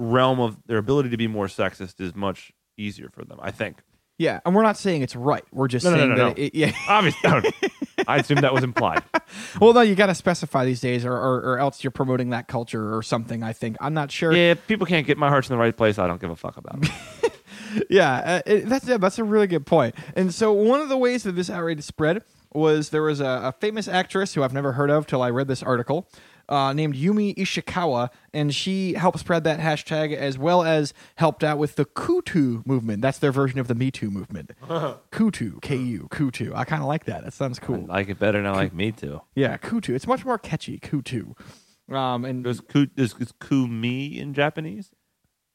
realm 0.00 0.40
of 0.40 0.56
their 0.66 0.78
ability 0.78 1.10
to 1.10 1.16
be 1.16 1.26
more 1.28 1.46
sexist 1.46 2.00
is 2.00 2.14
much 2.14 2.52
easier 2.76 3.08
for 3.10 3.24
them. 3.24 3.38
I 3.42 3.50
think. 3.50 3.78
Yeah, 4.18 4.40
and 4.44 4.54
we're 4.54 4.62
not 4.62 4.76
saying 4.76 5.00
it's 5.00 5.16
right. 5.16 5.44
We're 5.50 5.68
just 5.68 5.84
No, 5.84 5.92
no, 5.92 5.96
saying 5.96 6.08
no, 6.10 6.14
no, 6.14 6.28
that 6.28 6.36
no. 6.38 6.44
It, 6.44 6.54
yeah. 6.54 6.72
Obviously, 6.88 7.52
I 8.06 8.18
assume 8.18 8.42
that 8.42 8.52
was 8.52 8.62
implied. 8.62 9.02
well, 9.60 9.72
no, 9.72 9.80
you 9.80 9.94
got 9.94 10.06
to 10.06 10.14
specify 10.14 10.66
these 10.66 10.80
days, 10.80 11.06
or, 11.06 11.12
or 11.14 11.40
or 11.52 11.58
else 11.58 11.82
you're 11.82 11.90
promoting 11.90 12.30
that 12.30 12.46
culture 12.46 12.94
or 12.94 13.02
something. 13.02 13.42
I 13.42 13.54
think 13.54 13.78
I'm 13.80 13.94
not 13.94 14.10
sure. 14.10 14.32
Yeah, 14.32 14.52
if 14.52 14.66
people 14.66 14.86
can't 14.86 15.06
get 15.06 15.16
my 15.16 15.28
heart's 15.28 15.48
in 15.48 15.54
the 15.54 15.60
right 15.60 15.74
place, 15.76 15.98
I 15.98 16.06
don't 16.06 16.20
give 16.20 16.30
a 16.30 16.36
fuck 16.36 16.56
about 16.56 16.84
it. 16.84 17.32
Yeah, 17.88 18.14
uh, 18.14 18.42
it, 18.46 18.68
that's 18.68 18.86
yeah, 18.88 18.96
that's 18.96 19.20
a 19.20 19.24
really 19.24 19.46
good 19.46 19.64
point. 19.64 19.94
And 20.16 20.34
so 20.34 20.52
one 20.52 20.80
of 20.80 20.88
the 20.88 20.96
ways 20.96 21.22
that 21.22 21.32
this 21.32 21.48
outrage 21.48 21.82
spread 21.82 22.24
was 22.52 22.88
there 22.88 23.02
was 23.02 23.20
a, 23.20 23.24
a 23.44 23.52
famous 23.60 23.86
actress 23.86 24.34
who 24.34 24.42
I've 24.42 24.52
never 24.52 24.72
heard 24.72 24.90
of 24.90 25.06
till 25.06 25.22
I 25.22 25.30
read 25.30 25.46
this 25.46 25.62
article. 25.62 26.08
Uh, 26.50 26.72
named 26.72 26.96
Yumi 26.96 27.32
Ishikawa, 27.36 28.08
and 28.34 28.52
she 28.52 28.94
helped 28.94 29.20
spread 29.20 29.44
that 29.44 29.60
hashtag 29.60 30.12
as 30.12 30.36
well 30.36 30.64
as 30.64 30.92
helped 31.14 31.44
out 31.44 31.58
with 31.58 31.76
the 31.76 31.84
KuToo 31.84 32.66
movement. 32.66 33.02
That's 33.02 33.18
their 33.20 33.30
version 33.30 33.60
of 33.60 33.68
the 33.68 33.74
Me 33.76 33.92
Too 33.92 34.10
movement. 34.10 34.50
KuToo, 35.12 35.62
K 35.62 35.76
U, 35.76 36.08
KuToo. 36.10 36.52
I 36.54 36.64
kind 36.64 36.82
of 36.82 36.88
like 36.88 37.04
that. 37.04 37.22
That 37.22 37.34
sounds 37.34 37.60
cool. 37.60 37.76
I 37.76 37.78
cool. 37.78 37.86
like 37.86 38.08
it 38.08 38.18
better 38.18 38.38
than 38.42 38.46
I 38.50 38.56
like 38.56 38.74
me 38.74 38.90
too. 38.90 39.20
Yeah, 39.36 39.56
KuToo. 39.58 39.94
It's 39.94 40.08
much 40.08 40.24
more 40.24 40.38
catchy, 40.38 40.80
KuToo. 40.80 41.36
Um, 41.94 42.24
and 42.24 42.42
Does 42.42 42.60
ku 42.60 42.86
does, 42.86 43.14
is 43.20 43.32
ku 43.38 43.68
me 43.68 44.18
in 44.18 44.34
Japanese? 44.34 44.90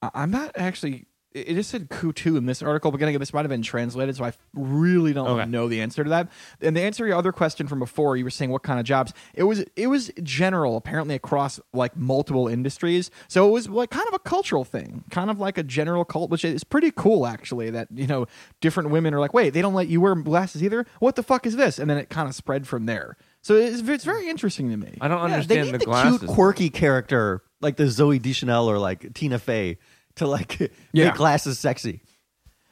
I- 0.01 0.12
I'm 0.13 0.31
not 0.31 0.51
actually. 0.55 1.08
It 1.35 1.49
it 1.49 1.53
just 1.55 1.69
said 1.69 1.89
KuToo 1.89 2.37
in 2.37 2.45
this 2.45 2.61
article, 2.63 2.89
but 2.91 3.01
again, 3.01 3.19
this 3.19 3.33
might 3.33 3.41
have 3.41 3.49
been 3.49 3.61
translated, 3.61 4.15
so 4.15 4.23
I 4.23 4.33
really 4.53 5.11
don't 5.13 5.27
Okay. 5.27 5.49
know 5.49 5.67
the 5.67 5.81
answer 5.81 6.03
to 6.03 6.09
that. 6.09 6.29
And 6.61 6.75
the 6.75 6.81
answer 6.81 7.03
to 7.03 7.07
your 7.09 7.17
other 7.17 7.31
question 7.31 7.67
from 7.67 7.79
before, 7.79 8.15
you 8.17 8.23
were 8.23 8.29
saying 8.29 8.51
what 8.51 8.63
kind 8.63 8.79
of 8.79 8.85
jobs? 8.85 9.13
It 9.33 9.43
was 9.43 9.65
it 9.75 9.87
was 9.87 10.11
general, 10.23 10.77
apparently 10.77 11.13
across 11.15 11.59
like 11.73 11.95
multiple 11.97 12.47
industries. 12.47 13.11
So 13.27 13.47
it 13.47 13.51
was 13.51 13.67
like 13.69 13.89
kind 13.89 14.07
of 14.07 14.13
a 14.13 14.19
cultural 14.19 14.63
thing, 14.63 15.03
kind 15.11 15.29
of 15.29 15.39
like 15.39 15.57
a 15.57 15.63
general 15.63 16.05
cult, 16.05 16.29
which 16.29 16.45
is 16.45 16.63
pretty 16.63 16.91
cool 16.91 17.27
actually. 17.27 17.69
That 17.69 17.89
you 17.93 18.07
know, 18.07 18.25
different 18.61 18.89
women 18.89 19.13
are 19.13 19.19
like, 19.19 19.33
wait, 19.33 19.49
they 19.51 19.61
don't 19.61 19.73
let 19.73 19.87
you 19.89 19.99
wear 20.01 20.15
glasses 20.15 20.63
either. 20.63 20.85
What 20.99 21.15
the 21.15 21.23
fuck 21.23 21.45
is 21.45 21.55
this? 21.57 21.77
And 21.79 21.89
then 21.89 21.97
it 21.97 22.09
kind 22.09 22.29
of 22.29 22.35
spread 22.35 22.67
from 22.67 22.85
there. 22.85 23.17
So 23.41 23.53
it's, 23.55 23.81
it's 23.87 24.05
very 24.05 24.27
interesting 24.29 24.69
to 24.71 24.77
me. 24.77 24.97
I 25.01 25.07
don't 25.07 25.17
Yeah, 25.17 25.27
they 25.27 25.33
understand 25.35 25.65
need 25.67 25.73
the 25.73 25.77
the 25.79 25.85
glasses. 25.85 26.19
cute, 26.19 26.31
quirky 26.31 26.69
character 26.71 27.43
like 27.61 27.75
the 27.77 27.83
Zooey 27.83 28.21
Deschanel 28.21 28.69
or 28.69 28.79
like 28.79 29.13
Tina 29.13 29.37
Fey 29.37 29.77
to 30.15 30.28
like 30.28 30.60
Yeah. 30.93 31.06
make 31.06 31.15
glasses 31.15 31.60
sexy. 31.60 32.01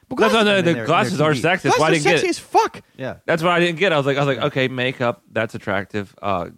But 0.08 0.18
No, 0.18 0.26
no, 0.26 0.30
glasses- 0.32 0.44
no, 0.46 0.56
the 0.56 0.62
their- 0.72 0.82
in 0.82 0.86
glasses 0.86 1.18
their 1.18 1.30
are 1.30 1.34
TV. 1.34 1.40
sexist. 1.40 1.70
Why 1.70 1.76
glasses 1.76 1.82
I 1.82 1.90
didn't 1.90 2.04
get 2.04 2.10
sexy 2.12 2.26
it? 2.26 2.30
as 2.30 2.38
fuck. 2.38 2.80
Yeah. 2.96 3.14
That's 3.26 3.42
what 3.42 3.52
I 3.52 3.60
didn't 3.60 3.78
get. 3.78 3.92
I 3.92 3.96
was 3.96 4.06
like, 4.06 4.16
I 4.16 4.24
was 4.24 4.36
like, 4.36 4.44
okay, 4.46 4.68
makeup, 4.68 5.22
that's 5.32 5.54
attractive. 5.54 6.14
Uh, 6.20 6.50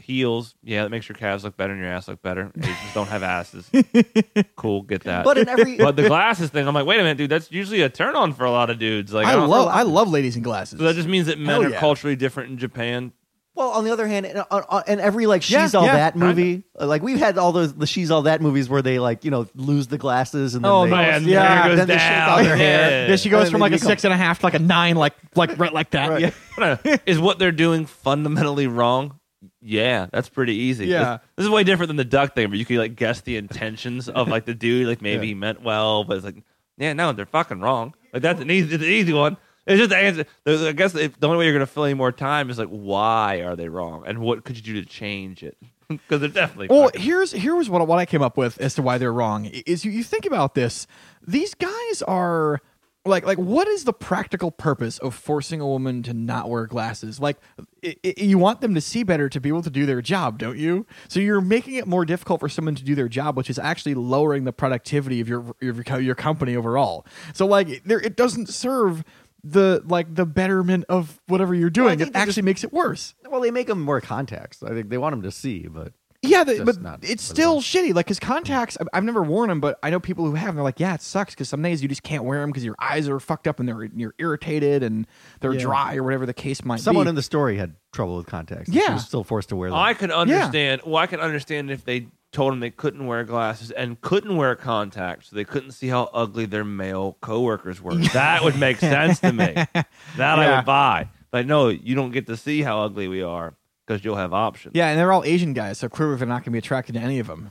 heels, 0.00 0.54
yeah, 0.62 0.82
that 0.84 0.88
makes 0.88 1.06
your 1.08 1.16
calves 1.16 1.44
look 1.44 1.58
better 1.58 1.74
and 1.74 1.82
your 1.82 1.90
ass 1.92 2.08
look 2.08 2.22
better. 2.22 2.50
Asians 2.58 2.78
don't 2.94 3.08
have 3.08 3.22
asses. 3.22 3.70
cool, 4.56 4.80
get 4.82 5.02
that. 5.04 5.24
But 5.26 5.36
in 5.36 5.46
every 5.48 5.76
but 5.76 5.96
the 5.96 6.06
glasses 6.08 6.48
thing, 6.48 6.66
I'm 6.66 6.74
like, 6.74 6.86
wait 6.86 6.98
a 6.98 7.02
minute, 7.02 7.18
dude, 7.18 7.30
that's 7.30 7.52
usually 7.52 7.82
a 7.82 7.90
turn 7.90 8.16
on 8.16 8.32
for 8.32 8.44
a 8.44 8.50
lot 8.50 8.70
of 8.70 8.78
dudes. 8.78 9.12
Like, 9.12 9.26
I, 9.26 9.32
I 9.32 9.36
don't- 9.36 9.50
love 9.50 9.68
I 9.68 9.82
love 9.82 10.10
ladies 10.10 10.36
in 10.36 10.42
glasses. 10.42 10.78
So 10.78 10.84
that 10.86 10.94
just 10.94 11.06
means 11.08 11.26
that 11.26 11.38
men 11.38 11.48
Hell 11.60 11.64
are 11.64 11.70
yeah. 11.70 11.80
culturally 11.80 12.16
different 12.16 12.50
in 12.50 12.56
Japan. 12.58 13.12
Well, 13.56 13.70
on 13.70 13.84
the 13.84 13.90
other 13.90 14.06
hand, 14.06 14.26
and, 14.26 14.38
on- 14.50 14.64
on- 14.68 14.82
every 15.00 15.26
like 15.26 15.48
Yeah, 15.50 15.64
she's 15.64 15.74
all 15.74 15.84
yeah, 15.84 15.96
that 15.96 16.12
kinda. 16.12 16.26
movie, 16.26 16.62
uh, 16.80 16.86
like 16.86 17.02
we've 17.02 17.18
had 17.18 17.36
all 17.36 17.52
those 17.52 17.74
the 17.74 17.86
she's 17.86 18.10
all 18.10 18.22
that 18.22 18.40
movies 18.40 18.68
where 18.68 18.80
they 18.80 18.98
like 18.98 19.24
you 19.24 19.30
know 19.30 19.46
lose 19.54 19.88
the 19.88 19.98
glasses 19.98 20.54
and 20.54 20.64
then 20.64 20.70
Oh, 20.70 20.84
they, 20.84 20.90
man, 20.92 21.24
yeah, 21.24 21.30
yeah, 21.42 21.54
hair 21.62 21.68
goes 21.70 21.78
then 21.78 21.88
they 21.88 21.98
shake 21.98 22.08
down. 22.08 22.28
out 22.28 22.42
their 22.44 22.56
hair. 22.56 22.90
Yeah. 23.04 23.08
Yeah, 23.10 23.16
she 23.16 23.28
goes 23.28 23.42
And 23.42 23.50
from 23.50 23.58
they 23.58 23.62
like 23.62 23.72
a 23.72 23.76
become- 23.76 23.88
six 23.88 24.04
and 24.04 24.12
a 24.14 24.16
half 24.16 24.38
to 24.38 24.46
like 24.46 24.54
a 24.54 24.58
nine, 24.60 24.96
like 24.96 25.14
like 25.34 25.58
right 25.58 25.72
like 25.72 25.90
that. 25.90 26.08
Right. 26.10 26.34
Yeah. 26.84 26.96
Is 27.06 27.18
what 27.18 27.38
they're 27.38 27.52
doing 27.52 27.86
fundamentally 27.86 28.66
wrong? 28.66 29.18
Yeah, 29.62 30.06
that's 30.12 30.28
pretty 30.28 30.54
easy. 30.54 30.86
Yeah. 30.86 31.18
This, 31.18 31.20
this 31.36 31.44
is 31.46 31.50
way 31.50 31.64
different 31.64 31.88
than 31.88 31.96
the 31.96 32.04
duck 32.04 32.34
thing, 32.34 32.48
where 32.50 32.56
you 32.56 32.64
could 32.64 32.78
like 32.78 32.94
guess 32.96 33.22
the 33.22 33.36
intentions 33.36 34.08
of 34.08 34.28
like 34.28 34.44
the 34.44 34.54
dude. 34.54 34.86
Like 34.86 35.00
maybe 35.02 35.26
Yeah. 35.26 35.30
he 35.30 35.34
meant 35.34 35.62
well, 35.62 36.04
but 36.04 36.16
it's 36.18 36.24
like, 36.26 36.36
yeah, 36.78 36.92
no, 36.92 37.12
they're 37.12 37.26
fucking 37.26 37.60
wrong. 37.60 37.94
Like 38.12 38.22
that's 38.22 38.40
an 38.40 38.50
easy, 38.50 38.74
it's 38.74 38.82
an 38.84 38.88
easy 38.90 39.12
one. 39.12 39.36
It's 39.70 39.78
just 39.78 39.90
the 39.90 39.96
answer. 39.96 40.24
I 40.46 40.72
guess 40.72 40.94
if, 40.94 41.18
the 41.18 41.26
only 41.26 41.38
way 41.38 41.44
you're 41.44 41.54
gonna 41.54 41.66
fill 41.66 41.84
any 41.84 41.94
more 41.94 42.12
time 42.12 42.50
is 42.50 42.58
like, 42.58 42.68
why 42.68 43.36
are 43.42 43.54
they 43.56 43.68
wrong, 43.68 44.04
and 44.06 44.18
what 44.18 44.44
could 44.44 44.56
you 44.56 44.62
do 44.62 44.80
to 44.80 44.86
change 44.86 45.42
it? 45.42 45.56
Because 45.88 46.20
they're 46.20 46.28
definitely. 46.28 46.68
Well, 46.68 46.84
fucking- 46.84 47.00
here's 47.02 47.32
here 47.32 47.56
was 47.56 47.68
what 47.68 47.84
what 47.88 47.98
I 47.98 48.06
came 48.06 48.22
up 48.22 48.36
with 48.36 48.60
as 48.60 48.74
to 48.74 48.82
why 48.82 48.98
they're 48.98 49.12
wrong. 49.12 49.46
Is 49.46 49.84
you, 49.84 49.90
you 49.90 50.04
think 50.04 50.24
about 50.24 50.54
this, 50.54 50.86
these 51.26 51.52
guys 51.54 52.02
are 52.06 52.60
like 53.04 53.26
like 53.26 53.38
what 53.38 53.66
is 53.66 53.84
the 53.84 53.92
practical 53.92 54.50
purpose 54.50 54.98
of 54.98 55.14
forcing 55.14 55.60
a 55.60 55.66
woman 55.66 56.02
to 56.04 56.14
not 56.14 56.48
wear 56.48 56.66
glasses? 56.66 57.18
Like 57.18 57.38
i 57.84 57.96
i 58.04 58.12
you 58.18 58.38
want 58.38 58.60
them 58.60 58.74
to 58.74 58.80
see 58.80 59.02
better 59.02 59.28
to 59.30 59.40
be 59.40 59.48
able 59.48 59.62
to 59.62 59.70
do 59.70 59.84
their 59.86 60.00
job, 60.02 60.38
don't 60.38 60.58
you? 60.58 60.86
So 61.08 61.18
you're 61.18 61.40
making 61.40 61.74
it 61.74 61.86
more 61.88 62.04
difficult 62.04 62.40
for 62.40 62.48
someone 62.48 62.74
to 62.76 62.84
do 62.84 62.94
their 62.94 63.08
job, 63.08 63.36
which 63.36 63.50
is 63.50 63.58
actually 63.58 63.94
lowering 63.94 64.44
the 64.44 64.52
productivity 64.52 65.20
of 65.20 65.28
your 65.28 65.56
your, 65.60 65.74
your 66.00 66.14
company 66.14 66.54
overall. 66.54 67.06
So 67.34 67.46
like 67.46 67.82
there 67.84 68.00
it 68.00 68.16
doesn't 68.16 68.48
serve 68.48 69.02
the 69.44 69.82
like 69.86 70.14
the 70.14 70.26
betterment 70.26 70.84
of 70.88 71.20
whatever 71.26 71.54
you're 71.54 71.70
doing. 71.70 71.98
think 71.98 72.10
it 72.10 72.16
actually 72.16 72.32
just- 72.34 72.44
makes 72.44 72.64
it 72.64 72.72
worse. 72.72 73.14
Well, 73.30 73.40
they 73.40 73.50
make 73.50 73.68
them 73.68 73.80
more 73.80 74.00
context. 74.00 74.62
I 74.64 74.68
think 74.70 74.88
they 74.90 74.98
want 74.98 75.12
them 75.12 75.22
to 75.22 75.30
see, 75.30 75.66
but 75.68 75.92
Yeah, 76.22 76.44
the, 76.44 76.62
but 76.64 76.82
not 76.82 77.00
it's 77.02 77.22
still 77.22 77.56
was. 77.56 77.64
shitty. 77.64 77.94
Like, 77.94 78.06
cause 78.06 78.18
contacts, 78.20 78.76
I've- 78.78 78.90
I've 78.92 79.04
never 79.04 79.22
worn 79.22 79.48
them, 79.48 79.58
but 79.58 79.78
I 79.82 79.88
know 79.88 79.98
people 79.98 80.26
who 80.26 80.34
have. 80.34 80.50
And 80.50 80.58
they're 80.58 80.64
like, 80.64 80.78
yeah, 80.78 80.94
it 80.94 81.00
sucks 81.00 81.34
because 81.34 81.48
some 81.48 81.62
days 81.62 81.82
you 81.82 81.88
just 81.88 82.02
can't 82.02 82.24
wear 82.24 82.40
them 82.42 82.50
because 82.50 82.64
your 82.64 82.74
eyes 82.78 83.08
are 83.08 83.18
fucked 83.20 83.48
up 83.48 83.58
and 83.58 83.66
they're 83.68 83.84
you're 83.96 84.14
irritated 84.18 84.82
and 84.82 85.06
they're 85.40 85.54
Yeah. 85.54 85.60
dry 85.60 85.96
or 85.96 86.02
whatever 86.02 86.26
the 86.26 86.34
case 86.34 86.62
might 86.62 86.76
be. 86.76 86.82
someone 86.82 87.06
be. 87.06 87.10
in 87.10 87.14
the 87.14 87.22
story 87.22 87.56
had 87.56 87.74
trouble 87.92 88.16
with 88.18 88.26
contacts. 88.26 88.68
and 88.68 88.74
she 88.74 88.82
Yeah. 88.82 88.92
was 88.94 89.06
still 89.06 89.24
forced 89.24 89.48
to 89.48 89.56
wear 89.56 89.70
them. 89.70 89.78
I 89.78 89.94
could 89.94 90.10
understand. 90.10 90.82
Well, 90.84 90.96
I 90.96 91.06
could 91.06 91.20
understand 91.20 91.70
if 91.70 91.84
they 91.86 92.08
told 92.32 92.52
them 92.52 92.60
they 92.60 92.70
couldn't 92.70 93.06
wear 93.06 93.24
glasses 93.24 93.70
and 93.70 93.98
couldn't 94.02 94.36
wear 94.36 94.54
contacts, 94.54 95.30
so 95.30 95.36
they 95.36 95.44
couldn't 95.44 95.72
see 95.72 95.88
how 95.88 96.10
ugly 96.12 96.44
their 96.44 96.64
male 96.64 97.16
coworkers 97.22 97.80
were. 97.80 97.94
that 98.12 98.44
would 98.44 98.58
make 98.58 98.76
sense 98.76 99.20
to 99.20 99.32
me. 99.32 99.54
That 100.16 100.38
I 100.38 100.44
Yeah. 100.44 100.56
would 100.56 100.66
buy. 100.66 101.08
But 101.30 101.46
no, 101.46 101.68
you 101.68 101.94
don't 101.94 102.10
get 102.10 102.26
to 102.26 102.36
see 102.36 102.62
how 102.62 102.82
ugly 102.82 103.08
we 103.08 103.22
are 103.22 103.54
because 103.90 104.04
you'll 104.04 104.14
have 104.16 104.32
options. 104.32 104.76
yeah, 104.76 104.86
and 104.88 104.98
they're 104.98 105.12
all 105.12 105.24
Asian 105.24 105.52
guys, 105.52 105.78
so 105.78 105.88
clearly 105.88 106.14
they're 106.16 106.28
not 106.28 106.36
going 106.38 106.44
to 106.44 106.50
be 106.52 106.58
attracted 106.58 106.94
to 106.94 107.00
any 107.00 107.18
of 107.18 107.26
them. 107.26 107.50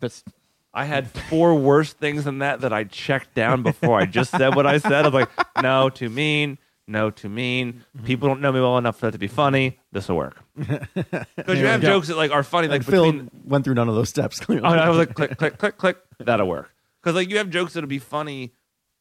That's 0.00 0.24
I 0.72 0.86
had 0.86 1.10
four 1.10 1.54
worse 1.54 1.92
things 1.92 2.24
than 2.24 2.38
that 2.38 2.62
that 2.62 2.72
I 2.72 2.84
checked 2.84 3.34
down 3.34 3.62
before 3.62 3.98
I 4.00 4.06
just 4.06 4.30
said 4.30 4.54
what 4.54 4.66
I 4.66 4.78
said. 4.78 4.92
I 5.04 5.08
was 5.08 5.12
like, 5.14 5.30
no, 5.62 5.88
too 5.90 6.08
mean. 6.08 6.56
No, 6.88 7.10
too 7.10 7.28
mean. 7.28 7.84
People 8.04 8.28
don't 8.28 8.40
know 8.40 8.52
me 8.52 8.60
well 8.60 8.78
enough 8.78 8.98
for 8.98 9.06
that 9.06 9.12
to 9.12 9.18
be 9.18 9.26
funny. 9.26 9.78
This 9.92 10.08
will 10.08 10.16
work. 10.16 10.42
Because 10.56 11.58
you 11.58 11.66
have 11.66 11.82
Yeah. 11.82 11.88
jokes 11.90 12.08
that 12.08 12.16
like 12.16 12.30
are 12.30 12.42
funny, 12.42 12.68
like 12.68 12.76
and 12.76 12.86
Phil 12.86 13.04
between 13.12 13.30
went 13.44 13.64
through 13.64 13.74
none 13.74 13.88
of 13.88 13.94
those 13.94 14.08
steps. 14.08 14.38
Clearly. 14.40 14.64
Oh, 14.66 14.70
I 14.72 14.88
was 14.88 14.96
like, 14.98 15.14
click, 15.14 15.36
click, 15.36 15.58
click, 15.58 15.76
click. 15.78 15.98
That'll 16.18 16.46
work. 16.48 16.72
Because 17.02 17.14
like 17.16 17.28
you 17.28 17.36
have 17.38 17.50
jokes 17.50 17.72
that'll 17.74 17.86
be 17.88 17.98
funny 17.98 18.52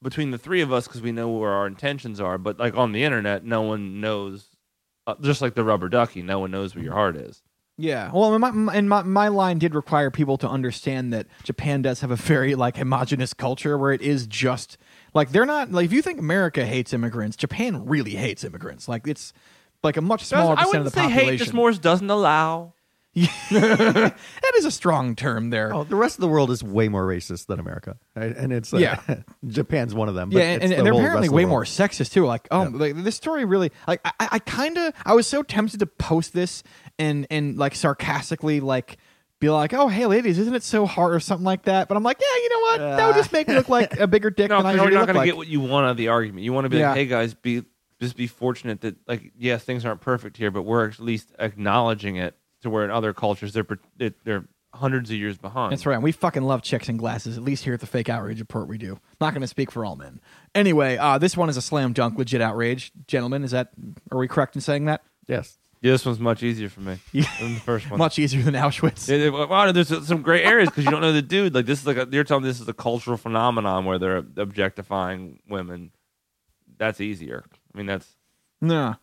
between 0.02 0.32
the 0.32 0.38
three 0.38 0.62
of 0.62 0.74
us 0.74 0.88
because 0.88 1.02
we 1.02 1.12
know 1.14 1.30
where 1.30 1.52
our 1.52 1.68
intentions 1.68 2.20
are. 2.20 2.38
But 2.38 2.60
like 2.60 2.76
on 2.76 2.92
the 2.92 3.04
internet, 3.04 3.44
no 3.46 3.62
one 3.62 4.02
knows. 4.02 4.55
Uh, 5.08 5.16
just 5.22 5.42
like 5.42 5.54
the 5.56 5.64
rubber 5.64 5.90
ducky, 5.90 6.22
no 6.22 6.40
one 6.40 6.52
knows 6.52 6.74
where 6.76 6.84
your 6.84 6.94
heart 6.94 7.16
is. 7.16 7.44
yeah. 7.78 8.10
Well, 8.14 8.34
and 8.34 8.42
my, 8.42 8.52
my- 8.52 8.74
and 8.74 8.90
my 8.90 9.04
my 9.04 9.28
line 9.28 9.60
did 9.60 9.76
require 9.76 10.10
people 10.10 10.38
to 10.40 10.50
understand 10.50 11.14
that 11.14 11.28
Japan 11.44 11.82
does 11.82 12.00
have 12.02 12.10
a 12.12 12.16
very 12.16 12.56
like 12.56 12.78
homogenous 12.78 13.34
culture 13.34 13.78
where 13.78 13.92
it 13.92 14.02
is 14.02 14.26
just 14.28 14.78
like 15.14 15.30
they're 15.32 15.46
not 15.46 15.72
like 15.72 15.86
if 15.86 15.94
you 15.94 16.02
think 16.02 16.20
America 16.20 16.66
hates 16.66 16.94
immigrants, 16.94 17.36
Japan 17.38 17.86
really 17.86 18.16
hates 18.16 18.44
immigrants. 18.44 18.88
Like 18.88 19.08
it's 19.08 19.32
like 19.84 19.98
a 19.98 20.02
much 20.02 20.24
smaller 20.24 20.54
I 20.54 20.64
percent 20.64 20.68
wouldn't 20.70 20.88
of 20.88 20.94
the 20.94 21.00
say 21.00 21.04
population. 21.04 21.30
hate. 21.34 21.38
Just 21.38 21.54
Morse 21.54 21.78
doesn't 21.78 22.10
allow. 22.10 22.74
that 23.52 24.14
is 24.58 24.66
a 24.66 24.72
strong 24.72 25.16
term 25.16 25.50
there. 25.50 25.74
Oh, 25.74 25.84
the 25.84 25.96
rest 25.96 26.18
of 26.18 26.22
the 26.22 26.28
world 26.28 26.52
is 26.52 26.64
way 26.64 26.90
more 26.90 27.06
racist 27.08 27.48
than 27.48 27.60
America, 27.60 27.98
right? 28.16 28.36
and 28.36 28.52
it's 28.52 28.74
uh, 28.74 28.78
Yeah. 28.78 29.00
Japan's 29.48 29.94
one 29.94 30.10
of 30.10 30.16
them. 30.16 30.30
But 30.30 30.40
yeah, 30.40 30.44
and, 30.46 30.56
it's 30.56 30.64
and, 30.64 30.72
the 30.74 30.78
and 30.78 30.86
they're 30.86 30.94
apparently 30.94 31.20
rest 31.22 31.28
of 31.28 31.32
the 31.32 31.36
way 31.36 31.46
more 31.46 31.64
sexist 31.64 32.12
too. 32.12 32.26
Like, 32.26 32.48
oh, 32.52 32.64
Yeah. 32.64 32.70
like 32.74 33.04
this 33.04 33.16
story 33.16 33.46
really, 33.46 33.72
like, 33.88 34.02
I, 34.04 34.12
I 34.34 34.40
kind 34.40 34.78
of, 34.78 34.94
I 35.06 35.14
was 35.14 35.28
so 35.28 35.44
tempted 35.44 35.80
to 35.80 35.86
post 35.86 36.34
this 36.34 36.64
and 37.00 37.28
and 37.30 37.58
like 37.58 37.76
sarcastically 37.76 38.60
like 38.60 38.98
be 39.40 39.50
like, 39.50 39.74
oh, 39.74 39.88
hey, 39.88 40.06
ladies, 40.06 40.40
isn't 40.40 40.56
it 40.56 40.64
so 40.64 40.86
hard 40.86 41.14
or 41.14 41.20
something 41.20 41.46
like 41.46 41.64
that? 41.64 41.88
But 41.88 41.98
I'm 41.98 42.04
like, 42.04 42.20
yeah, 42.22 42.42
you 42.42 42.50
know 42.50 42.60
what? 42.60 42.98
that 42.98 43.08
would 43.08 43.16
just 43.16 43.32
make 43.34 43.48
me 43.48 43.56
look 43.56 43.70
like 43.70 44.00
a 44.00 44.08
bigger 44.08 44.30
dick 44.30 44.50
No, 44.50 44.58
than 44.58 44.66
I 44.68 44.72
because 44.74 44.86
you're 44.90 45.00
not 45.00 45.06
going 45.08 45.16
like. 45.18 45.24
to 45.26 45.32
get 45.32 45.38
what 45.38 45.48
you 45.48 45.60
want 45.62 45.86
out 45.86 45.92
of 45.92 45.98
the 45.98 46.08
argument. 46.10 46.44
You 46.44 46.54
want 46.54 46.66
to 46.66 46.70
be 46.70 46.78
Yeah. 46.78 46.90
like, 46.90 46.98
hey 46.98 47.06
guys, 47.06 47.34
be 47.34 47.64
just 48.02 48.18
be 48.18 48.28
fortunate 48.28 48.82
that 48.82 48.96
like 49.08 49.32
yes, 49.38 49.64
things 49.64 49.86
aren't 49.86 50.02
perfect 50.02 50.36
here, 50.38 50.52
but 50.52 50.64
we're 50.64 50.88
at 50.90 51.00
least 51.00 51.32
acknowledging 51.40 52.16
it. 52.18 52.36
To 52.66 52.70
where 52.72 52.84
in 52.84 52.90
other 52.92 53.14
cultures 53.14 53.54
they're 53.54 53.68
they're 54.24 54.46
hundreds 54.74 55.10
of 55.10 55.16
years 55.16 55.38
behind. 55.38 55.72
That's 55.72 55.86
right. 55.86 55.96
And 55.96 56.04
We 56.04 56.12
fucking 56.12 56.44
love 56.44 56.62
chicks 56.62 56.90
in 56.90 56.98
glasses. 56.98 57.38
At 57.38 57.44
least 57.44 57.64
here 57.64 57.74
at 57.74 57.80
the 57.80 57.86
Fake 57.88 58.10
Outrage 58.10 58.40
Report, 58.40 58.68
we 58.68 58.78
do. 58.78 59.00
Not 59.22 59.34
going 59.34 59.42
to 59.42 59.48
speak 59.48 59.72
for 59.72 59.86
all 59.86 59.96
men. 59.96 60.20
Anyway, 60.54 60.98
uh, 60.98 61.18
this 61.18 61.38
one 61.38 61.48
is 61.48 61.58
a 61.58 61.62
slam 61.62 61.94
dunk, 61.94 62.18
legit 62.18 62.42
outrage, 62.42 62.92
gentlemen. 63.08 63.44
Is 63.44 63.52
that? 63.52 63.70
Are 64.12 64.18
we 64.18 64.28
correct 64.28 64.56
in 64.56 64.62
saying 64.62 64.86
that? 64.86 65.04
Yes. 65.28 65.58
Yeah, 65.82 65.92
this 65.92 66.06
one's 66.06 66.20
much 66.20 66.42
easier 66.42 66.70
for 66.70 66.82
me 66.82 66.98
than 67.14 67.54
the 67.54 67.60
first 67.60 67.92
one. 67.92 67.98
Much 68.00 68.18
easier 68.18 68.42
than 68.42 68.56
Auschwitz. 68.56 69.08
Yeah, 69.08 69.18
yeah, 69.30 69.46
well, 69.46 69.72
there's 69.72 70.08
some 70.08 70.24
gray 70.24 70.42
areas 70.44 70.70
because 70.70 70.84
you 70.84 70.90
don't 70.90 71.02
know 71.02 71.14
the 71.14 71.22
dude. 71.22 71.54
Like 71.54 71.68
this 71.68 71.80
is 71.82 71.86
like 71.86 71.98
a, 71.98 72.08
you're 72.12 72.24
telling 72.24 72.44
me 72.44 72.50
this 72.50 72.60
is 72.60 72.68
a 72.68 72.74
cultural 72.74 73.18
phenomenon 73.18 73.86
where 73.86 74.00
they're 74.00 74.24
objectifying 74.38 75.42
women. 75.48 75.92
That's 76.78 77.00
easier. 77.00 77.44
I 77.74 77.78
mean, 77.78 77.86
that's. 77.86 78.08
No. 78.62 78.96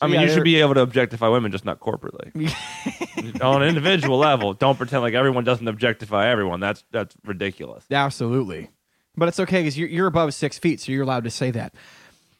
I 0.00 0.06
mean, 0.06 0.16
yeah, 0.20 0.22
you 0.26 0.32
should 0.32 0.44
be 0.44 0.56
able 0.56 0.74
to 0.74 0.80
objectify 0.80 1.28
women, 1.28 1.50
just 1.52 1.64
not 1.64 1.80
corporately. 1.80 2.32
On 3.42 3.62
an 3.62 3.68
individual 3.68 4.18
level, 4.18 4.52
don't 4.52 4.76
pretend 4.76 5.02
like 5.02 5.14
everyone 5.14 5.44
doesn't 5.44 5.66
objectify 5.66 6.28
everyone. 6.28 6.60
That's 6.60 6.84
that's 6.90 7.14
ridiculous. 7.24 7.84
Absolutely. 7.90 8.70
But 9.16 9.28
it's 9.28 9.40
okay 9.40 9.60
because 9.62 9.78
you're, 9.78 9.88
you're 9.88 10.06
above 10.06 10.34
six 10.34 10.58
feet, 10.58 10.80
so 10.80 10.92
you're 10.92 11.02
allowed 11.02 11.24
to 11.24 11.30
say 11.30 11.50
that. 11.52 11.74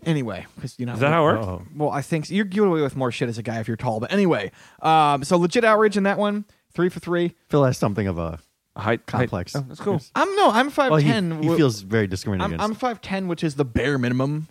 Anyway, 0.05 0.45
because 0.57 0.79
you 0.79 0.85
know. 0.85 0.92
Is 0.92 1.01
that 1.01 1.11
how 1.11 1.23
it 1.27 1.33
works? 1.33 1.47
Uh-oh. 1.47 1.62
Well, 1.75 1.90
I 1.90 2.03
think 2.03 2.31
you're 2.31 2.45
get 2.45 2.62
away 2.64 2.83
with 2.83 2.95
more 2.97 3.11
shit 3.11 3.29
as 3.31 3.38
a 3.38 3.42
guy 3.42 3.61
if 3.61 3.69
you're 3.69 3.79
tall. 3.79 3.99
But 4.01 4.12
anyway, 4.12 4.53
um, 4.83 5.25
so 5.25 5.38
legit 5.38 5.64
outrage 5.64 5.97
in 5.97 6.03
that 6.03 6.19
one. 6.19 6.45
Three 6.75 6.90
for 6.90 7.01
three. 7.01 7.35
Phil 7.49 7.64
has 7.64 7.79
something 7.79 8.07
of 8.07 8.19
a 8.19 8.38
A 8.77 8.81
height 8.83 9.07
complex. 9.07 9.55
height- 9.55 9.62
oh, 9.64 9.69
that's 9.69 9.81
cool. 9.81 10.03
I'm 10.14 10.37
no, 10.37 10.51
I'm 10.51 10.69
five 10.69 10.90
Well, 10.90 11.01
he, 11.01 11.09
ten. 11.11 11.42
he 11.42 11.57
feels 11.57 11.81
very 11.81 12.07
discriminated 12.07 12.45
I'm, 12.45 12.53
against. 12.61 12.64
I'm 12.71 12.75
five 12.75 13.01
ten, 13.01 13.27
which 13.29 13.42
is 13.42 13.55
the 13.55 13.64
bare 13.64 13.97
minimum. 13.97 14.49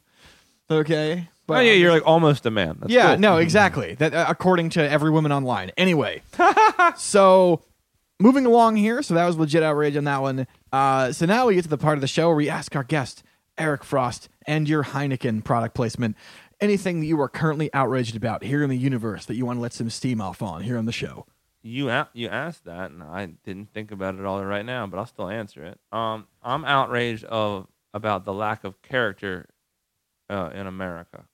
Okay. 0.71 1.29
But 1.47 1.57
oh 1.57 1.61
yeah, 1.61 1.73
you're 1.73 1.91
like 1.91 2.05
almost 2.05 2.45
a 2.45 2.51
man. 2.51 2.77
That's 2.79 2.91
yeah, 2.91 3.09
cool. 3.09 3.19
no, 3.19 3.37
exactly. 3.37 3.93
That 3.95 4.13
uh, 4.13 4.25
according 4.27 4.69
to 4.71 4.89
every 4.89 5.11
woman 5.11 5.31
online. 5.31 5.71
Anyway, 5.77 6.23
so 6.97 7.61
moving 8.19 8.45
along 8.45 8.77
here. 8.77 9.03
So 9.03 9.13
that 9.13 9.25
was 9.25 9.37
legit 9.37 9.61
outrage 9.63 9.95
on 9.95 10.05
that 10.05 10.21
one. 10.21 10.47
Uh, 10.71 11.11
so 11.11 11.25
now 11.25 11.47
we 11.47 11.55
get 11.55 11.63
to 11.63 11.69
the 11.69 11.77
part 11.77 11.97
of 11.97 12.01
the 12.01 12.07
show 12.07 12.27
where 12.27 12.35
we 12.35 12.49
ask 12.49 12.75
our 12.75 12.83
guest 12.83 13.23
Eric 13.57 13.83
Frost 13.83 14.29
and 14.47 14.67
your 14.67 14.83
Heineken 14.83 15.43
product 15.43 15.75
placement. 15.75 16.15
Anything 16.61 17.01
that 17.01 17.05
you 17.05 17.19
are 17.19 17.29
currently 17.29 17.71
outraged 17.73 18.15
about 18.15 18.43
here 18.43 18.63
in 18.63 18.69
the 18.69 18.77
universe 18.77 19.25
that 19.25 19.35
you 19.35 19.45
want 19.45 19.57
to 19.57 19.61
let 19.61 19.73
some 19.73 19.89
steam 19.89 20.21
off 20.21 20.41
on 20.41 20.63
here 20.63 20.77
on 20.77 20.85
the 20.85 20.91
show. 20.91 21.25
You 21.61 21.89
a- 21.89 22.09
you 22.13 22.29
asked 22.29 22.65
that, 22.65 22.91
and 22.91 23.03
I 23.03 23.25
didn't 23.43 23.73
think 23.73 23.91
about 23.91 24.15
it 24.15 24.23
all 24.23 24.43
right 24.45 24.65
now, 24.65 24.87
but 24.87 24.97
I'll 24.97 25.05
still 25.05 25.29
answer 25.29 25.63
it. 25.65 25.79
Um, 25.91 26.27
I'm 26.43 26.63
outraged 26.63 27.25
of 27.25 27.67
about 27.93 28.23
the 28.23 28.33
lack 28.33 28.63
of 28.63 28.81
character 28.81 29.49
uh, 30.29 30.51
in 30.53 30.67
America. 30.67 31.25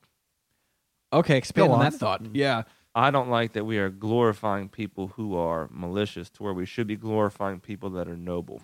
Okay, 1.13 1.37
expand 1.37 1.67
Go 1.69 1.73
on 1.73 1.79
on. 1.85 1.91
that 1.91 1.97
thought. 1.97 2.23
Mm. 2.23 2.31
Yeah. 2.33 2.63
I 2.93 3.09
don't 3.11 3.29
like 3.29 3.53
that 3.53 3.65
we 3.65 3.77
are 3.77 3.89
glorifying 3.89 4.67
people 4.67 5.07
who 5.15 5.35
are 5.35 5.69
malicious 5.71 6.29
to 6.31 6.43
where 6.43 6.53
we 6.53 6.65
should 6.65 6.87
be 6.87 6.97
glorifying 6.97 7.59
people 7.59 7.89
that 7.91 8.07
are 8.07 8.17
noble. 8.17 8.61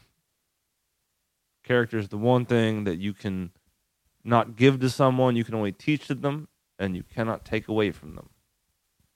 Character 1.63 1.97
is 1.97 2.09
the 2.09 2.17
one 2.17 2.45
thing 2.45 2.83
that 2.85 2.97
you 2.97 3.13
can 3.13 3.51
not 4.23 4.55
give 4.55 4.79
to 4.81 4.89
someone, 4.89 5.35
you 5.35 5.43
can 5.43 5.55
only 5.55 5.71
teach 5.71 6.07
to 6.07 6.15
them, 6.15 6.49
and 6.77 6.95
you 6.95 7.03
cannot 7.03 7.45
take 7.45 7.67
away 7.67 7.91
from 7.91 8.15
them. 8.15 8.29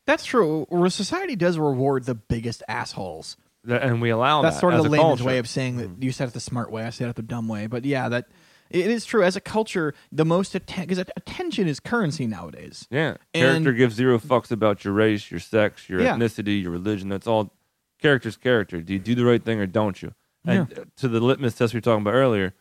That's 0.05 0.25
true. 0.25 0.65
Or 0.69 0.89
society 0.89 1.35
does 1.35 1.57
reward 1.57 2.05
the 2.05 2.15
biggest 2.15 2.63
assholes. 2.67 3.37
That- 3.63 3.83
And 3.83 4.01
we 4.01 4.09
allow 4.09 4.41
That's 4.41 4.55
that 4.55 4.55
That's 4.55 4.61
sort 4.61 4.73
of 4.73 4.79
as 4.79 4.83
the 4.85 4.89
a 4.89 4.91
layman's 4.91 5.19
culture. 5.19 5.23
way 5.25 5.37
of 5.37 5.47
saying 5.47 5.77
that 5.77 5.89
mm-hmm. 5.89 6.03
you 6.03 6.11
said 6.11 6.29
it 6.29 6.33
the 6.33 6.39
smart 6.39 6.71
way. 6.71 6.83
I 6.83 6.89
said 6.89 7.09
it 7.09 7.15
the 7.15 7.21
dumb 7.21 7.47
way. 7.47 7.67
But 7.67 7.85
yeah, 7.85 8.09
that 8.09 8.27
it 8.73 8.87
is 8.91 9.05
true. 9.05 9.23
As 9.23 9.35
a 9.35 9.41
culture, 9.41 9.93
the 10.11 10.25
most 10.25 10.55
attention 10.55 10.87
because 10.87 11.05
attention 11.17 11.67
is 11.67 11.79
currency 11.79 12.25
nowadays. 12.27 12.87
Yeah. 12.89 13.17
And- 13.33 13.63
Character 13.63 13.73
gives 13.73 13.95
zero 13.95 14.19
fucks 14.19 14.51
about 14.51 14.83
your 14.83 14.93
race, 14.93 15.29
your 15.31 15.39
sex, 15.39 15.89
your 15.89 16.01
Yeah. 16.01 16.15
ethnicity, 16.15 16.61
your 16.61 16.71
religion. 16.71 17.09
That's 17.09 17.27
all 17.27 17.53
character's 18.01 18.37
character. 18.37 18.81
Do 18.81 18.93
you 18.93 18.99
do 18.99 19.15
the 19.15 19.25
right 19.25 19.43
thing 19.43 19.59
or 19.59 19.67
don't 19.67 20.01
you? 20.01 20.13
And 20.45 20.71
uh, 20.77 20.85
to 20.97 21.07
the 21.07 21.19
litmus 21.19 21.55
test 21.55 21.73
we 21.73 21.77
were 21.77 21.81
talking 21.81 22.01
about 22.01 22.15
earlier, 22.15 22.53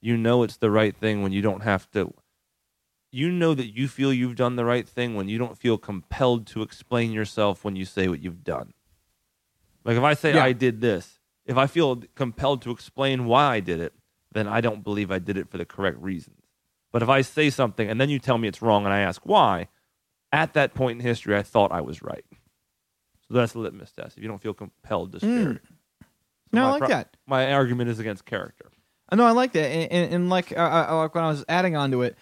you 0.00 0.16
know 0.16 0.42
it's 0.42 0.56
the 0.56 0.70
right 0.70 0.96
thing 0.96 1.22
when 1.22 1.30
you 1.32 1.40
don't 1.42 1.62
have 1.62 1.90
to. 1.92 2.12
You 3.10 3.30
know 3.30 3.54
that 3.54 3.74
you 3.76 3.88
feel 3.88 4.12
you've 4.12 4.36
done 4.36 4.56
the 4.56 4.64
right 4.64 4.86
thing 4.88 5.14
when 5.14 5.28
you 5.28 5.38
don't 5.38 5.56
feel 5.56 5.78
compelled 5.78 6.46
to 6.48 6.62
explain 6.62 7.12
yourself 7.12 7.64
when 7.64 7.74
you 7.76 7.84
say 7.84 8.08
what 8.08 8.20
you've 8.20 8.44
done. 8.44 8.74
Like 9.84 9.96
if 9.96 10.02
I 10.02 10.14
say 10.14 10.34
Yeah. 10.34 10.44
I 10.44 10.52
did 10.52 10.80
this, 10.80 11.18
if 11.46 11.56
I 11.56 11.66
feel 11.66 12.02
compelled 12.14 12.60
to 12.62 12.70
explain 12.70 13.24
why 13.24 13.54
I 13.54 13.60
did 13.60 13.80
it, 13.80 13.94
then 14.32 14.46
I 14.46 14.60
don't 14.60 14.84
believe 14.84 15.10
I 15.10 15.18
did 15.18 15.36
it 15.36 15.50
for 15.50 15.58
the 15.58 15.64
correct 15.64 15.98
reasons. 16.00 16.42
But 16.92 17.02
if 17.02 17.08
I 17.08 17.20
say 17.20 17.50
something 17.50 17.88
and 17.88 18.00
then 18.00 18.08
you 18.08 18.18
tell 18.18 18.38
me 18.38 18.48
it's 18.48 18.62
wrong 18.62 18.84
and 18.84 18.94
I 18.94 19.00
ask 19.00 19.22
why, 19.24 19.68
at 20.32 20.54
that 20.54 20.74
point 20.74 21.00
in 21.00 21.06
history, 21.06 21.36
I 21.36 21.42
thought 21.42 21.72
I 21.72 21.80
was 21.80 22.02
right. 22.02 22.24
So 23.28 23.34
that's 23.34 23.52
the 23.52 23.58
litmus 23.58 23.92
test. 23.92 24.16
If 24.16 24.22
you 24.22 24.28
don't 24.28 24.40
feel 24.42 24.54
compelled 24.54 25.12
to 25.12 25.20
share 25.20 25.40
it. 25.40 25.46
Hmm. 25.46 26.06
No, 26.52 26.66
I 26.66 26.70
like 26.70 26.78
pro- 26.80 26.88
that. 26.88 27.16
My 27.26 27.52
argument 27.52 27.90
is 27.90 27.98
against 27.98 28.24
character. 28.24 28.70
I 29.10 29.16
know 29.16 29.24
I 29.24 29.32
like 29.32 29.52
that, 29.52 29.66
and, 29.66 29.90
and, 29.92 30.14
and 30.14 30.30
like 30.30 30.52
uh, 30.52 30.86
uh, 30.90 30.96
like 30.96 31.14
when 31.14 31.24
I 31.24 31.28
was 31.28 31.44
adding 31.48 31.76
on 31.76 31.90
to 31.92 32.02
it, 32.02 32.16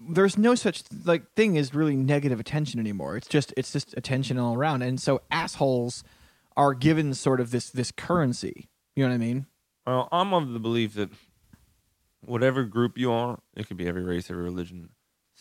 there's 0.00 0.36
no 0.36 0.54
such 0.54 0.82
like 1.04 1.32
thing 1.34 1.56
as 1.56 1.74
really 1.74 1.96
negative 1.96 2.40
attention 2.40 2.80
anymore. 2.80 3.16
It's 3.16 3.28
just 3.28 3.54
it's 3.56 3.72
just 3.72 3.94
attention 3.96 4.38
all 4.38 4.54
around, 4.54 4.82
and 4.82 5.00
so 5.00 5.22
assholes 5.30 6.02
are 6.56 6.74
given 6.74 7.14
sort 7.14 7.40
of 7.40 7.50
this 7.50 7.70
this 7.70 7.92
currency. 7.92 8.68
You 8.96 9.04
know 9.04 9.10
what 9.10 9.14
I 9.14 9.18
mean? 9.18 9.46
Well, 9.86 10.08
I'm 10.10 10.34
of 10.34 10.52
the 10.52 10.58
belief 10.58 10.94
that 10.94 11.10
whatever 12.24 12.64
group 12.64 12.98
you 12.98 13.12
are, 13.12 13.40
it 13.56 13.68
could 13.68 13.76
be 13.76 13.88
every 13.88 14.04
race, 14.04 14.30
every 14.30 14.44
religion, 14.44 14.90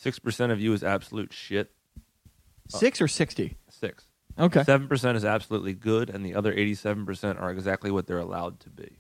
6% 0.02 0.52
of 0.52 0.60
you 0.62 0.74
is 0.74 0.84
absolute 0.84 1.34
shit. 1.34 1.72
Six 2.70 3.02
or 3.02 3.08
sixty? 3.08 3.58
Six. 3.70 4.06
Okay. 4.38 4.64
Seven 4.64 4.88
percent 4.88 5.18
is 5.18 5.26
absolutely 5.26 5.74
good, 5.74 6.10
and 6.10 6.26
the 6.26 6.36
other 6.36 6.54
eighty-seven 6.54 7.06
percent 7.06 7.40
are 7.40 7.50
exactly 7.50 7.90
what 7.90 8.08
they're 8.08 8.18
allowed 8.18 8.60
to 8.62 8.70
be. 8.70 9.00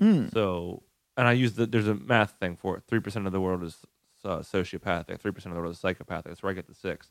Mm. 0.00 0.32
So, 0.32 0.82
and 1.16 1.26
I 1.26 1.32
use 1.32 1.54
the 1.54 1.66
there's 1.66 1.88
a 1.88 1.94
math 1.94 2.32
thing 2.38 2.56
for 2.56 2.76
it. 2.76 2.84
Three 2.86 3.00
percent 3.00 3.26
of 3.26 3.32
the 3.32 3.40
world 3.40 3.62
is 3.64 3.78
uh, 4.24 4.38
sociopathic. 4.38 5.18
Three 5.20 5.32
percent 5.32 5.52
of 5.52 5.56
the 5.56 5.60
world 5.60 5.72
is 5.74 5.80
psychopathic. 5.80 6.26
That's 6.26 6.42
where 6.42 6.50
I 6.50 6.54
get 6.54 6.68
the 6.68 6.74
six. 6.74 7.10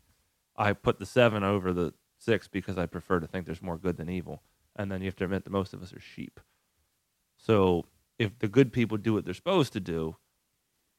I 0.55 0.73
put 0.73 0.99
the 0.99 1.05
seven 1.05 1.43
over 1.43 1.73
the 1.73 1.93
six 2.17 2.47
because 2.47 2.77
I 2.77 2.85
prefer 2.85 3.19
to 3.19 3.27
think 3.27 3.45
there's 3.45 3.61
more 3.61 3.77
good 3.77 3.97
than 3.97 4.09
evil. 4.09 4.43
And 4.75 4.91
then 4.91 5.01
you 5.01 5.07
have 5.07 5.15
to 5.17 5.25
admit 5.25 5.43
that 5.43 5.49
most 5.49 5.73
of 5.73 5.81
us 5.81 5.93
are 5.93 5.99
sheep. 5.99 6.39
So 7.37 7.85
if 8.19 8.37
the 8.37 8.47
good 8.47 8.71
people 8.71 8.97
do 8.97 9.13
what 9.13 9.25
they're 9.25 9.33
supposed 9.33 9.73
to 9.73 9.79
do, 9.79 10.17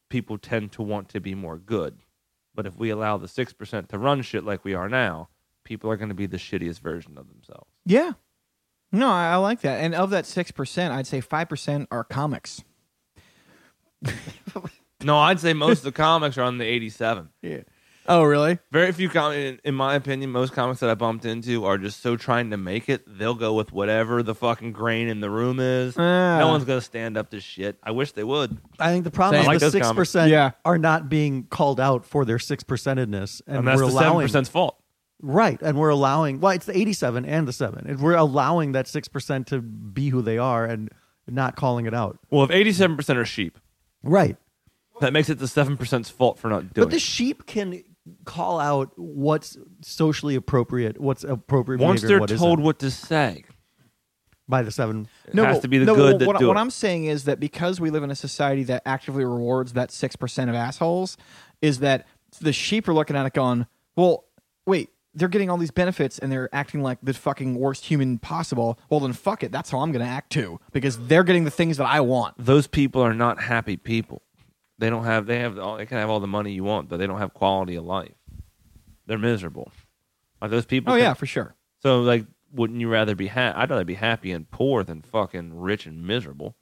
people 0.08 0.38
tend 0.38 0.72
to 0.72 0.82
want 0.82 1.08
to 1.10 1.20
be 1.20 1.34
more 1.34 1.58
good. 1.58 1.98
But 2.54 2.66
if 2.66 2.76
we 2.76 2.90
allow 2.90 3.16
the 3.16 3.28
six 3.28 3.52
percent 3.52 3.88
to 3.90 3.98
run 3.98 4.22
shit 4.22 4.44
like 4.44 4.64
we 4.64 4.74
are 4.74 4.88
now, 4.88 5.28
people 5.62 5.90
are 5.90 5.96
going 5.96 6.08
to 6.08 6.14
be 6.14 6.26
the 6.26 6.36
shittiest 6.36 6.80
version 6.80 7.16
of 7.16 7.28
themselves. 7.28 7.70
Yeah. 7.86 8.12
No, 8.90 9.08
I, 9.08 9.32
I 9.32 9.36
like 9.36 9.60
that. 9.60 9.80
And 9.80 9.94
of 9.94 10.10
that 10.10 10.26
six 10.26 10.50
percent, 10.50 10.92
I'd 10.92 11.06
say 11.06 11.20
five 11.20 11.48
percent 11.48 11.86
are 11.92 12.02
comics. 12.02 12.64
No, 15.02 15.18
I'd 15.18 15.40
say 15.40 15.54
most 15.54 15.78
of 15.78 15.84
the 15.84 15.92
comics 15.92 16.36
are 16.36 16.42
on 16.42 16.58
the 16.58 16.64
87. 16.64 17.30
Yeah. 17.42 17.60
Oh, 18.10 18.24
really? 18.24 18.58
Very 18.72 18.90
few 18.92 19.08
comics, 19.08 19.38
in, 19.38 19.60
in 19.64 19.74
my 19.74 19.94
opinion, 19.94 20.30
most 20.30 20.52
comics 20.52 20.80
that 20.80 20.90
I 20.90 20.94
bumped 20.94 21.24
into 21.24 21.64
are 21.64 21.78
just 21.78 22.00
so 22.02 22.16
trying 22.16 22.50
to 22.50 22.56
make 22.56 22.88
it. 22.88 23.02
They'll 23.06 23.34
go 23.36 23.54
with 23.54 23.72
whatever 23.72 24.22
the 24.22 24.34
fucking 24.34 24.72
grain 24.72 25.06
in 25.08 25.20
the 25.20 25.30
room 25.30 25.60
is. 25.60 25.96
Ah. 25.96 26.38
no 26.40 26.48
one's 26.48 26.64
gonna 26.64 26.80
stand 26.80 27.16
up 27.16 27.30
to 27.30 27.40
shit. 27.40 27.78
I 27.82 27.92
wish 27.92 28.12
they 28.12 28.24
would. 28.24 28.58
I 28.80 28.90
think 28.90 29.04
the 29.04 29.10
problem 29.12 29.40
Same. 29.42 29.48
I 29.48 29.52
like 29.54 29.62
is 29.62 29.62
the 29.62 29.70
six 29.70 29.92
percent 29.92 30.30
Yeah. 30.30 30.50
are 30.64 30.76
not 30.76 31.08
being 31.08 31.44
called 31.44 31.78
out 31.80 32.04
for 32.04 32.24
their 32.24 32.38
six 32.40 32.64
percentedness, 32.64 33.42
and, 33.46 33.58
And, 33.58 33.68
that's 33.68 33.80
we're 33.80 33.86
the 33.86 33.92
seven 33.92 34.06
allowing 34.08 34.26
percent's 34.26 34.48
fault. 34.50 34.76
right, 35.22 35.60
and 35.62 35.78
we're 35.78 35.90
allowing. 35.90 36.40
Well, 36.40 36.52
it's 36.52 36.66
the 36.66 36.76
eighty-seven 36.76 37.24
and 37.24 37.46
the 37.46 37.52
seven. 37.52 37.86
And 37.86 38.00
we're 38.00 38.16
allowing 38.16 38.72
that 38.72 38.88
six 38.88 39.06
percent 39.06 39.46
to 39.48 39.60
be 39.60 40.08
who 40.08 40.20
they 40.20 40.36
are 40.38 40.64
and 40.64 40.90
not 41.28 41.54
calling 41.54 41.86
it 41.86 41.94
out. 41.94 42.18
Well, 42.30 42.42
if 42.42 42.50
eighty-seven 42.50 42.96
percent 42.96 43.18
are 43.20 43.24
sheep, 43.24 43.56
Right, 44.02 44.36
that 45.00 45.12
makes 45.12 45.28
it 45.28 45.38
the 45.38 45.46
seven 45.46 45.76
percent's 45.76 46.10
fault 46.10 46.38
for 46.40 46.48
not 46.48 46.74
doing. 46.74 46.86
but 46.86 46.90
the 46.90 46.96
it. 46.96 47.02
sheep 47.02 47.46
can 47.46 47.84
call 48.24 48.58
out 48.60 48.90
what's 48.96 49.56
socially 49.82 50.34
appropriate, 50.34 51.00
what's 51.00 51.24
appropriate 51.24 51.80
Once 51.80 52.00
behavior, 52.00 52.08
they're 52.16 52.20
what 52.20 52.30
told 52.30 52.58
isn't 52.58 52.64
what 52.64 52.78
to 52.80 52.90
say, 52.90 53.44
by 54.48 54.62
the 54.62 54.70
seven. 54.70 55.06
it 55.26 55.36
has 55.36 55.56
but- 55.56 55.62
to 55.62 55.68
be 55.68 55.78
the 55.78 55.84
no, 55.86 55.94
good 55.94 56.18
that 56.20 56.26
what, 56.26 56.38
do 56.38 56.48
what 56.48 56.56
it. 56.56 56.60
I'm 56.60 56.70
saying 56.70 57.04
is 57.04 57.24
that 57.24 57.38
because 57.40 57.80
we 57.80 57.90
live 57.90 58.02
in 58.02 58.10
a 58.10 58.16
society 58.16 58.64
that 58.64 58.82
actively 58.86 59.24
rewards 59.24 59.74
that 59.74 59.90
six 59.92 60.16
percent 60.16 60.50
of 60.50 60.56
assholes, 60.56 61.16
is 61.62 61.80
that 61.80 62.06
the 62.40 62.52
sheep 62.52 62.88
are 62.88 62.94
looking 62.94 63.16
at 63.16 63.26
it 63.26 63.32
going, 63.32 63.66
"Well, 63.96 64.24
wait, 64.66 64.90
they're 65.14 65.28
getting 65.28 65.50
all 65.50 65.56
these 65.56 65.70
benefits 65.72 66.18
and 66.18 66.30
they're 66.32 66.48
acting 66.52 66.82
like 66.82 66.98
the 67.02 67.12
fucking 67.12 67.56
worst 67.56 67.86
human 67.86 68.18
possible. 68.18 68.78
Well, 68.88 69.00
then 69.00 69.12
fuck 69.12 69.42
it, 69.42 69.50
that's 69.52 69.70
how 69.70 69.80
I'm 69.80 69.90
going 69.92 70.04
to 70.04 70.10
act 70.10 70.30
too 70.30 70.58
because 70.72 70.96
they're 71.08 71.24
getting 71.24 71.44
the 71.44 71.50
things 71.50 71.76
that 71.76 71.86
I 71.86 72.00
want." 72.00 72.34
Those 72.38 72.66
people 72.66 73.02
are 73.02 73.14
not 73.14 73.42
happy 73.42 73.76
people. 73.76 74.22
They 74.80 74.88
don't 74.88 75.04
have. 75.04 75.26
They 75.26 75.40
have. 75.40 75.58
All, 75.58 75.76
they 75.76 75.84
can 75.84 75.98
have 75.98 76.08
all 76.08 76.20
the 76.20 76.26
money 76.26 76.52
you 76.52 76.64
want, 76.64 76.88
but 76.88 76.96
they 76.96 77.06
don't 77.06 77.18
have 77.18 77.34
quality 77.34 77.76
of 77.76 77.84
life. 77.84 78.14
They're 79.06 79.18
miserable. 79.18 79.70
Like 80.40 80.50
those 80.50 80.64
people. 80.64 80.92
Oh 80.92 80.96
can- 80.96 81.04
yeah, 81.04 81.14
for 81.14 81.26
sure. 81.26 81.54
So 81.82 82.00
like, 82.00 82.24
wouldn't 82.50 82.80
you 82.80 82.88
rather 82.88 83.14
be? 83.14 83.26
Ha- 83.26 83.52
I'd 83.54 83.68
rather 83.68 83.84
be 83.84 83.94
happy 83.94 84.32
and 84.32 84.50
poor 84.50 84.82
than 84.82 85.02
fucking 85.02 85.60
rich 85.60 85.84
and 85.84 86.06
miserable. 86.06 86.56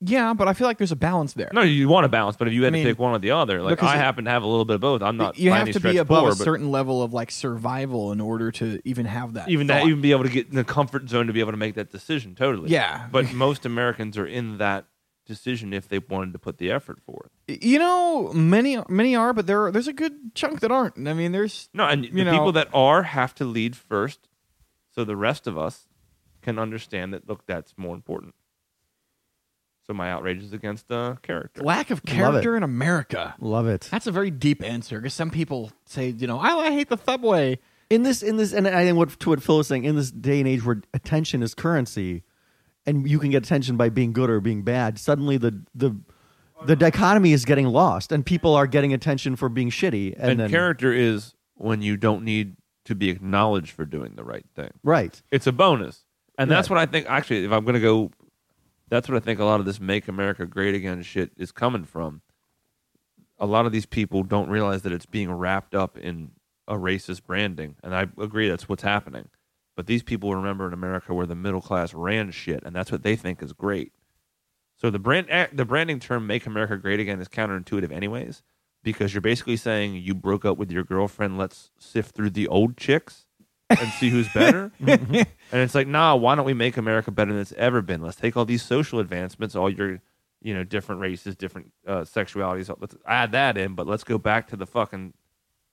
Yeah, 0.00 0.32
but 0.32 0.46
I 0.46 0.52
feel 0.52 0.68
like 0.68 0.78
there's 0.78 0.92
a 0.92 0.96
balance 0.96 1.32
there. 1.32 1.50
No, 1.52 1.62
you 1.62 1.88
want 1.88 2.04
to 2.04 2.08
balance, 2.08 2.36
but 2.36 2.46
if 2.46 2.54
you 2.54 2.62
had 2.62 2.68
I 2.68 2.70
mean, 2.70 2.84
to 2.84 2.92
pick 2.92 3.00
one 3.00 3.14
or 3.14 3.18
the 3.18 3.32
other, 3.32 3.60
like 3.60 3.82
I 3.82 3.96
happen 3.96 4.26
to 4.26 4.30
have 4.30 4.44
a 4.44 4.46
little 4.46 4.64
bit 4.64 4.74
of 4.74 4.80
both. 4.80 5.02
I'm 5.02 5.16
not. 5.16 5.36
you 5.36 5.50
have 5.50 5.72
to 5.72 5.80
be 5.80 5.96
above 5.96 6.22
poor, 6.22 6.30
a 6.30 6.36
certain 6.36 6.70
level 6.70 7.02
of 7.02 7.12
like 7.12 7.32
survival 7.32 8.12
in 8.12 8.20
order 8.20 8.52
to 8.52 8.80
even 8.84 9.06
have 9.06 9.34
that. 9.34 9.48
even 9.48 9.66
thought. 9.66 9.80
that, 9.80 9.86
even 9.86 10.00
be 10.00 10.12
able 10.12 10.22
to 10.22 10.30
get 10.30 10.48
in 10.48 10.54
the 10.54 10.62
comfort 10.62 11.08
zone 11.08 11.26
to 11.26 11.32
be 11.32 11.40
able 11.40 11.50
to 11.50 11.56
make 11.58 11.74
that 11.74 11.90
decision. 11.90 12.36
Totally. 12.36 12.70
Yeah. 12.70 13.08
But 13.10 13.32
most 13.32 13.66
Americans 13.66 14.16
are 14.16 14.26
in 14.26 14.58
that 14.58 14.86
decision 15.28 15.72
if 15.72 15.86
they 15.86 16.00
wanted 16.00 16.32
to 16.32 16.38
put 16.40 16.58
the 16.58 16.72
effort 16.72 16.98
forth. 17.00 17.30
You 17.46 17.78
know, 17.78 18.32
many 18.32 18.78
many 18.88 19.14
are, 19.14 19.32
but 19.32 19.46
there 19.46 19.70
there's 19.70 19.86
a 19.86 19.92
good 19.92 20.34
chunk 20.34 20.58
that 20.60 20.72
aren't. 20.72 20.96
I 21.06 21.12
mean, 21.12 21.30
there's 21.30 21.68
No, 21.72 21.86
and 21.86 22.04
You 22.04 22.10
the 22.10 22.24
know- 22.24 22.32
people 22.32 22.50
that 22.52 22.68
are 22.74 23.04
have 23.04 23.32
to 23.36 23.44
lead 23.44 23.76
first, 23.76 24.28
so 24.92 25.04
the 25.04 25.14
rest 25.16 25.46
of 25.46 25.56
us 25.56 25.86
can 26.42 26.58
understand 26.58 27.14
that. 27.14 27.28
Look, 27.28 27.46
that's 27.46 27.74
more 27.76 27.94
important. 27.94 28.34
So 29.86 29.94
my 29.94 30.10
outrage 30.10 30.42
is 30.42 30.52
against 30.52 30.90
uh, 30.90 31.14
character. 31.22 31.62
lack 31.62 31.90
of 31.90 32.04
character 32.04 32.56
in 32.56 32.62
America. 32.62 33.34
Love 33.40 33.66
it. 33.66 33.88
That's 33.90 34.06
a 34.06 34.12
very 34.12 34.30
deep 34.30 34.62
answer 34.62 34.98
because 34.98 35.14
some 35.14 35.30
people 35.30 35.72
say, 35.86 36.10
you 36.10 36.26
know, 36.26 36.38
I, 36.38 36.50
I 36.66 36.70
hate 36.72 36.90
the 36.90 36.98
subway. 36.98 37.58
in 37.88 38.02
this 38.02 38.22
in 38.22 38.36
this 38.36 38.52
and 38.52 38.68
I 38.68 38.84
think 38.84 38.98
what 38.98 39.18
to 39.20 39.30
what 39.30 39.42
Phil 39.42 39.56
was 39.56 39.66
saying 39.68 39.84
in 39.84 39.96
this 39.96 40.10
day 40.10 40.40
and 40.40 40.48
age 40.48 40.62
where 40.64 40.82
attention 40.92 41.42
is 41.42 41.54
currency, 41.54 42.22
and 42.88 43.08
you 43.08 43.18
can 43.18 43.30
get 43.30 43.44
attention 43.44 43.76
by 43.76 43.90
being 43.90 44.12
good 44.12 44.30
or 44.30 44.40
being 44.40 44.62
bad. 44.62 44.98
Suddenly 44.98 45.36
the 45.36 45.62
the 45.74 45.96
the 46.64 46.74
dichotomy 46.74 47.32
is 47.32 47.44
getting 47.44 47.66
lost, 47.66 48.10
and 48.10 48.26
people 48.26 48.54
are 48.54 48.66
getting 48.66 48.92
attention 48.92 49.36
for 49.36 49.48
being 49.48 49.70
shitty. 49.70 50.14
And, 50.14 50.32
and 50.32 50.40
then, 50.40 50.50
character 50.50 50.92
is 50.92 51.34
when 51.54 51.82
you 51.82 51.96
don't 51.96 52.24
need 52.24 52.56
to 52.86 52.94
be 52.94 53.10
acknowledged 53.10 53.70
for 53.70 53.84
doing 53.84 54.14
the 54.16 54.24
right 54.24 54.46
thing. 54.56 54.70
right? 54.82 55.20
It's 55.30 55.46
a 55.46 55.52
bonus. 55.52 56.04
And 56.38 56.50
that's 56.50 56.70
what 56.70 56.78
I 56.78 56.86
think 56.86 57.06
actually 57.08 57.44
if 57.44 57.52
I'm 57.52 57.64
going 57.64 57.74
to 57.74 57.80
go 57.80 58.10
that's 58.88 59.08
what 59.08 59.16
I 59.16 59.20
think 59.20 59.40
a 59.40 59.44
lot 59.44 59.60
of 59.60 59.66
this 59.66 59.80
make 59.80 60.08
America 60.08 60.46
great 60.46 60.74
again 60.74 61.02
shit 61.02 61.32
is 61.36 61.52
coming 61.52 61.84
from. 61.84 62.22
A 63.38 63.46
lot 63.46 63.66
of 63.66 63.72
these 63.72 63.86
people 63.86 64.22
don't 64.22 64.48
realize 64.48 64.82
that 64.82 64.92
it's 64.92 65.06
being 65.06 65.30
wrapped 65.30 65.74
up 65.74 65.98
in 65.98 66.30
a 66.66 66.74
racist 66.74 67.24
branding, 67.24 67.76
and 67.82 67.94
I 67.94 68.08
agree 68.18 68.48
that's 68.48 68.68
what's 68.68 68.82
happening. 68.82 69.28
But 69.78 69.86
these 69.86 70.02
people 70.02 70.34
remember 70.34 70.66
in 70.66 70.72
America 70.72 71.14
where 71.14 71.24
the 71.24 71.36
middle 71.36 71.60
class 71.60 71.94
ran 71.94 72.32
shit, 72.32 72.64
and 72.64 72.74
that's 72.74 72.90
what 72.90 73.04
they 73.04 73.14
think 73.14 73.40
is 73.40 73.52
great. 73.52 73.92
So 74.74 74.90
the 74.90 74.98
brand, 74.98 75.28
eh, 75.30 75.46
the 75.52 75.64
branding 75.64 76.00
term 76.00 76.26
"Make 76.26 76.46
America 76.46 76.76
Great 76.76 76.98
Again" 76.98 77.20
is 77.20 77.28
counterintuitive, 77.28 77.92
anyways, 77.92 78.42
because 78.82 79.14
you're 79.14 79.20
basically 79.20 79.56
saying 79.56 79.94
you 79.94 80.16
broke 80.16 80.44
up 80.44 80.58
with 80.58 80.72
your 80.72 80.82
girlfriend. 80.82 81.38
Let's 81.38 81.70
sift 81.78 82.16
through 82.16 82.30
the 82.30 82.48
old 82.48 82.76
chicks 82.76 83.26
and 83.70 83.88
see 83.90 84.10
who's 84.10 84.28
better. 84.32 84.72
and 84.80 85.26
it's 85.52 85.76
like, 85.76 85.86
nah, 85.86 86.16
why 86.16 86.34
don't 86.34 86.44
we 86.44 86.54
make 86.54 86.76
America 86.76 87.12
better 87.12 87.30
than 87.30 87.40
it's 87.40 87.52
ever 87.52 87.80
been? 87.80 88.02
Let's 88.02 88.16
take 88.16 88.36
all 88.36 88.44
these 88.44 88.64
social 88.64 88.98
advancements, 88.98 89.54
all 89.54 89.70
your, 89.70 90.00
you 90.42 90.54
know, 90.54 90.64
different 90.64 91.02
races, 91.02 91.36
different 91.36 91.70
uh, 91.86 92.00
sexualities. 92.00 92.68
Let's 92.80 92.96
add 93.06 93.30
that 93.30 93.56
in, 93.56 93.76
but 93.76 93.86
let's 93.86 94.02
go 94.02 94.18
back 94.18 94.48
to 94.48 94.56
the 94.56 94.66
fucking, 94.66 95.14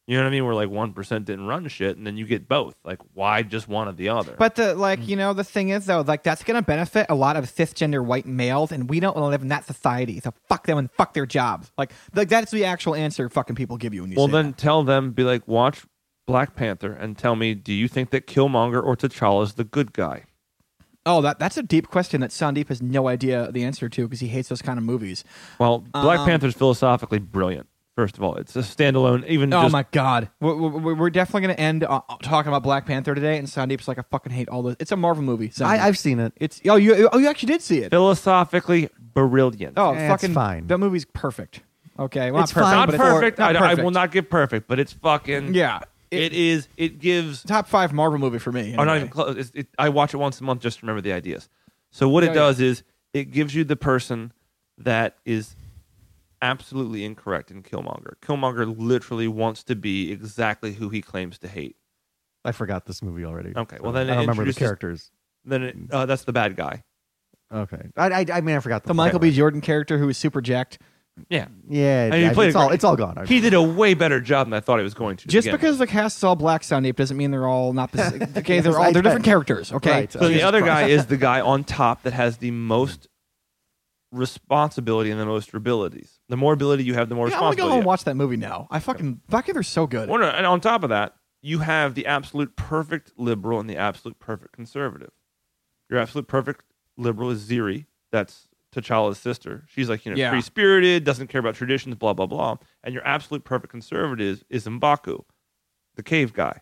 you 0.08 0.18
know 0.18 0.24
what 0.24 0.28
I 0.28 0.32
mean? 0.32 0.45
Where 0.45 0.53
like 0.53 0.70
one 0.70 0.93
percent 0.93 1.26
didn't 1.26 1.47
run 1.47 1.68
shit, 1.68 1.97
and 1.97 2.06
then 2.06 2.16
you 2.16 2.26
get 2.26 2.47
both. 2.47 2.76
Like, 2.84 2.99
why 3.14 3.41
just 3.41 3.68
one 3.68 3.88
or 3.88 3.93
the 3.93 4.10
other? 4.10 4.36
But 4.38 4.56
the 4.56 4.76
like, 4.76 5.08
you 5.08 5.16
know, 5.16 5.34
the 5.34 5.43
thing 5.43 5.70
is 5.70 5.86
though, 5.88 6.01
like 6.01 6.24
that's 6.24 6.43
gonna 6.43 6.62
benefit 6.62 7.08
a 7.10 7.16
lot 7.16 7.38
of 7.38 7.45
cisgender 7.45 8.06
white 8.06 8.26
males, 8.26 8.72
and 8.72 8.89
we 8.89 8.99
don't 8.99 9.16
want 9.16 9.26
to 9.26 9.30
live 9.30 9.41
in 9.41 9.47
that 9.47 9.66
society. 9.66 10.20
So 10.20 10.32
fuck 10.47 10.68
them 10.68 10.78
and 10.78 10.91
fuck 10.91 11.14
their 11.14 11.26
jobs. 11.26 11.72
Like, 11.78 11.91
like 12.14 12.30
that's 12.30 12.51
the 12.51 12.66
actual 12.66 12.93
answer 12.95 13.30
fucking 13.30 13.56
people 13.56 13.78
give 13.78 13.93
you 13.93 14.01
when 14.03 14.12
you 14.12 14.18
well, 14.18 14.28
say 14.28 14.34
then 14.34 14.47
that. 14.47 14.58
tell 14.58 14.84
them, 14.84 15.12
be 15.12 15.24
like, 15.24 15.47
watch 15.47 15.86
Black 16.28 16.56
Panther, 16.56 16.91
and 16.93 17.18
tell 17.18 17.36
me, 17.36 17.53
do 17.56 17.74
you 17.74 17.88
think 17.88 18.12
that 18.12 18.28
Killmonger 18.28 18.84
or 18.84 18.95
T'Challa 18.95 19.43
is 19.43 19.53
the 19.53 19.64
good 19.64 19.93
guy? 19.93 20.24
Oh, 21.08 21.22
that 21.22 21.38
that's 21.38 21.56
a 21.58 21.64
deep 21.64 21.88
question 21.88 22.22
that 22.22 22.32
Sandeep 22.32 22.68
has 22.70 22.82
no 22.82 23.08
idea 23.08 23.51
the 23.51 23.64
answer 23.64 23.89
to 23.89 24.03
because 24.08 24.22
he 24.22 24.28
hates 24.28 24.49
those 24.49 24.62
kind 24.62 24.80
of 24.80 24.84
movies. 24.84 25.24
Well, 25.60 25.80
Black 25.80 26.20
Um, 26.20 26.26
Panther's 26.26 26.56
philosophically 26.56 27.20
brilliant. 27.20 27.68
First 27.96 28.18
of 28.18 28.24
all, 28.24 28.36
it's 28.36 28.56
a 28.58 28.60
standalone. 28.60 29.26
Even 29.28 29.54
Oh 29.54 29.62
just 29.64 29.72
my 29.72 29.86
god, 29.91 30.30
we're, 30.41 30.54
we're, 30.56 30.93
we're 30.96 31.10
definitely 31.10 31.41
gonna 31.41 31.54
end 31.54 31.84
uh, 31.86 32.02
talking 32.22 32.50
about 32.50 32.62
Black 32.62 32.86
Panther 32.86 33.16
today, 33.16 33.38
and 33.38 33.48
Sandeep's 33.48 33.88
like, 33.88 33.98
I 33.98 34.04
fucking 34.12 34.34
hate 34.34 34.50
all 34.50 34.64
this. 34.64 34.76
It's 34.80 34.91
a 34.91 34.98
Marvel 34.98 35.24
movie. 35.24 35.48
Sandeep. 35.50 35.66
I, 35.66 35.88
I've 35.88 35.98
seen 35.98 36.20
it. 36.20 36.34
it's 36.36 36.60
oh 36.68 36.76
you 36.76 37.10
oh 37.14 37.18
you 37.18 37.30
actually 37.30 37.54
did 37.54 37.62
see 37.62 37.80
it. 37.80 37.91
philosophically 37.91 38.89
brilliant. 39.14 39.76
Oh, 39.78 39.93
Eh, 39.93 40.00
it's 40.02 40.22
fucking 40.22 40.34
fine. 40.36 40.68
That 40.68 40.78
movie's 40.80 41.06
perfect. 41.06 41.62
Okay, 41.98 42.32
well, 42.32 42.43
It's 42.43 42.54
not 42.54 42.62
perfect, 42.62 42.70
fine, 42.70 42.76
not 42.76 42.86
but 42.88 42.96
it's 42.96 43.04
perfect. 43.04 43.39
not 43.39 43.56
I, 43.56 43.60
I 43.60 43.62
perfect. 43.70 43.84
will 43.86 43.91
not 43.91 44.12
give 44.12 44.30
perfect, 44.30 44.68
but 44.68 44.80
it's 44.80 44.91
fucking. 44.91 45.54
Yeah, 45.54 45.80
it 46.12 46.34
is. 46.34 46.68
It 46.76 47.00
gives. 47.00 47.43
top 47.43 47.70
five 47.70 47.93
Marvel 47.93 48.20
movie 48.20 48.39
for 48.39 48.52
me. 48.52 48.74
Oh, 48.78 48.84
not 48.84 48.89
anyway. 48.89 48.98
even 48.98 49.10
close. 49.10 49.38
It's, 49.38 49.52
it, 49.56 49.68
I 49.80 49.88
watch 49.88 50.14
it 50.14 50.18
once 50.18 50.41
a 50.41 50.43
month 50.43 50.62
just 50.62 50.80
to 50.80 50.86
remember 50.86 51.00
the 51.02 51.14
ideas. 51.14 51.48
So 51.91 52.10
what 52.10 52.24
Oh, 52.24 52.28
it 52.28 52.30
yeah. 52.32 52.34
does 52.34 52.60
is 52.60 52.84
it 53.14 53.32
gives 53.32 53.56
you 53.56 53.64
the 53.64 53.78
person 53.78 54.34
that 54.80 55.16
is 55.24 55.56
absolutely 56.41 57.03
incorrect 57.05 57.51
in 57.51 57.63
Killmonger. 57.63 58.13
Killmonger 58.21 58.75
literally 58.77 59.27
wants 59.27 59.63
to 59.65 59.75
be 59.75 60.11
exactly 60.11 60.73
who 60.73 60.89
he 60.89 61.01
claims 61.01 61.38
to 61.39 61.47
hate. 61.47 61.75
I 62.43 62.51
forgot 62.51 62.86
this 62.86 63.01
movie 63.01 63.25
already. 63.25 63.53
Okay, 63.55 63.77
well, 63.81 63.91
then 63.91 64.09
I 64.09 64.15
don't 64.15 64.21
remember 64.27 64.45
the 64.45 64.53
characters. 64.53 65.11
Then 65.45 65.63
it, 65.63 65.75
uh, 65.91 66.05
that's 66.05 66.23
the 66.25 66.33
bad 66.33 66.55
guy. 66.55 66.83
Okay, 67.53 67.89
I, 67.95 68.07
I, 68.07 68.25
I 68.33 68.41
mean 68.41 68.55
I 68.55 68.59
forgot 68.59 68.83
the, 68.83 68.88
the 68.89 68.93
Michael 68.93 69.19
B. 69.19 69.31
Jordan 69.31 69.61
character 69.61 69.97
who 69.97 70.07
was 70.07 70.17
super 70.17 70.41
jacked. 70.41 70.79
Yeah, 71.29 71.47
Yeah, 71.69 72.05
And 72.05 72.13
he 72.15 72.25
I- 72.27 72.33
played 72.33 72.47
it's 72.47 72.55
all 72.57 72.71
it's 72.71 72.83
all 72.83 72.97
gone. 72.97 73.25
he 73.25 73.39
did 73.39 73.53
a 73.53 73.61
way 73.63 73.93
better 73.93 74.19
job 74.19 74.47
than 74.47 74.53
I 74.53 74.59
thought 74.59 74.79
he 74.79 74.83
was 74.83 74.93
going 74.93 75.15
to. 75.17 75.23
to 75.23 75.29
Just 75.29 75.45
begin 75.45 75.57
because 75.59 75.77
the 75.77 75.88
cast 75.88 76.17
is 76.17 76.23
all 76.25 76.36
black 76.36 76.61
Sandeep 76.63 76.97
doesn't 76.97 77.15
mean 77.15 77.31
they're 77.31 77.47
all 77.47 77.71
not 77.71 77.91
the 77.93 78.09
same. 78.09 78.21
Okay, 78.38 78.59
they're 78.59 78.77
all 78.77 78.91
they're 78.91 79.01
different 79.01 79.23
characters. 79.23 79.71
Okay, 79.71 79.91
Right. 79.91 80.11
So 80.11 80.27
the 80.27 80.41
other 80.43 80.59
guy 80.61 80.88
is 80.88 81.05
the 81.05 81.15
guy 81.17 81.39
on 81.39 81.63
top 81.63 82.03
that 82.03 82.11
has 82.13 82.38
the 82.39 82.51
most 82.51 83.07
responsibility 84.16 85.11
and 85.11 85.20
the 85.20 85.26
most 85.26 85.53
abilities. 85.53 86.20
The 86.30 86.38
more 86.38 86.53
ability 86.53 86.84
you 86.84 86.93
have, 86.95 87.09
the 87.09 87.16
more 87.16 87.30
yeah, 87.30 87.38
I 87.38 87.41
want 87.41 87.53
to 87.53 87.57
go 87.57 87.63
responsibility. 87.68 87.78
and 87.80 87.86
watch 87.86 88.03
that 88.05 88.16
movie 88.16 88.38
now. 88.38 88.68
I 88.72 88.80
fucking 88.80 89.22
they're 89.30 89.63
so 89.63 89.88
good. 89.88 90.09
Well, 90.09 90.20
no, 90.20 90.28
and 90.30 90.45
on 90.45 90.61
top 90.61 90.84
of 90.84 90.89
that, 90.89 91.16
you 91.41 91.59
have 91.59 91.93
the 91.95 92.05
absolute 92.07 92.55
perfect 92.55 93.11
liberal 93.18 93.59
and 93.59 93.70
the 93.70 93.78
absolute 93.78 94.18
perfect 94.20 94.53
conservative. 94.53 95.11
Your 95.89 95.99
absolute 95.99 96.28
perfect 96.28 96.66
liberal 96.97 97.30
is 97.30 97.47
Shuri. 97.47 97.86
That's 98.11 98.47
T'Challa's 98.74 99.20
sister. 99.20 99.63
She's 99.68 99.88
like, 99.89 100.05
you 100.05 100.11
know, 100.11 100.18
Yeah. 100.18 100.32
free 100.32 100.41
spirited, 100.41 101.03
doesn't 101.03 101.28
care 101.28 101.39
about 101.39 101.55
traditions, 101.55 101.95
blah, 101.95 102.13
blah, 102.13 102.26
blah. 102.26 102.57
And 102.84 102.93
your 102.93 103.05
absolute 103.07 103.43
perfect 103.43 103.70
conservative 103.72 104.43
is 104.49 104.66
M'Baku, 104.66 105.24
the 105.95 106.03
cave 106.03 106.34
guy. 106.34 106.61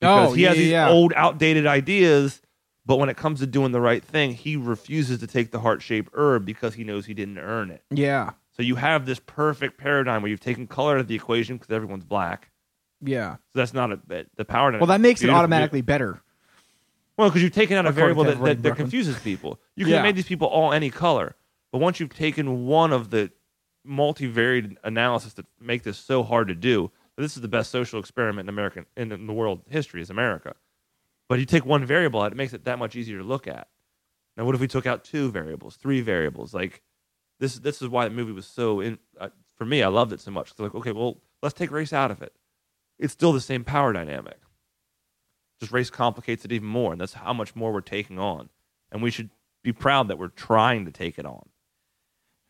because 0.00 0.28
Oh, 0.30 0.32
he 0.32 0.42
has 0.44 0.56
yeah, 0.56 0.62
these 0.62 0.70
yeah. 0.72 0.88
old, 0.90 1.12
outdated 1.14 1.66
ideas, 1.66 2.42
but 2.86 2.96
when 2.96 3.08
it 3.08 3.16
comes 3.16 3.40
to 3.40 3.46
doing 3.46 3.72
the 3.72 3.80
right 3.80 4.02
thing, 4.02 4.32
he 4.32 4.56
refuses 4.56 5.18
to 5.20 5.26
take 5.26 5.50
the 5.50 5.60
heart 5.60 5.82
shaped 5.82 6.10
herb 6.14 6.44
because 6.44 6.74
he 6.74 6.84
knows 6.84 7.06
he 7.06 7.14
didn't 7.14 7.38
earn 7.38 7.70
it. 7.70 7.82
Yeah, 7.90 8.30
So 8.52 8.62
you 8.62 8.76
have 8.76 9.06
this 9.06 9.20
perfect 9.20 9.78
paradigm 9.78 10.22
where 10.22 10.30
you've 10.30 10.40
taken 10.40 10.66
color 10.66 10.94
out 10.94 11.00
of 11.00 11.06
the 11.08 11.14
equation 11.14 11.56
because 11.56 11.70
everyone's 11.74 12.04
black. 12.04 12.50
yeah. 13.02 13.36
So 13.52 13.58
that's 13.60 13.74
not 13.74 13.92
a 13.92 14.00
that- 14.08 14.26
the 14.36 14.44
power. 14.44 14.72
Well, 14.72 14.86
that 14.86 15.00
makes 15.00 15.22
it 15.22 15.30
automatically 15.30 15.80
better. 15.82 16.20
Well, 17.16 17.28
because 17.28 17.42
you've 17.42 17.52
taken 17.52 17.76
out 17.76 17.84
a 17.86 17.92
variable 17.92 18.24
that, 18.24 18.42
that, 18.42 18.62
that 18.62 18.76
confuses 18.76 19.18
people. 19.18 19.60
You 19.76 19.84
can 19.84 19.90
Yeah. 19.90 19.96
have 19.98 20.04
made 20.04 20.16
these 20.16 20.26
people 20.26 20.48
all 20.48 20.72
any 20.72 20.88
color, 20.90 21.36
but 21.70 21.78
once 21.78 22.00
you've 22.00 22.14
taken 22.14 22.64
one 22.66 22.92
of 22.94 23.10
the 23.10 23.30
multivariate 23.86 24.76
analysis 24.84 25.34
that 25.34 25.46
make 25.60 25.82
this 25.82 25.98
so 25.98 26.22
hard 26.22 26.48
to 26.48 26.54
do, 26.54 26.90
this 27.16 27.36
is 27.36 27.42
the 27.42 27.48
best 27.48 27.70
social 27.70 28.00
experiment 28.00 28.46
in 28.46 28.48
American 28.48 28.86
in, 28.96 29.12
in 29.12 29.26
the 29.26 29.32
world 29.34 29.60
history 29.68 30.00
is 30.00 30.08
America. 30.10 30.54
But 31.30 31.38
you 31.38 31.46
take 31.46 31.64
one 31.64 31.84
variable 31.84 32.20
out, 32.20 32.32
it 32.32 32.36
makes 32.36 32.52
it 32.54 32.64
that 32.64 32.80
much 32.80 32.96
easier 32.96 33.18
to 33.18 33.24
look 33.24 33.46
at. 33.46 33.68
Now, 34.36 34.44
what 34.44 34.56
if 34.56 34.60
we 34.60 34.66
took 34.66 34.84
out 34.84 35.04
two 35.04 35.30
variables, 35.30 35.76
three 35.76 36.00
variables? 36.00 36.52
Like 36.52 36.82
this, 37.38 37.54
this 37.54 37.80
is 37.80 37.88
why 37.88 38.08
the 38.08 38.14
movie 38.14 38.32
was 38.32 38.46
so 38.46 38.80
in. 38.80 38.98
Uh, 39.16 39.28
for 39.54 39.64
me, 39.64 39.80
I 39.80 39.86
loved 39.86 40.12
it 40.12 40.20
so 40.20 40.32
much. 40.32 40.52
like, 40.58 40.74
okay, 40.74 40.90
well, 40.90 41.18
let's 41.40 41.54
take 41.54 41.70
race 41.70 41.92
out 41.92 42.10
of 42.10 42.20
it. 42.20 42.34
It's 42.98 43.12
still 43.12 43.32
the 43.32 43.40
same 43.40 43.62
power 43.62 43.92
dynamic. 43.92 44.38
Just 45.60 45.70
race 45.70 45.88
complicates 45.88 46.44
it 46.44 46.50
even 46.50 46.66
more, 46.66 46.90
and 46.90 47.00
that's 47.00 47.12
how 47.12 47.32
much 47.32 47.54
more 47.54 47.72
we're 47.72 47.80
taking 47.80 48.18
on. 48.18 48.48
And 48.90 49.00
we 49.00 49.12
should 49.12 49.30
be 49.62 49.72
proud 49.72 50.08
that 50.08 50.18
we're 50.18 50.28
trying 50.28 50.84
to 50.86 50.90
take 50.90 51.16
it 51.16 51.26
on. 51.26 51.48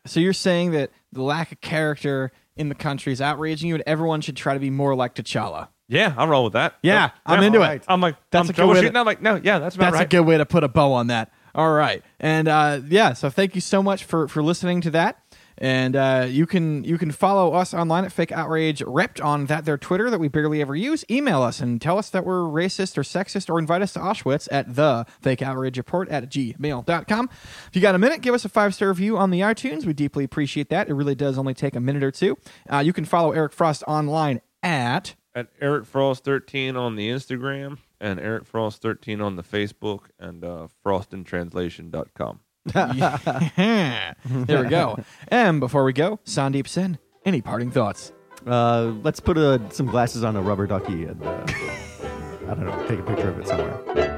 So 0.07 0.19
you're 0.19 0.33
saying 0.33 0.71
that 0.71 0.89
the 1.11 1.21
lack 1.21 1.51
of 1.51 1.61
character 1.61 2.31
in 2.55 2.69
the 2.69 2.75
country 2.75 3.13
is 3.13 3.21
outraging 3.21 3.69
you, 3.69 3.75
and 3.75 3.83
everyone 3.85 4.21
should 4.21 4.37
try 4.37 4.55
to 4.55 4.59
be 4.59 4.71
more 4.71 4.95
like 4.95 5.13
T'Challa. 5.13 5.67
Yeah, 5.91 6.13
I'll 6.17 6.27
roll 6.27 6.45
with 6.45 6.53
that. 6.53 6.75
Yeah, 6.81 7.03
Yep. 7.03 7.13
I'm 7.25 7.43
into 7.43 7.61
it. 7.61 7.83
I'm 7.87 7.99
like, 8.01 8.15
That's 8.31 8.47
I'm 8.47 8.49
a 8.49 8.53
good 8.53 8.65
way 8.67 8.81
to- 8.81 8.89
troubleshooting. 8.89 8.97
I'm 8.99 9.05
like, 9.05 9.21
no, 9.21 9.35
yeah, 9.43 9.59
that's 9.59 9.75
about 9.75 9.85
That's 9.91 9.95
right. 9.95 10.05
a 10.05 10.09
good 10.09 10.21
way 10.25 10.37
to 10.37 10.45
put 10.45 10.63
a 10.63 10.67
bow 10.69 10.93
on 10.93 11.07
that. 11.07 11.31
All 11.53 11.73
right, 11.73 12.01
and 12.19 12.47
uh, 12.47 12.79
yeah, 12.87 13.11
so 13.13 13.29
thank 13.29 13.55
you 13.55 13.61
so 13.61 13.83
much 13.83 14.05
for 14.05 14.27
for 14.29 14.41
listening 14.41 14.79
to 14.81 14.91
that. 14.91 15.21
And 15.57 15.95
uh, 15.95 16.25
you 16.27 16.47
can 16.47 16.83
you 16.85 16.97
can 16.97 17.11
follow 17.11 17.53
us 17.53 17.73
online 17.73 18.03
at 18.05 18.11
Fake 18.11 18.31
Outrage 18.31 18.81
Ripped 18.87 19.19
on 19.21 19.45
that 19.47 19.65
their 19.65 19.77
Twitter 19.77 20.09
that 20.09 20.17
we 20.19 20.27
barely 20.29 20.59
ever 20.61 20.75
use. 20.75 21.03
Email 21.11 21.43
us 21.43 21.59
and 21.59 21.79
tell 21.81 21.97
us 21.99 22.09
that 22.11 22.25
we're 22.25 22.43
racist 22.43 22.97
or 22.97 23.03
sexist, 23.03 23.47
or 23.49 23.59
invite 23.59 23.81
us 23.83 23.93
to 23.93 23.99
Auschwitz 23.99 24.47
at 24.49 24.75
the 24.75 25.05
Fake 25.21 25.41
Outrage 25.43 25.77
Report 25.77 26.07
at 26.09 26.31
gmail.com. 26.31 27.29
If 27.67 27.75
you 27.75 27.81
got 27.81 27.95
a 27.95 27.99
minute, 27.99 28.21
give 28.21 28.33
us 28.33 28.45
a 28.45 28.49
five 28.49 28.73
star 28.73 28.87
review 28.87 29.17
on 29.17 29.29
the 29.29 29.41
iTunes. 29.41 29.85
We 29.85 29.93
deeply 29.93 30.23
appreciate 30.23 30.69
that. 30.69 30.87
It 30.89 30.93
really 30.93 31.15
does 31.15 31.37
only 31.37 31.53
take 31.53 31.75
a 31.75 31.79
minute 31.81 32.01
or 32.01 32.11
two. 32.11 32.37
Uh, 32.71 32.77
you 32.79 32.93
can 32.93 33.05
follow 33.05 33.33
Eric 33.33 33.51
Frost 33.53 33.83
online 33.87 34.39
at 34.63 35.15
At 35.33 35.47
Eric 35.61 35.85
Frost 35.85 36.25
13 36.25 36.75
on 36.75 36.95
the 36.95 37.09
Instagram 37.09 37.77
and 38.01 38.19
Eric 38.19 38.45
Frost 38.45 38.81
13 38.81 39.21
on 39.21 39.37
the 39.37 39.43
Facebook 39.43 40.01
and 40.19 40.43
uh, 40.43 40.67
frostintranslation.com. 40.85 42.39
Yeah. 42.75 44.13
there 44.25 44.63
we 44.63 44.69
go. 44.69 44.97
And 45.29 45.59
before 45.61 45.85
we 45.85 45.93
go, 45.93 46.19
Sandeep 46.25 46.67
Sen, 46.67 46.99
any 47.25 47.41
parting 47.41 47.71
thoughts? 47.71 48.11
Uh, 48.45 48.93
let's 49.03 49.19
put 49.19 49.37
uh, 49.37 49.69
some 49.69 49.85
glasses 49.85 50.23
on 50.23 50.35
a 50.35 50.41
rubber 50.41 50.67
ducky 50.67 51.05
and 51.05 51.23
uh, 51.23 51.45
I 51.47 52.53
don't 52.53 52.65
know, 52.65 52.85
take 52.87 52.99
a 52.99 53.03
picture 53.03 53.29
of 53.29 53.39
it 53.39 53.47
somewhere. 53.47 54.10